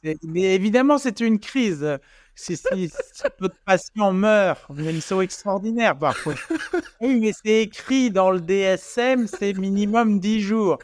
[0.03, 1.98] mais évidemment, c'est une crise.
[2.36, 6.36] Si, si, si votre patient meurt, ils sont extraordinaires parfois.
[7.02, 10.80] Oui, mais c'est écrit dans le DSM, c'est minimum 10 jours.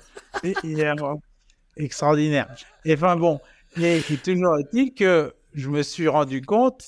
[1.78, 2.56] extraordinaire.
[2.84, 3.40] Et enfin bon,
[3.78, 6.88] et, toujours est-il que je me suis rendu compte,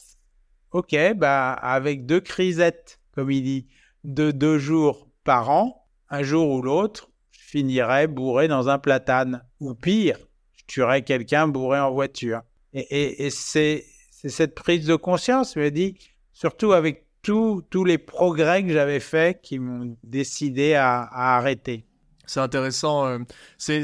[0.71, 3.67] ok, bah, avec deux crisettes, comme il dit,
[4.03, 9.43] de deux jours par an, un jour ou l'autre, je finirais bourré dans un platane.
[9.59, 10.17] Ou pire,
[10.55, 12.41] je tuerais quelqu'un bourré en voiture.
[12.73, 15.97] Et, c'est cette prise de conscience, je me dis,
[16.33, 21.87] surtout avec tous les progrès que j'avais faits qui m'ont décidé à arrêter.
[22.27, 23.07] C'est intéressant.
[23.07, 23.19] Euh,
[23.57, 23.83] c'est,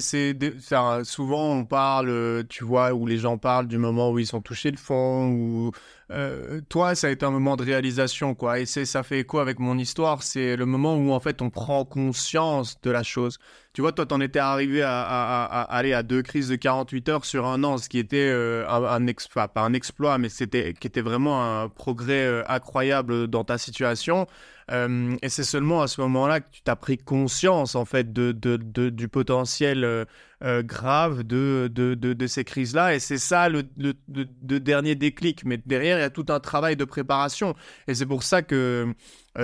[1.04, 4.42] souvent on parle, euh, tu vois, où les gens parlent du moment où ils sont
[4.42, 5.72] touchés le fond, ou
[6.12, 8.60] euh, toi, ça a été un moment de réalisation, quoi.
[8.60, 10.24] Et ça fait écho avec mon histoire.
[10.24, 13.40] C'est le moment où en fait on prend conscience de la chose.
[13.74, 17.48] Tu vois, toi, t'en étais arrivé à, aller à deux crises de 48 heures sur
[17.48, 21.02] un an, ce qui était un, un exploit, pas un exploit, mais c'était qui était
[21.02, 24.28] vraiment un progrès incroyable dans ta situation.
[24.72, 28.32] Euh, et c'est seulement à ce moment-là que tu t'as pris conscience, en fait, de,
[28.32, 30.06] du potentiel
[30.44, 32.95] euh, euh, grave de, de, ces crises-là.
[32.95, 35.45] Et c'est ça le, le, dernier déclic.
[35.45, 37.56] Mais derrière, il y a tout un travail de préparation.
[37.88, 38.94] Et c'est pour ça que,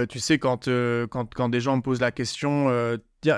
[0.10, 0.70] tu sais, quand,
[1.10, 2.70] quand, quand des gens me posent la question,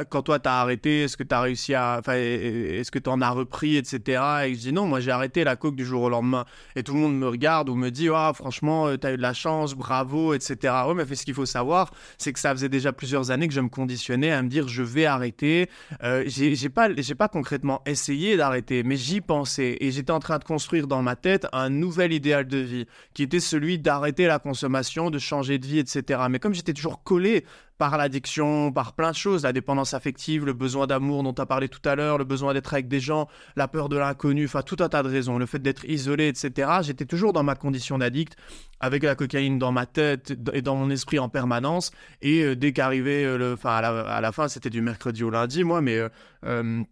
[0.09, 1.97] quand toi t'as arrêté, est-ce que tu as réussi à.
[1.99, 4.21] Enfin, est-ce que tu en as repris, etc.
[4.45, 6.45] Et je dis non, moi j'ai arrêté la coke du jour au lendemain.
[6.75, 9.17] Et tout le monde me regarde ou me dit, oh, franchement, euh, tu as eu
[9.17, 10.73] de la chance, bravo, etc.
[10.87, 13.61] Ouais, mais ce qu'il faut savoir, c'est que ça faisait déjà plusieurs années que je
[13.61, 15.69] me conditionnais à me dire, je vais arrêter.
[16.03, 19.77] Euh, j'ai pas, pas concrètement essayé d'arrêter, mais j'y pensais.
[19.79, 23.23] Et j'étais en train de construire dans ma tête un nouvel idéal de vie, qui
[23.23, 26.21] était celui d'arrêter la consommation, de changer de vie, etc.
[26.29, 27.45] Mais comme j'étais toujours collé
[27.81, 31.47] par l'addiction, par plein de choses, la dépendance affective, le besoin d'amour dont tu as
[31.47, 34.61] parlé tout à l'heure, le besoin d'être avec des gens, la peur de l'inconnu, enfin
[34.61, 36.69] tout un tas de raisons, le fait d'être isolé, etc.
[36.83, 38.35] J'étais toujours dans ma condition d'addict,
[38.79, 41.89] avec la cocaïne dans ma tête et dans mon esprit en permanence.
[42.21, 45.63] Et euh, dès qu'arrivait, euh, le, enfin à la, fin, c'était du mercredi au lundi,
[45.63, 45.99] moi, mais
[46.45, 46.83] euh,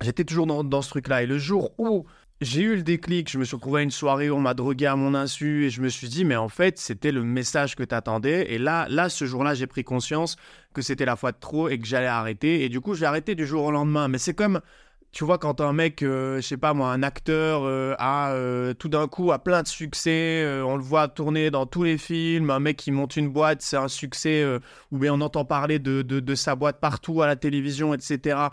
[0.00, 1.22] j'étais toujours dans, dans ce truc-là.
[1.22, 2.06] Et le jour où
[2.40, 4.86] j'ai eu le déclic, je me suis retrouvé à une soirée où on m'a drogué
[4.86, 7.82] à mon insu et je me suis dit, mais en fait, c'était le message que
[7.82, 8.50] tu attendais.
[8.50, 10.36] Et là, là, ce jour-là, j'ai pris conscience
[10.72, 12.64] que c'était la fois de trop et que j'allais arrêter.
[12.64, 14.08] Et du coup, j'ai arrêté du jour au lendemain.
[14.08, 14.62] Mais c'est comme,
[15.12, 18.72] tu vois, quand un mec, euh, je sais pas moi, un acteur euh, a euh,
[18.72, 22.48] tout d'un coup a plein de succès, on le voit tourner dans tous les films,
[22.48, 24.46] un mec qui monte une boîte, c'est un succès,
[24.90, 28.48] ou bien on entend parler de, de, de, sa boîte partout à la télévision, etc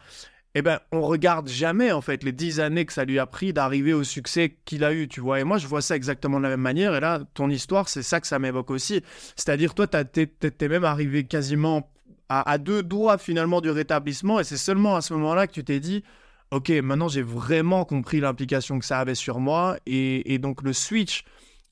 [0.60, 3.54] eh ben, on regarde jamais, en fait, les dix années que ça lui a pris
[3.54, 5.40] d'arriver au succès qu'il a eu, tu vois.
[5.40, 6.96] Et moi, je vois ça exactement de la même manière.
[6.96, 9.04] Et là, ton histoire, c'est ça que ça m'évoque aussi.
[9.36, 11.92] C'est-à-dire, toi, t'es même arrivé quasiment
[12.30, 14.40] à, deux doigts, finalement, du rétablissement.
[14.40, 16.04] Et c'est seulement à ce moment-là que tu t'es dit,
[16.50, 19.78] OK, maintenant, j'ai vraiment compris l'implication que ça avait sur moi.
[19.86, 21.24] Et, donc, le switch,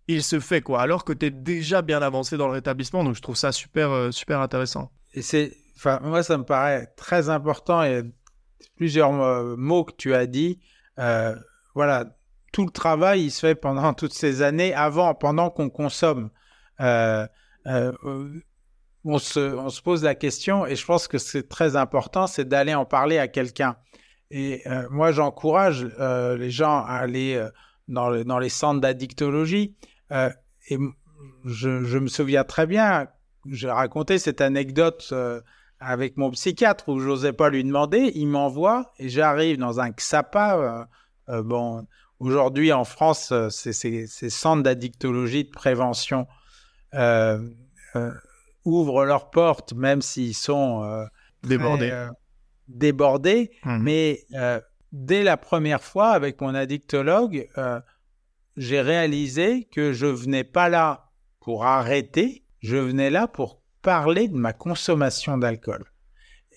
[0.07, 0.81] il se fait, quoi.
[0.81, 3.03] Alors que tu es déjà bien avancé dans le rétablissement.
[3.03, 4.91] Donc, je trouve ça super, euh, super intéressant.
[5.15, 5.57] Et c'est...
[5.75, 7.81] Enfin, moi, ça me paraît très important
[8.75, 10.59] plusieurs euh, mots que tu as dit.
[10.99, 11.35] Euh,
[11.73, 12.05] voilà,
[12.51, 16.29] tout le travail, il se fait pendant toutes ces années, avant, pendant qu'on consomme.
[16.81, 17.27] Euh,
[19.03, 22.47] on, se, on, se, pose la question, et je pense que c'est très important, c'est
[22.47, 23.77] d'aller en parler à quelqu'un.
[24.31, 27.47] Et moi, j'encourage les gens à aller
[27.87, 29.75] dans, les centres d'addictologie.
[30.11, 30.77] et
[31.45, 33.07] je, je, me souviens très bien,
[33.49, 35.13] j'ai raconté cette anecdote
[35.79, 40.57] avec mon psychiatre où j'osais pas lui demander, il m'envoie et j'arrive dans un XAPA.
[40.57, 40.85] Euh,
[41.29, 41.85] euh, bon,
[42.19, 46.27] aujourd'hui en France, euh, c'est ces centres d'addictologie de prévention
[48.63, 51.05] ouvrent leurs portes, même s'ils sont
[51.43, 52.07] débordés.
[52.67, 53.77] débordés, mmh.
[53.79, 54.25] mais
[54.91, 57.47] dès la première fois avec mon addictologue,
[58.55, 61.11] j'ai réalisé que je venais pas là
[61.41, 65.85] pour arrêter, je venais là pour parler de ma consommation d'alcool.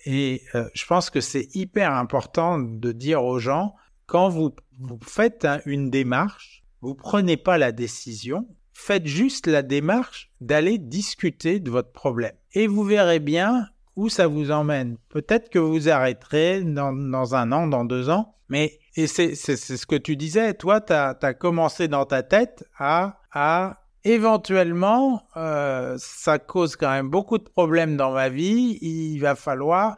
[0.05, 3.75] Et euh, je pense que c'est hyper important de dire aux gens,
[4.07, 4.55] quand vous,
[5.03, 11.69] faites une démarche, vous prenez pas la décision, faites juste la démarche d'aller discuter de
[11.69, 12.33] votre problème.
[12.53, 14.97] Et vous verrez bien où ça vous emmène.
[15.09, 19.95] Peut-être que vous arrêterez dans, un an, dans deux ans, mais et c'est ce que
[19.95, 26.75] tu disais, toi, tu as, commencé dans ta tête à, à éventuellement, euh, ça cause
[26.75, 28.77] quand même beaucoup de problèmes dans ma vie.
[28.81, 29.97] Il va falloir,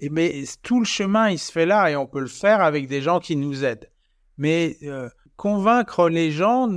[0.00, 2.88] et mais tout le chemin, il se fait là et on peut le faire avec
[2.88, 3.90] des gens qui nous aident.
[4.36, 6.68] Mais euh, convaincre les gens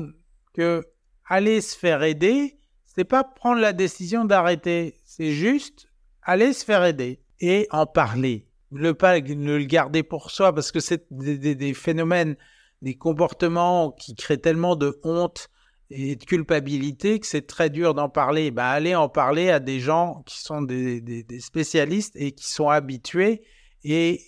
[0.53, 0.83] que
[1.27, 5.87] aller se faire aider, c'est pas prendre la décision d'arrêter, c'est juste
[6.23, 8.47] aller se faire aider et en parler.
[8.71, 12.37] Ne pas ne le garder pour soi parce que c'est des phénomènes,
[12.81, 15.49] des comportements qui créent tellement de honte
[15.91, 18.51] et de culpabilité que c'est très dur d'en parler.
[18.51, 23.41] Ben, allez en parler à des gens qui sont des, spécialistes et qui sont habitués
[23.83, 24.21] et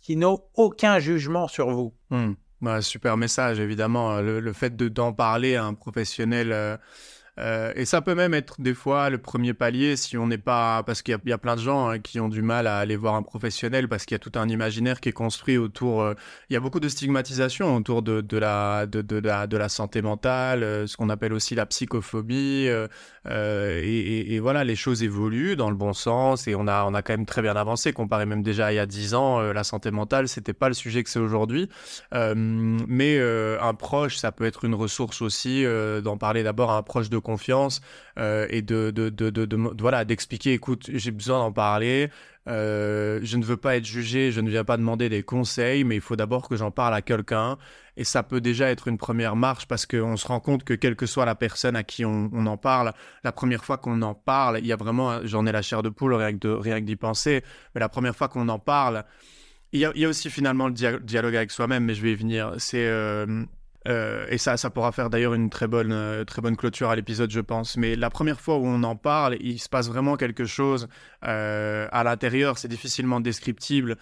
[0.00, 1.94] qui n'ont aucun jugement sur vous.
[2.10, 2.32] Hmm.
[2.60, 4.20] Bah, super message, évidemment.
[4.20, 6.52] Le, fait d'en parler à un professionnel.
[6.52, 6.76] Euh,
[7.40, 10.82] euh, et ça peut même être des fois le premier palier si on n'est pas...
[10.82, 13.14] Parce qu'il y, a plein de gens hein, qui ont du mal à aller voir
[13.14, 16.02] un professionnel parce qu'il y a tout un imaginaire qui est construit autour...
[16.02, 16.14] Euh,
[16.50, 20.02] il y a beaucoup de stigmatisation autour de, la, de, de, la, de la santé
[20.02, 22.68] mentale, euh, ce qu'on appelle aussi la psychophobie.
[23.28, 27.26] Et, et, voilà, les choses évoluent dans le bon sens et on a, quand même
[27.26, 29.40] très bien avancé comparé même déjà à il y a 10 ans.
[29.40, 31.68] la santé mentale, c'était pas le sujet que c'est aujourd'hui.
[32.12, 33.20] mais
[33.60, 35.64] un proche, ça peut être une ressource aussi
[36.02, 37.80] d'en parler d'abord à un proche de confiance
[38.18, 38.92] euh, et de,
[39.78, 42.10] voilà d'expliquer écoute j'ai besoin d'en parler
[42.48, 45.96] euh, je ne veux pas être jugé je ne viens pas demander des conseils mais
[45.96, 47.58] il faut d'abord que j'en parle à quelqu'un
[47.96, 50.96] et ça peut déjà être une première marche parce qu'on se rend compte que quelle
[50.96, 52.92] que soit la personne à qui on, en parle
[53.24, 55.90] la première fois qu'on en parle il y a vraiment j'en ai la chair de
[55.90, 57.44] poule rien que d'y penser
[57.74, 59.04] mais la première fois qu'on en parle
[59.72, 62.10] il y, a, il y, a, aussi finalement le dialogue avec soi-même, mais je vais
[62.10, 62.54] y venir.
[62.58, 63.44] C'est euh,
[63.88, 66.96] euh, et ça, ça pourra faire d'ailleurs une très bonne, euh, très bonne clôture à
[66.96, 67.76] l'épisode, je pense.
[67.76, 70.88] Mais la première fois où on en parle, il se passe vraiment quelque chose
[71.24, 72.58] euh, à l'intérieur.
[72.58, 73.96] C'est difficilement descriptible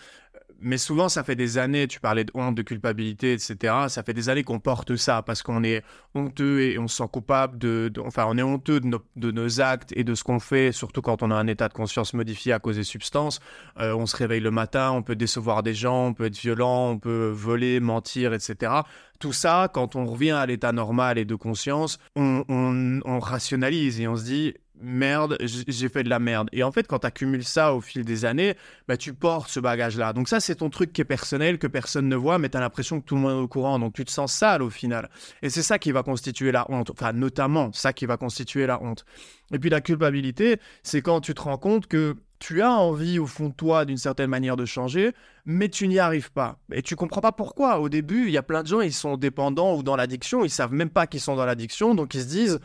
[0.61, 3.75] mais souvent, ça fait des années, tu parlais de honte, de culpabilité, etc.
[3.89, 5.83] Ça fait des années qu'on porte ça parce qu'on est
[6.15, 10.03] honteux et on se sent coupable de, enfin, on est honteux de, nos actes et
[10.03, 12.77] de ce qu'on fait, surtout quand on a un état de conscience modifié à cause
[12.77, 13.41] des substances.
[13.79, 16.91] Euh, on se réveille le matin, on peut décevoir des gens, on peut être violent,
[16.91, 18.73] on peut voler, mentir, etc.
[19.21, 24.01] Tout ça, quand on revient à l'état normal et de conscience, on, on, on rationalise
[24.01, 26.49] et on se dit, merde, j'ai fait de la merde.
[26.53, 28.55] Et en fait, quand tu accumules ça au fil des années,
[28.87, 30.13] bah, tu portes ce bagage-là.
[30.13, 32.61] Donc ça, c'est ton truc qui est personnel, que personne ne voit, mais tu as
[32.61, 33.79] l'impression que tout le monde est au courant.
[33.79, 35.11] Donc tu te sens sale au final.
[35.43, 36.91] Et c'est ça qui va constituer la honte.
[36.91, 39.05] Enfin, notamment, ça qui va constituer la honte.
[39.53, 43.27] Et puis la culpabilité, c'est quand tu te rends compte que tu as envie au
[43.27, 45.13] fond de toi d'une certaine manière de changer,
[45.45, 46.59] mais tu n'y arrives pas.
[46.73, 47.81] Et tu comprends pas pourquoi.
[47.81, 50.51] Au début, il y a plein de gens, ils sont dépendants ou dans l'addiction, ils
[50.51, 52.61] savent même pas qu'ils sont dans l'addiction, donc ils se disent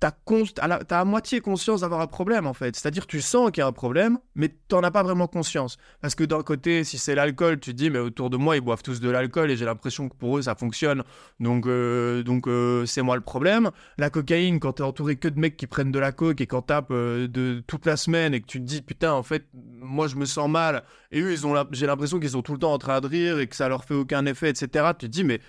[0.00, 0.12] t'as
[0.60, 2.76] as, à moitié conscience d'avoir un problème en fait.
[2.76, 5.76] C'est-à-dire tu sens qu'il y a un problème, mais t'en as pas vraiment conscience.
[6.00, 8.60] Parce que d'un côté, si c'est l'alcool, tu te dis mais autour de moi ils
[8.60, 11.02] boivent tous de l'alcool et j'ai l'impression que pour eux ça fonctionne,
[11.40, 13.70] donc euh, donc euh, c'est moi le problème.
[13.98, 16.62] La cocaïne, quand t'es entouré que de mecs qui prennent de la coke et qu'en
[16.62, 19.46] tapent euh, de toute la semaine et que tu te dis putain en fait
[19.80, 22.58] moi je me sens mal et eux ils ont j'ai l'impression qu'ils sont tout le
[22.58, 24.86] temps en train de rire et que ça leur fait aucun effet etc.
[24.98, 25.40] Tu te dis mais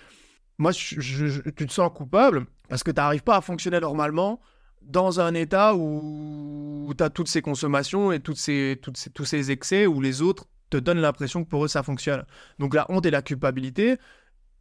[0.60, 4.40] moi, je, tu te sens coupable parce que tu n'arrives pas à fonctionner normalement
[4.82, 9.24] dans un état où, tu as toutes ces consommations et toutes ces, toutes ces, tous
[9.24, 12.24] ces excès où les autres te donnent l'impression que pour eux ça fonctionne.
[12.58, 13.96] Donc la honte et la culpabilité,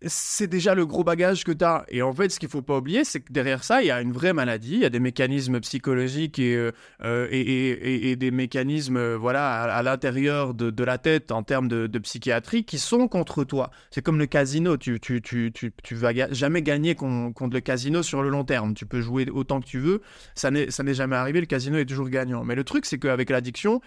[0.06, 1.86] c'est déjà le gros bagage que tu as.
[1.90, 4.02] Et en fait, ce qu'il faut pas oublier, c'est que derrière ça, il y a
[4.02, 6.72] une vraie maladie, il y a des mécanismes psychologiques et, euh,
[7.04, 12.78] euh, des mécanismes euh, voilà, à, l'intérieur de, la tête en termes de, psychiatrie qui
[12.78, 13.72] sont contre toi.
[13.92, 18.46] C'est comme le casino, tu, tu vas jamais gagner contre le casino sur le long
[18.46, 18.74] terme.
[18.74, 20.02] Tu peux jouer autant que tu veux,
[20.36, 22.46] ça n'est jamais arrivé, le casino est toujours gagnant.
[22.46, 23.82] Mais le truc, c'est qu'avec l'addiction,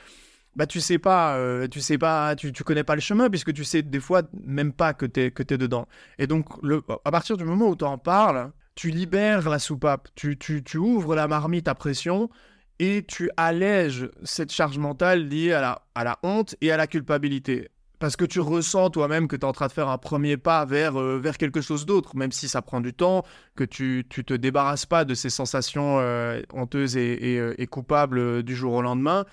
[0.54, 3.52] bah tu sais pas, euh, tu sais pas, tu, tu connais pas le chemin puisque
[3.52, 5.86] tu sais des fois même pas que t'es que es dedans.
[6.18, 10.08] Et donc le, à partir du moment où tu en parles, tu libères la soupape,
[10.14, 12.30] tu, tu, tu ouvres la marmite à pression
[12.78, 16.86] et tu allèges cette charge mentale liée à la, à la honte et à la
[16.86, 17.68] culpabilité.
[17.98, 20.64] Parce que tu ressens toi-même que tu es en train de faire un premier pas
[20.64, 23.24] vers, euh, vers quelque chose d'autre, même si ça prend du temps,
[23.54, 28.42] que tu ne te débarrasses pas de ces sensations euh, honteuses et, et, et coupables
[28.42, 29.24] du jour au lendemain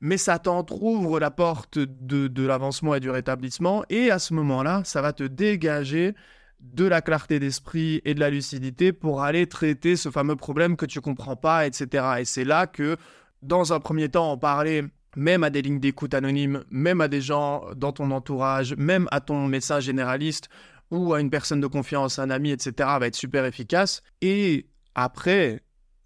[0.00, 5.02] mais ça t'entrouvre la porte de, l'avancement et du rétablissement, et à ce moment-là, ça
[5.02, 6.14] va te dégager
[6.60, 10.86] de la clarté d'esprit et de la lucidité pour aller traiter ce fameux problème que
[10.86, 12.04] tu comprends pas, etc.
[12.18, 12.96] Et c'est là que,
[13.42, 14.84] dans un premier temps, en parler
[15.16, 19.20] même à des lignes d'écoute anonymes, même à des gens dans ton entourage, même à
[19.20, 20.48] ton médecin généraliste
[20.90, 24.02] ou à une personne de confiance, un ami, etc., va être super efficace.
[24.20, 25.62] Et après,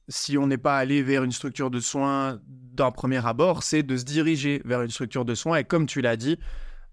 [0.08, 3.96] si on n'est pas allé vers une structure de soins d'un premier abord, c'est de
[3.96, 6.38] se diriger vers une structure de soins et comme tu l'as dit,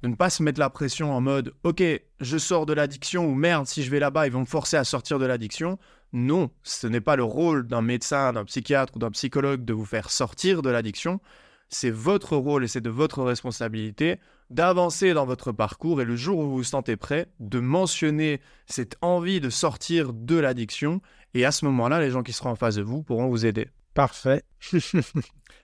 [0.02, 1.84] de ne pas se mettre la pression en mode ok,
[2.19, 4.84] je sors de l'addiction ou merde, si je vais là-bas, ils vont me forcer à
[4.84, 5.77] sortir de l'addiction.
[6.14, 9.86] Non, ce n'est pas le rôle d'un médecin, d'un psychiatre ou d'un psychologue de vous
[9.86, 11.19] faire sortir de l'addiction.
[11.68, 14.19] C'est votre rôle et c'est de votre responsabilité
[14.49, 18.98] d'avancer dans votre parcours et le jour où vous vous sentez prêt, de mentionner cette
[19.02, 21.02] envie de sortir de l'addiction.
[21.34, 23.68] Et à ce moment-là, les gens qui seront en face de vous pourront vous aider.
[23.93, 24.43] Parfait.
[24.72, 24.81] tu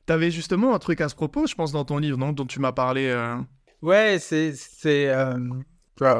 [0.07, 2.59] avais justement un truc à ce propos, je pense, dans ton livre, non dont tu
[2.59, 3.07] m'as parlé.
[3.07, 3.35] Euh...
[3.81, 4.53] Ouais, c'est
[4.85, 5.37] euh,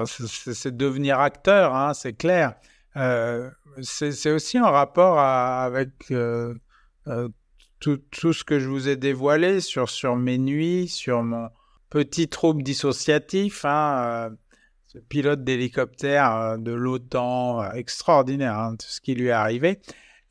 [0.06, 2.56] c'est devenir acteur, hein, c'est clair.
[2.96, 3.50] Euh,
[3.82, 6.54] c'est aussi en rapport avec euh,
[7.80, 11.50] tout, tout, ce que je vous ai dévoilé sur, sur mes nuits, sur mon
[11.90, 13.66] petit trouble dissociatif.
[13.66, 14.30] Hein,
[15.10, 19.80] pilote d'hélicoptère de l'OTAN, extraordinaire, hein, tout ce qui lui est arrivé.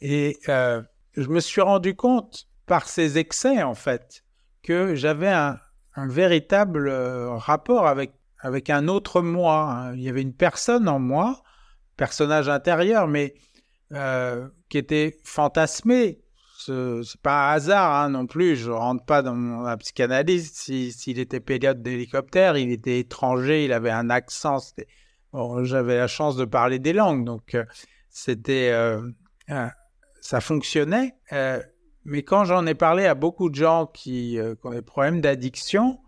[0.01, 4.25] Et je me suis rendu compte par ces excès, en fait,
[4.63, 5.59] que j'avais un,
[5.97, 8.13] véritable rapport avec
[8.45, 9.71] avec un autre moi.
[9.71, 9.95] Hein.
[9.95, 11.43] Il y avait une personne en moi,
[11.97, 13.35] personnage intérieur, mais
[13.93, 16.21] euh, qui était fantasmé.
[16.67, 18.57] Ce n'est pas un hasard hein, non plus.
[18.57, 20.53] Je rentre pas dans la psychanalyse.
[20.53, 24.59] S'il était pilote d'hélicoptère, il était étranger, il avait un accent.
[25.63, 27.65] J'avais la chance de parler des langues, donc euh,
[28.09, 29.03] c'était, euh,
[30.21, 31.15] ça fonctionnait.
[32.05, 35.99] mais quand j'en ai parlé à beaucoup de gens qui, ont des problèmes d'addiction,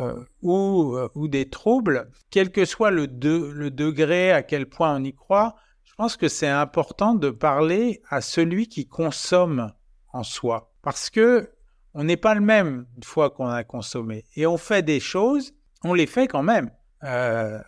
[0.00, 5.14] euh, ou, euh, des troubles, quel que soit le degré, à quel point on y
[5.14, 5.54] croit,
[5.94, 9.72] je pense que c'est important de parler à celui qui consomme
[10.12, 10.72] en soi.
[10.82, 11.52] Parce que
[11.94, 14.24] on n'est pas le même une fois qu'on a consommé.
[14.34, 15.54] Et on fait des choses,
[15.84, 16.72] on les fait quand même.
[17.04, 17.60] Euh,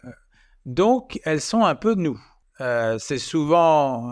[0.64, 2.20] donc, elles sont un peu nous.
[2.58, 4.10] c'est souvent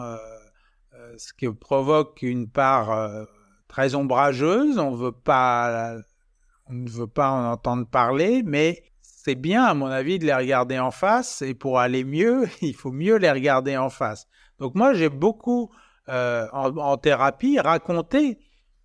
[1.16, 3.26] ce qui provoque une part
[3.66, 4.78] très ombrageuse.
[4.78, 8.84] On on ne veut pas en entendre parler, mais
[9.24, 11.40] c'est bien, à mon avis, de les regarder en face.
[11.40, 14.26] Et pour aller mieux, il faut mieux les regarder en face.
[14.58, 15.70] Donc moi, j'ai beaucoup,
[16.10, 18.38] euh, en, thérapie, raconté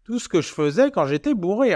[0.06, 1.76] tout ce que je faisais quand j'étais bourré.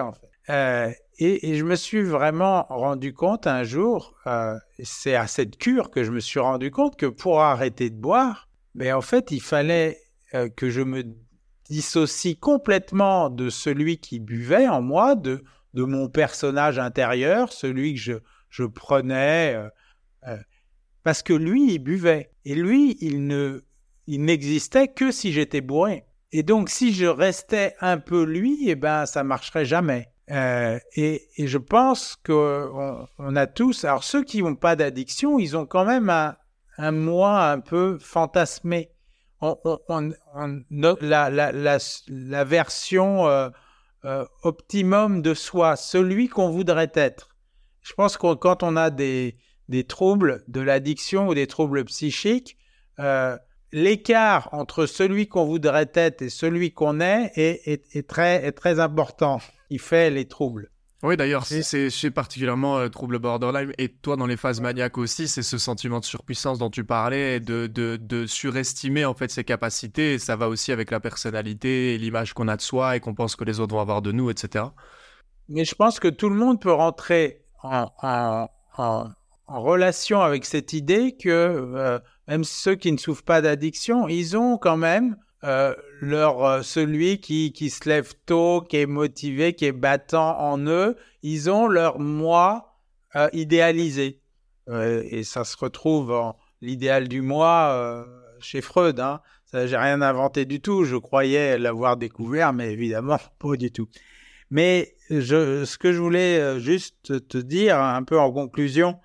[0.49, 5.91] Euh, et, je me suis vraiment rendu compte un jour, euh, c'est à cette cure
[5.91, 9.41] que je me suis rendu compte que pour arrêter de boire, ben en fait, il
[9.41, 9.99] fallait
[10.55, 11.03] que je me
[11.69, 15.43] dissocie complètement de celui qui buvait en moi, de,
[15.75, 18.13] de mon personnage intérieur, celui que je,
[18.53, 19.67] je prenais, euh,
[20.27, 20.37] euh,
[21.01, 22.31] parce que lui, il buvait.
[22.45, 23.61] Et lui, il ne,
[24.05, 26.05] il n'existait que si j'étais bourré.
[26.31, 30.09] Et donc, si je restais un peu lui, eh ben, ça marcherait jamais.
[30.29, 35.57] Euh, et, je pense qu'on on a tous, alors ceux qui n'ont pas d'addiction, ils
[35.57, 36.37] ont quand même un,
[36.77, 38.91] un moi un peu fantasmé.
[39.41, 39.57] On,
[41.01, 41.77] la, la, la,
[42.07, 43.51] la, version
[44.43, 47.32] optimum de soi, celui qu'on voudrait être.
[47.83, 49.37] Je pense que quand on a des,
[49.69, 52.57] des troubles de l'addiction ou des troubles psychiques,
[52.99, 53.37] euh,
[53.71, 58.53] l'écart entre celui qu'on voudrait être et celui qu'on est est, est, est, très, est
[58.53, 59.39] très important.
[59.69, 60.69] Il fait les troubles.
[61.01, 65.27] Oui, d'ailleurs, c'est chez particulièrement euh, trouble borderline et toi dans les phases maniaques aussi,
[65.27, 69.43] c'est ce sentiment de surpuissance dont tu parlais, de, de, de, surestimer en fait ses
[69.43, 70.13] capacités.
[70.13, 73.13] Et ça va aussi avec la personnalité et l'image qu'on a de soi et qu'on
[73.13, 74.63] pense que les autres vont avoir de nous, etc.
[75.49, 78.47] Mais je pense que tout le monde peut rentrer en,
[79.47, 84.57] relation avec cette idée que euh, même ceux qui ne souffrent pas d'addiction, ils ont
[84.57, 89.65] quand même euh, leur, euh, celui qui, qui se lève tôt, qui est motivé, qui
[89.65, 92.69] est battant en eux, ils ont leur moi
[93.31, 94.21] idéalisé.
[94.67, 98.03] et ça se retrouve en l'idéal du moi
[98.39, 98.99] chez Freud.
[98.99, 99.21] Hein.
[99.53, 103.87] J'ai rien inventé du tout, je croyais l'avoir découvert, mais évidemment pas du tout.
[104.53, 108.99] Mais je, ce que je voulais juste te dire un peu en conclusion,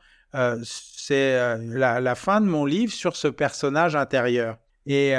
[0.63, 4.59] c'est la, fin de mon livre sur ce personnage intérieur.
[4.85, 5.15] Et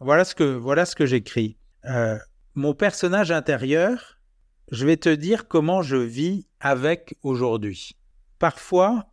[0.00, 1.58] voilà ce que, voilà que j'écris.
[1.84, 2.18] Euh,
[2.54, 4.18] mon personnage intérieur,
[4.72, 7.96] je vais te dire comment je vis avec aujourd'hui.
[8.38, 9.12] Parfois,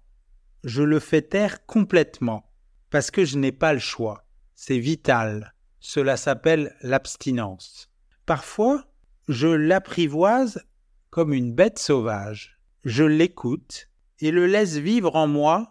[0.63, 2.49] je le fais taire complètement
[2.89, 4.25] parce que je n'ai pas le choix.
[4.55, 5.53] C'est vital.
[5.81, 7.89] Cela s'appelle l'abstinence.
[8.25, 8.85] Parfois,
[9.27, 10.63] je l'apprivoise
[11.09, 12.59] comme une bête sauvage.
[12.83, 13.89] Je l'écoute
[14.19, 15.69] et le laisse vivre en moi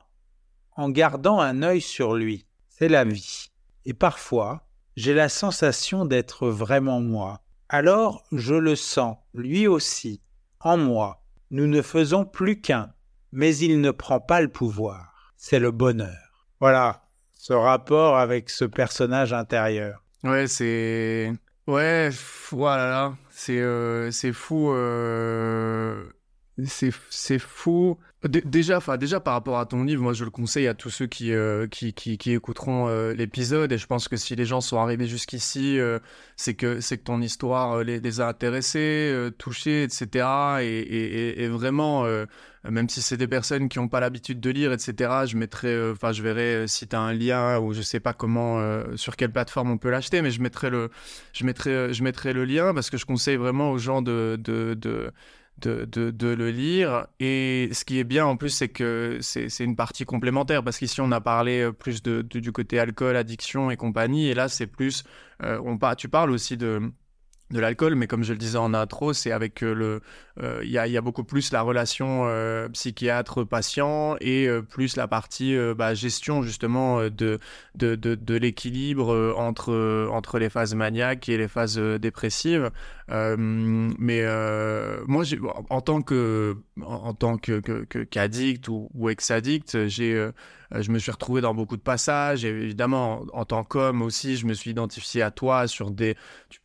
[0.76, 2.46] en gardant un œil sur lui.
[2.68, 3.50] C'est la vie.
[3.86, 7.40] Et parfois, j'ai la sensation d'être vraiment moi.
[7.68, 10.20] Alors je le sens, lui aussi,
[10.60, 11.22] en moi.
[11.50, 12.92] Nous ne faisons plus qu'un,
[13.32, 15.32] mais il ne prend pas le pouvoir.
[15.36, 16.48] C'est le bonheur.
[16.60, 17.04] Voilà,
[17.34, 20.02] ce rapport avec ce personnage intérieur.
[20.24, 21.32] Ouais, c'est...
[21.66, 22.10] Ouais,
[22.52, 24.70] voilà, c'est euh, c'est fou.
[24.70, 26.08] Euh...
[26.64, 27.98] c'est fou.
[28.28, 31.06] Déjà, enfin déjà par rapport à ton livre, moi je le conseille à tous ceux
[31.06, 34.78] qui euh, qui, qui, écouteront euh, l'épisode et je pense que si les gens sont
[34.78, 35.98] arrivés jusqu'ici, euh,
[36.36, 40.26] c'est que c'est que ton histoire les, les, a intéressés, touchés, etc.
[40.60, 42.06] Et, et, et vraiment,
[42.68, 45.26] même si c'est des personnes qui n'ont pas l'habitude de lire, etc.
[45.26, 48.60] Je mettrai, enfin je verrai si tu as un lien ou je sais pas comment,
[48.96, 50.90] sur quelle plateforme on peut l'acheter, mais je mettrai le
[51.32, 54.74] je mettrai je mettrai le lien parce que je conseille vraiment aux gens de, de,
[54.74, 55.12] de
[55.58, 57.06] de, le lire.
[57.20, 61.00] Et ce qui est bien en plus, c'est que c'est une partie complémentaire, parce qu'ici
[61.00, 64.66] on a parlé euh, plus de, du côté alcool, addiction et compagnie, et là c'est
[64.66, 65.04] plus,
[65.42, 66.92] euh, on, tu parles aussi de
[67.50, 70.00] de l'alcool, mais comme je le disais en intro, c'est avec euh, le,
[70.42, 75.94] euh, il y, a, beaucoup plus la relation euh, psychiatre-patient et plus la partie bah,
[75.94, 77.38] gestion justement de
[77.76, 82.70] de, de, l'équilibre entre entre les phases maniaques et les phases dépressives.
[83.08, 84.24] mais
[85.06, 85.24] moi,
[85.70, 87.60] en tant que en tant que
[88.04, 90.30] qu'addict ou, ex-addict, j'ai
[90.74, 92.44] je me suis retrouvé dans beaucoup de passages.
[92.44, 96.16] Et évidemment, en, tant qu'homme aussi, je me suis identifié à toi sur des.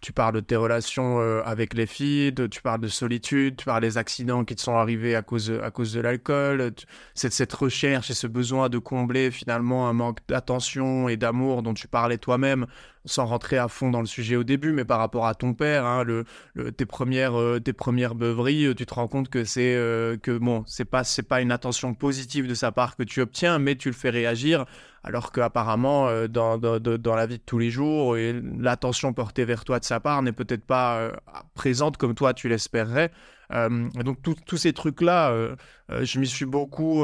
[0.01, 3.81] Tu, parles de tes relations euh, avec les filles, tu parles de solitude, tu parles
[3.81, 6.73] des accidents qui te sont arrivés à cause, à cause de l'alcool.
[7.13, 11.73] Cette, cette recherche et ce besoin de combler finalement un manque d'attention et d'amour dont
[11.73, 12.67] tu parlais toi-même
[13.05, 15.85] sans rentrer à fond dans le sujet au début, mais par rapport à ton père,
[15.85, 16.25] hein, le,
[16.71, 20.37] tes premières euh, tes premières beuveries, euh, tu te rends compte que c'est euh, que
[20.37, 23.75] bon, c'est pas c'est pas une attention positive de sa part que tu obtiens, mais
[23.75, 24.65] tu le fais réagir,
[25.03, 28.15] alors qu'apparemment dans, dans, la vie de tous les jours,
[28.59, 31.11] l'attention portée vers toi de sa part n'est peut-être pas
[31.55, 33.11] présente comme toi tu l'espérerais.
[33.53, 35.55] Euh, donc tous ces trucs-là, euh,
[35.91, 37.03] euh, je m'y suis beaucoup,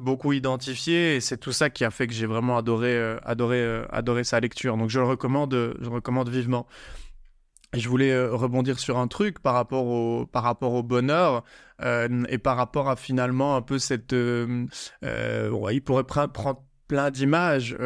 [0.00, 4.24] beaucoup identifié et c'est tout ça qui a fait que j'ai vraiment adoré, adoré, adoré
[4.24, 4.76] sa lecture.
[4.76, 6.66] Donc je le recommande, je le recommande vivement.
[7.74, 11.44] je voulais rebondir sur un truc par rapport au, par rapport au bonheur
[12.28, 14.12] et par rapport à finalement un peu cette...
[14.12, 17.76] Ouais, il pourrait prendre plein d'images,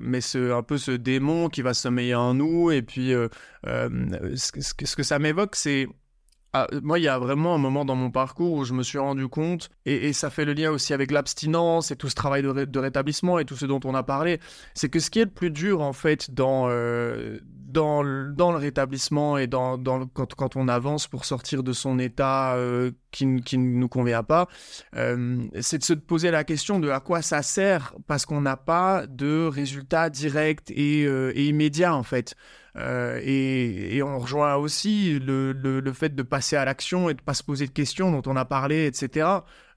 [0.00, 2.70] mais un peu ce démon qui va sommeiller en nous.
[2.70, 3.12] Et puis,
[3.64, 5.88] ce, que ça m'évoque, c'est
[6.58, 8.96] ah, moi, il y a vraiment un moment dans mon parcours où je me suis
[8.96, 12.78] rendu compte, et, ça fait le lien aussi avec l'abstinence et tout ce travail de,
[12.78, 14.40] rétablissement et tout ce dont on a parlé,
[14.72, 19.36] c'est que ce qui est le plus dur, en fait, dans, euh, dans, le rétablissement
[19.36, 19.76] et dans,
[20.14, 24.22] quand, quand, on avance pour sortir de son état euh, qui, qui, ne nous convient
[24.22, 24.48] pas,
[24.96, 28.56] euh, c'est de se poser la question de à quoi ça sert parce qu'on n'a
[28.56, 32.34] pas de résultats directs et, et immédiats, en fait.
[32.78, 37.32] Euh, et, on rejoint aussi le, le, fait de passer à l'action et de pas
[37.32, 39.28] se poser de questions dont on a parlé, etc.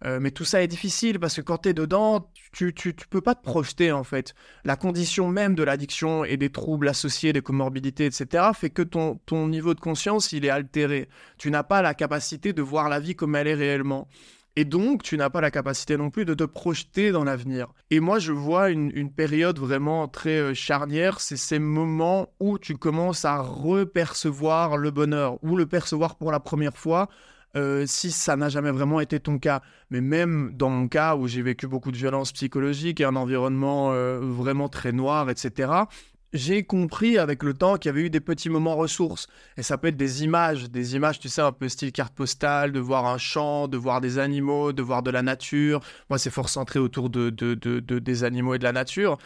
[0.05, 3.07] Euh, mais tout ça est difficile parce que quand tu es dedans, tu, tu, tu,
[3.07, 4.33] peux pas te projeter en fait.
[4.65, 8.49] La condition même de l'addiction et des troubles associés, des comorbidités, etc.
[8.53, 11.07] fait que ton, ton niveau de conscience, il est altéré.
[11.37, 14.07] Tu n'as pas la capacité de voir la vie comme elle est réellement.
[14.55, 17.67] Et donc, tu n'as pas la capacité non plus de te projeter dans l'avenir.
[17.91, 22.75] Et moi, je vois une, période vraiment très euh, charnière, c'est ces moments où tu
[22.75, 27.09] commences à repercevoir le bonheur, ou le percevoir pour la première fois,
[27.55, 29.61] euh, si ça n'a jamais vraiment été ton cas.
[29.89, 33.91] Mais même dans mon cas où j'ai vécu beaucoup de violences psychologiques et un environnement
[33.91, 35.71] euh, vraiment très noir, etc.,
[36.33, 39.27] j'ai compris avec le temps qu'il y avait eu des petits moments ressources.
[39.57, 42.71] Et ça peut être des images, des images, tu sais, un peu style carte postale,
[42.71, 45.81] de voir un champ, de voir des animaux, de voir de la nature.
[46.09, 49.17] Moi, c'est fort centré autour de, de, de, des animaux et de la nature.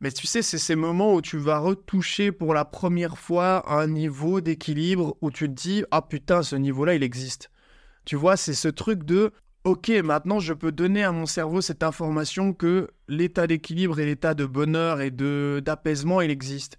[0.00, 3.86] Mais tu sais, c'est ces moments où tu vas retoucher pour la première fois un
[3.86, 7.50] niveau d'équilibre où tu te dis, ah putain, ce niveau-là, il existe.
[8.04, 9.32] Tu vois, c'est ce truc de
[9.64, 14.34] ok, maintenant je peux donner à mon cerveau cette information que l'état d'équilibre et l'état
[14.34, 16.76] de bonheur et de d'apaisement, il existe.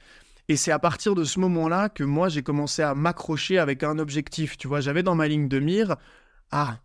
[0.50, 3.98] Et c'est à partir de ce moment-là que moi j'ai commencé à m'accrocher avec un
[4.00, 4.58] objectif.
[4.58, 5.96] Tu vois, j'avais dans ma ligne de mire,
[6.52, 6.80] ah,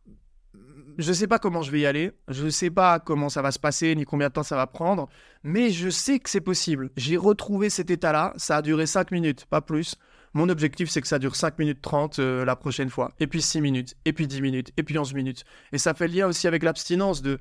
[0.98, 3.58] je sais pas comment je vais y aller, je sais pas comment ça va se
[3.58, 5.08] passer, ni combien de temps ça va prendre,
[5.42, 6.90] mais je sais que c'est possible.
[6.96, 9.96] J'ai retrouvé cet état-là, ça a duré 5 minutes, pas plus.
[10.34, 13.42] Mon objectif, c'est que ça dure 5 minutes 30 euh, la prochaine fois, et puis
[13.42, 15.44] 6 minutes, et puis 10 minutes, et puis 11 minutes.
[15.72, 17.38] Et ça fait lien aussi avec l'abstinence de,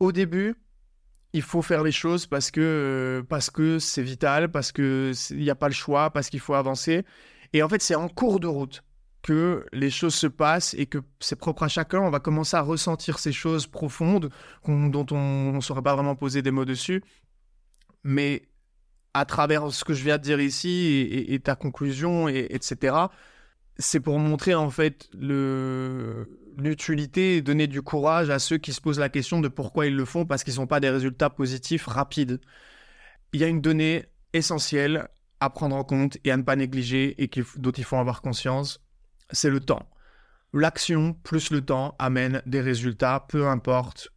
[0.00, 0.56] au début,
[1.32, 5.38] il faut faire les choses parce que euh, parce que c'est vital, parce que il
[5.38, 7.04] n'y a pas le choix, parce qu'il faut avancer.
[7.52, 8.84] Et en fait, c'est en cours de route
[9.22, 12.00] que les choses se passent et que c'est propre à chacun.
[12.00, 14.30] On va commencer à ressentir ces choses profondes
[14.68, 17.02] dont on ne saurait pas vraiment poser des mots dessus.
[18.04, 18.42] Mais
[19.14, 22.96] à travers ce que je viens de dire ici et, ta conclusion, et, etc.,
[23.76, 25.08] c'est pour montrer en fait
[26.56, 29.96] l'utilité et donner du courage à ceux qui se posent la question de pourquoi ils
[29.96, 32.40] le font parce qu'ils n'ont pas des résultats positifs rapides.
[33.32, 35.08] Il y a une donnée essentielle
[35.40, 38.80] à prendre en compte et à ne pas négliger et dont il faut avoir conscience,
[39.30, 39.88] c'est le temps.
[40.52, 44.10] l'action plus le temps amène des résultats, peu importe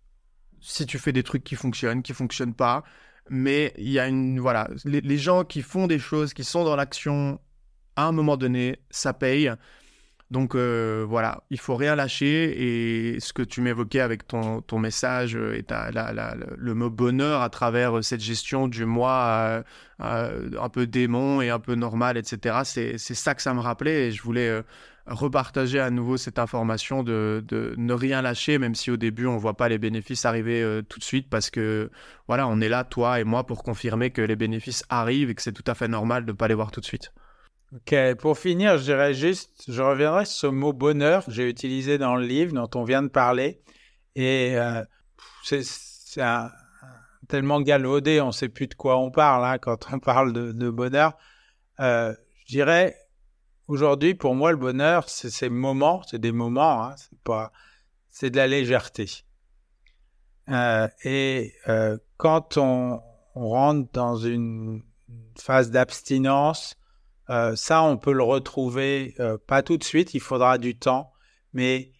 [0.59, 2.83] si tu fais des trucs qui fonctionnent, qui fonctionnent pas.
[3.29, 4.39] Mais il y a une.
[4.39, 7.39] Voilà, les, gens qui font des choses, qui sont dans l'action,
[7.95, 9.51] à un moment donné, ça paye.
[10.29, 13.13] Donc euh, voilà, il faut rien lâcher.
[13.13, 15.65] Et ce que tu m'évoquais avec ton, ton message euh, et
[16.57, 19.63] le mot bonheur à travers euh, cette gestion du moi
[19.99, 24.07] un peu démon et un peu normal, etc., c'est ça que ça me rappelait.
[24.07, 24.61] Et je voulais
[25.07, 27.43] repartager à nouveau cette information de,
[27.77, 30.99] ne rien lâcher, même si au début on voit pas les bénéfices arriver euh, tout
[30.99, 31.89] de suite, parce que
[32.27, 35.41] voilà, on est là, toi et moi, pour confirmer que les bénéfices arrivent et que
[35.41, 37.11] c'est tout à fait normal de ne pas les voir tout de suite.
[37.73, 42.15] Ok, pour finir, je juste, je reviendrai sur ce mot bonheur que j'ai utilisé dans
[42.15, 43.61] le livre dont on vient de parler.
[44.15, 44.83] Et euh,
[45.43, 45.61] c'est
[47.27, 50.69] tellement galvaudé, on ne sait plus de quoi on parle hein, quand on parle de,
[50.69, 51.17] bonheur.
[51.79, 52.13] Euh,
[52.45, 52.95] je dirais,
[53.67, 57.51] Aujourd'hui, pour moi, le bonheur, c'est ces moments, c'est des moments, hein, c'est pas,
[58.09, 59.09] c'est de la légèreté.
[60.49, 63.01] Euh, et euh, quand on,
[63.35, 64.81] rentre dans une
[65.37, 66.75] phase d'abstinence,
[67.29, 69.15] euh, ça, on peut le retrouver
[69.45, 71.11] pas tout de suite, il faudra du temps,
[71.53, 71.91] mais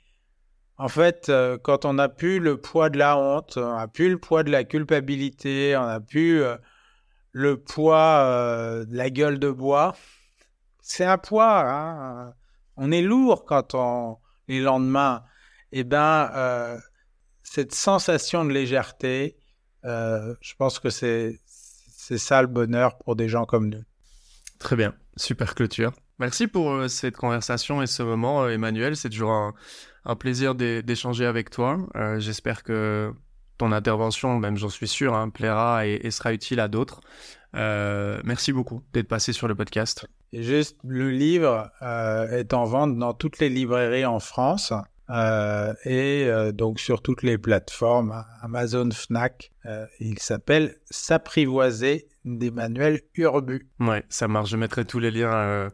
[0.78, 1.32] en fait,
[1.64, 4.52] quand on n'a plus le poids de la honte, on n'a plus le poids de
[4.52, 6.42] la culpabilité, on n'a plus
[7.34, 9.96] le poids de la gueule de bois,
[10.88, 11.70] c'est un poids.
[11.70, 12.34] Hein.
[12.78, 15.24] On est lourd quand on les lendemains.
[15.74, 16.78] Eh bien, euh,
[17.44, 19.38] cette sensation de légèreté,
[19.84, 23.84] euh, je pense que c'est c'est ça le bonheur pour des gens comme nous.
[24.60, 25.92] Très bien, super clôture.
[26.20, 28.96] Merci pour euh, cette conversation et ce moment, Emmanuel.
[28.96, 31.80] C'est toujours un, plaisir d'échanger avec toi.
[32.18, 33.14] J'espère que
[33.58, 37.02] ton intervention, même j'en suis sûr, hein, plaira et, sera utile à d'autres.
[37.54, 40.08] merci beaucoup d'être passé sur le podcast.
[40.34, 44.74] Juste, le livre euh, est en vente dans toutes les librairies en France
[45.10, 49.52] euh, et euh, donc sur toutes les plateformes Amazon, Fnac.
[50.00, 53.70] il s'appelle S'apprivoiser d'Emmanuel Urbu.
[53.80, 54.50] Ouais, ça marche.
[54.50, 55.70] Je mettrai tous les liens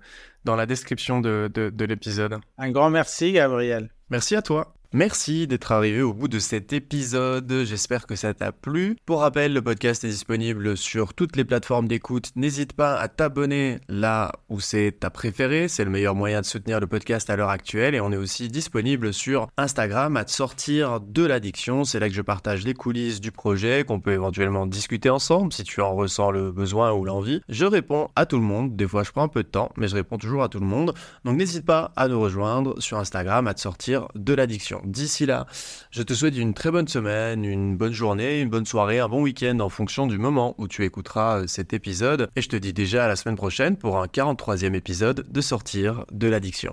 [0.45, 2.37] dans la description de, de l'épisode.
[2.59, 3.89] Un grand merci, Gabriel.
[4.09, 4.75] Merci à toi.
[4.95, 8.95] Merci d'être arrivé au bout de cet épisode, j'espère que ça t'a plu.
[9.07, 12.29] Pour rappel, le podcast est disponible sur toutes les plateformes d'écoute.
[12.35, 16.79] N'hésite pas à t'abonner là où c'est ta préférée, c'est le meilleur moyen de soutenir
[16.79, 20.99] le podcast à l'heure actuelle et on est aussi disponible sur Instagram à te sortir
[21.01, 21.85] de l'addiction.
[21.85, 25.63] C'est là que je partage les coulisses du projet, qu'on peut éventuellement discuter ensemble si
[25.63, 27.41] tu en ressens le besoin ou l'envie.
[27.49, 29.87] Je réponds à tout le monde, des fois je prends un peu de temps, mais
[29.87, 30.93] je réponds toujours à tout le monde.
[31.25, 34.82] Donc n'hésite pas à nous rejoindre sur Instagram à te sortir de l'addiction.
[34.83, 35.47] D'ici là,
[35.91, 39.21] je te souhaite une très bonne semaine, une bonne journée, une bonne soirée, un bon
[39.21, 42.29] week-end en fonction du moment où tu écouteras euh, cet épisode.
[42.35, 46.05] Et je te dis déjà à la semaine prochaine pour un 43e épisode de Sortir
[46.11, 46.71] de l'addiction.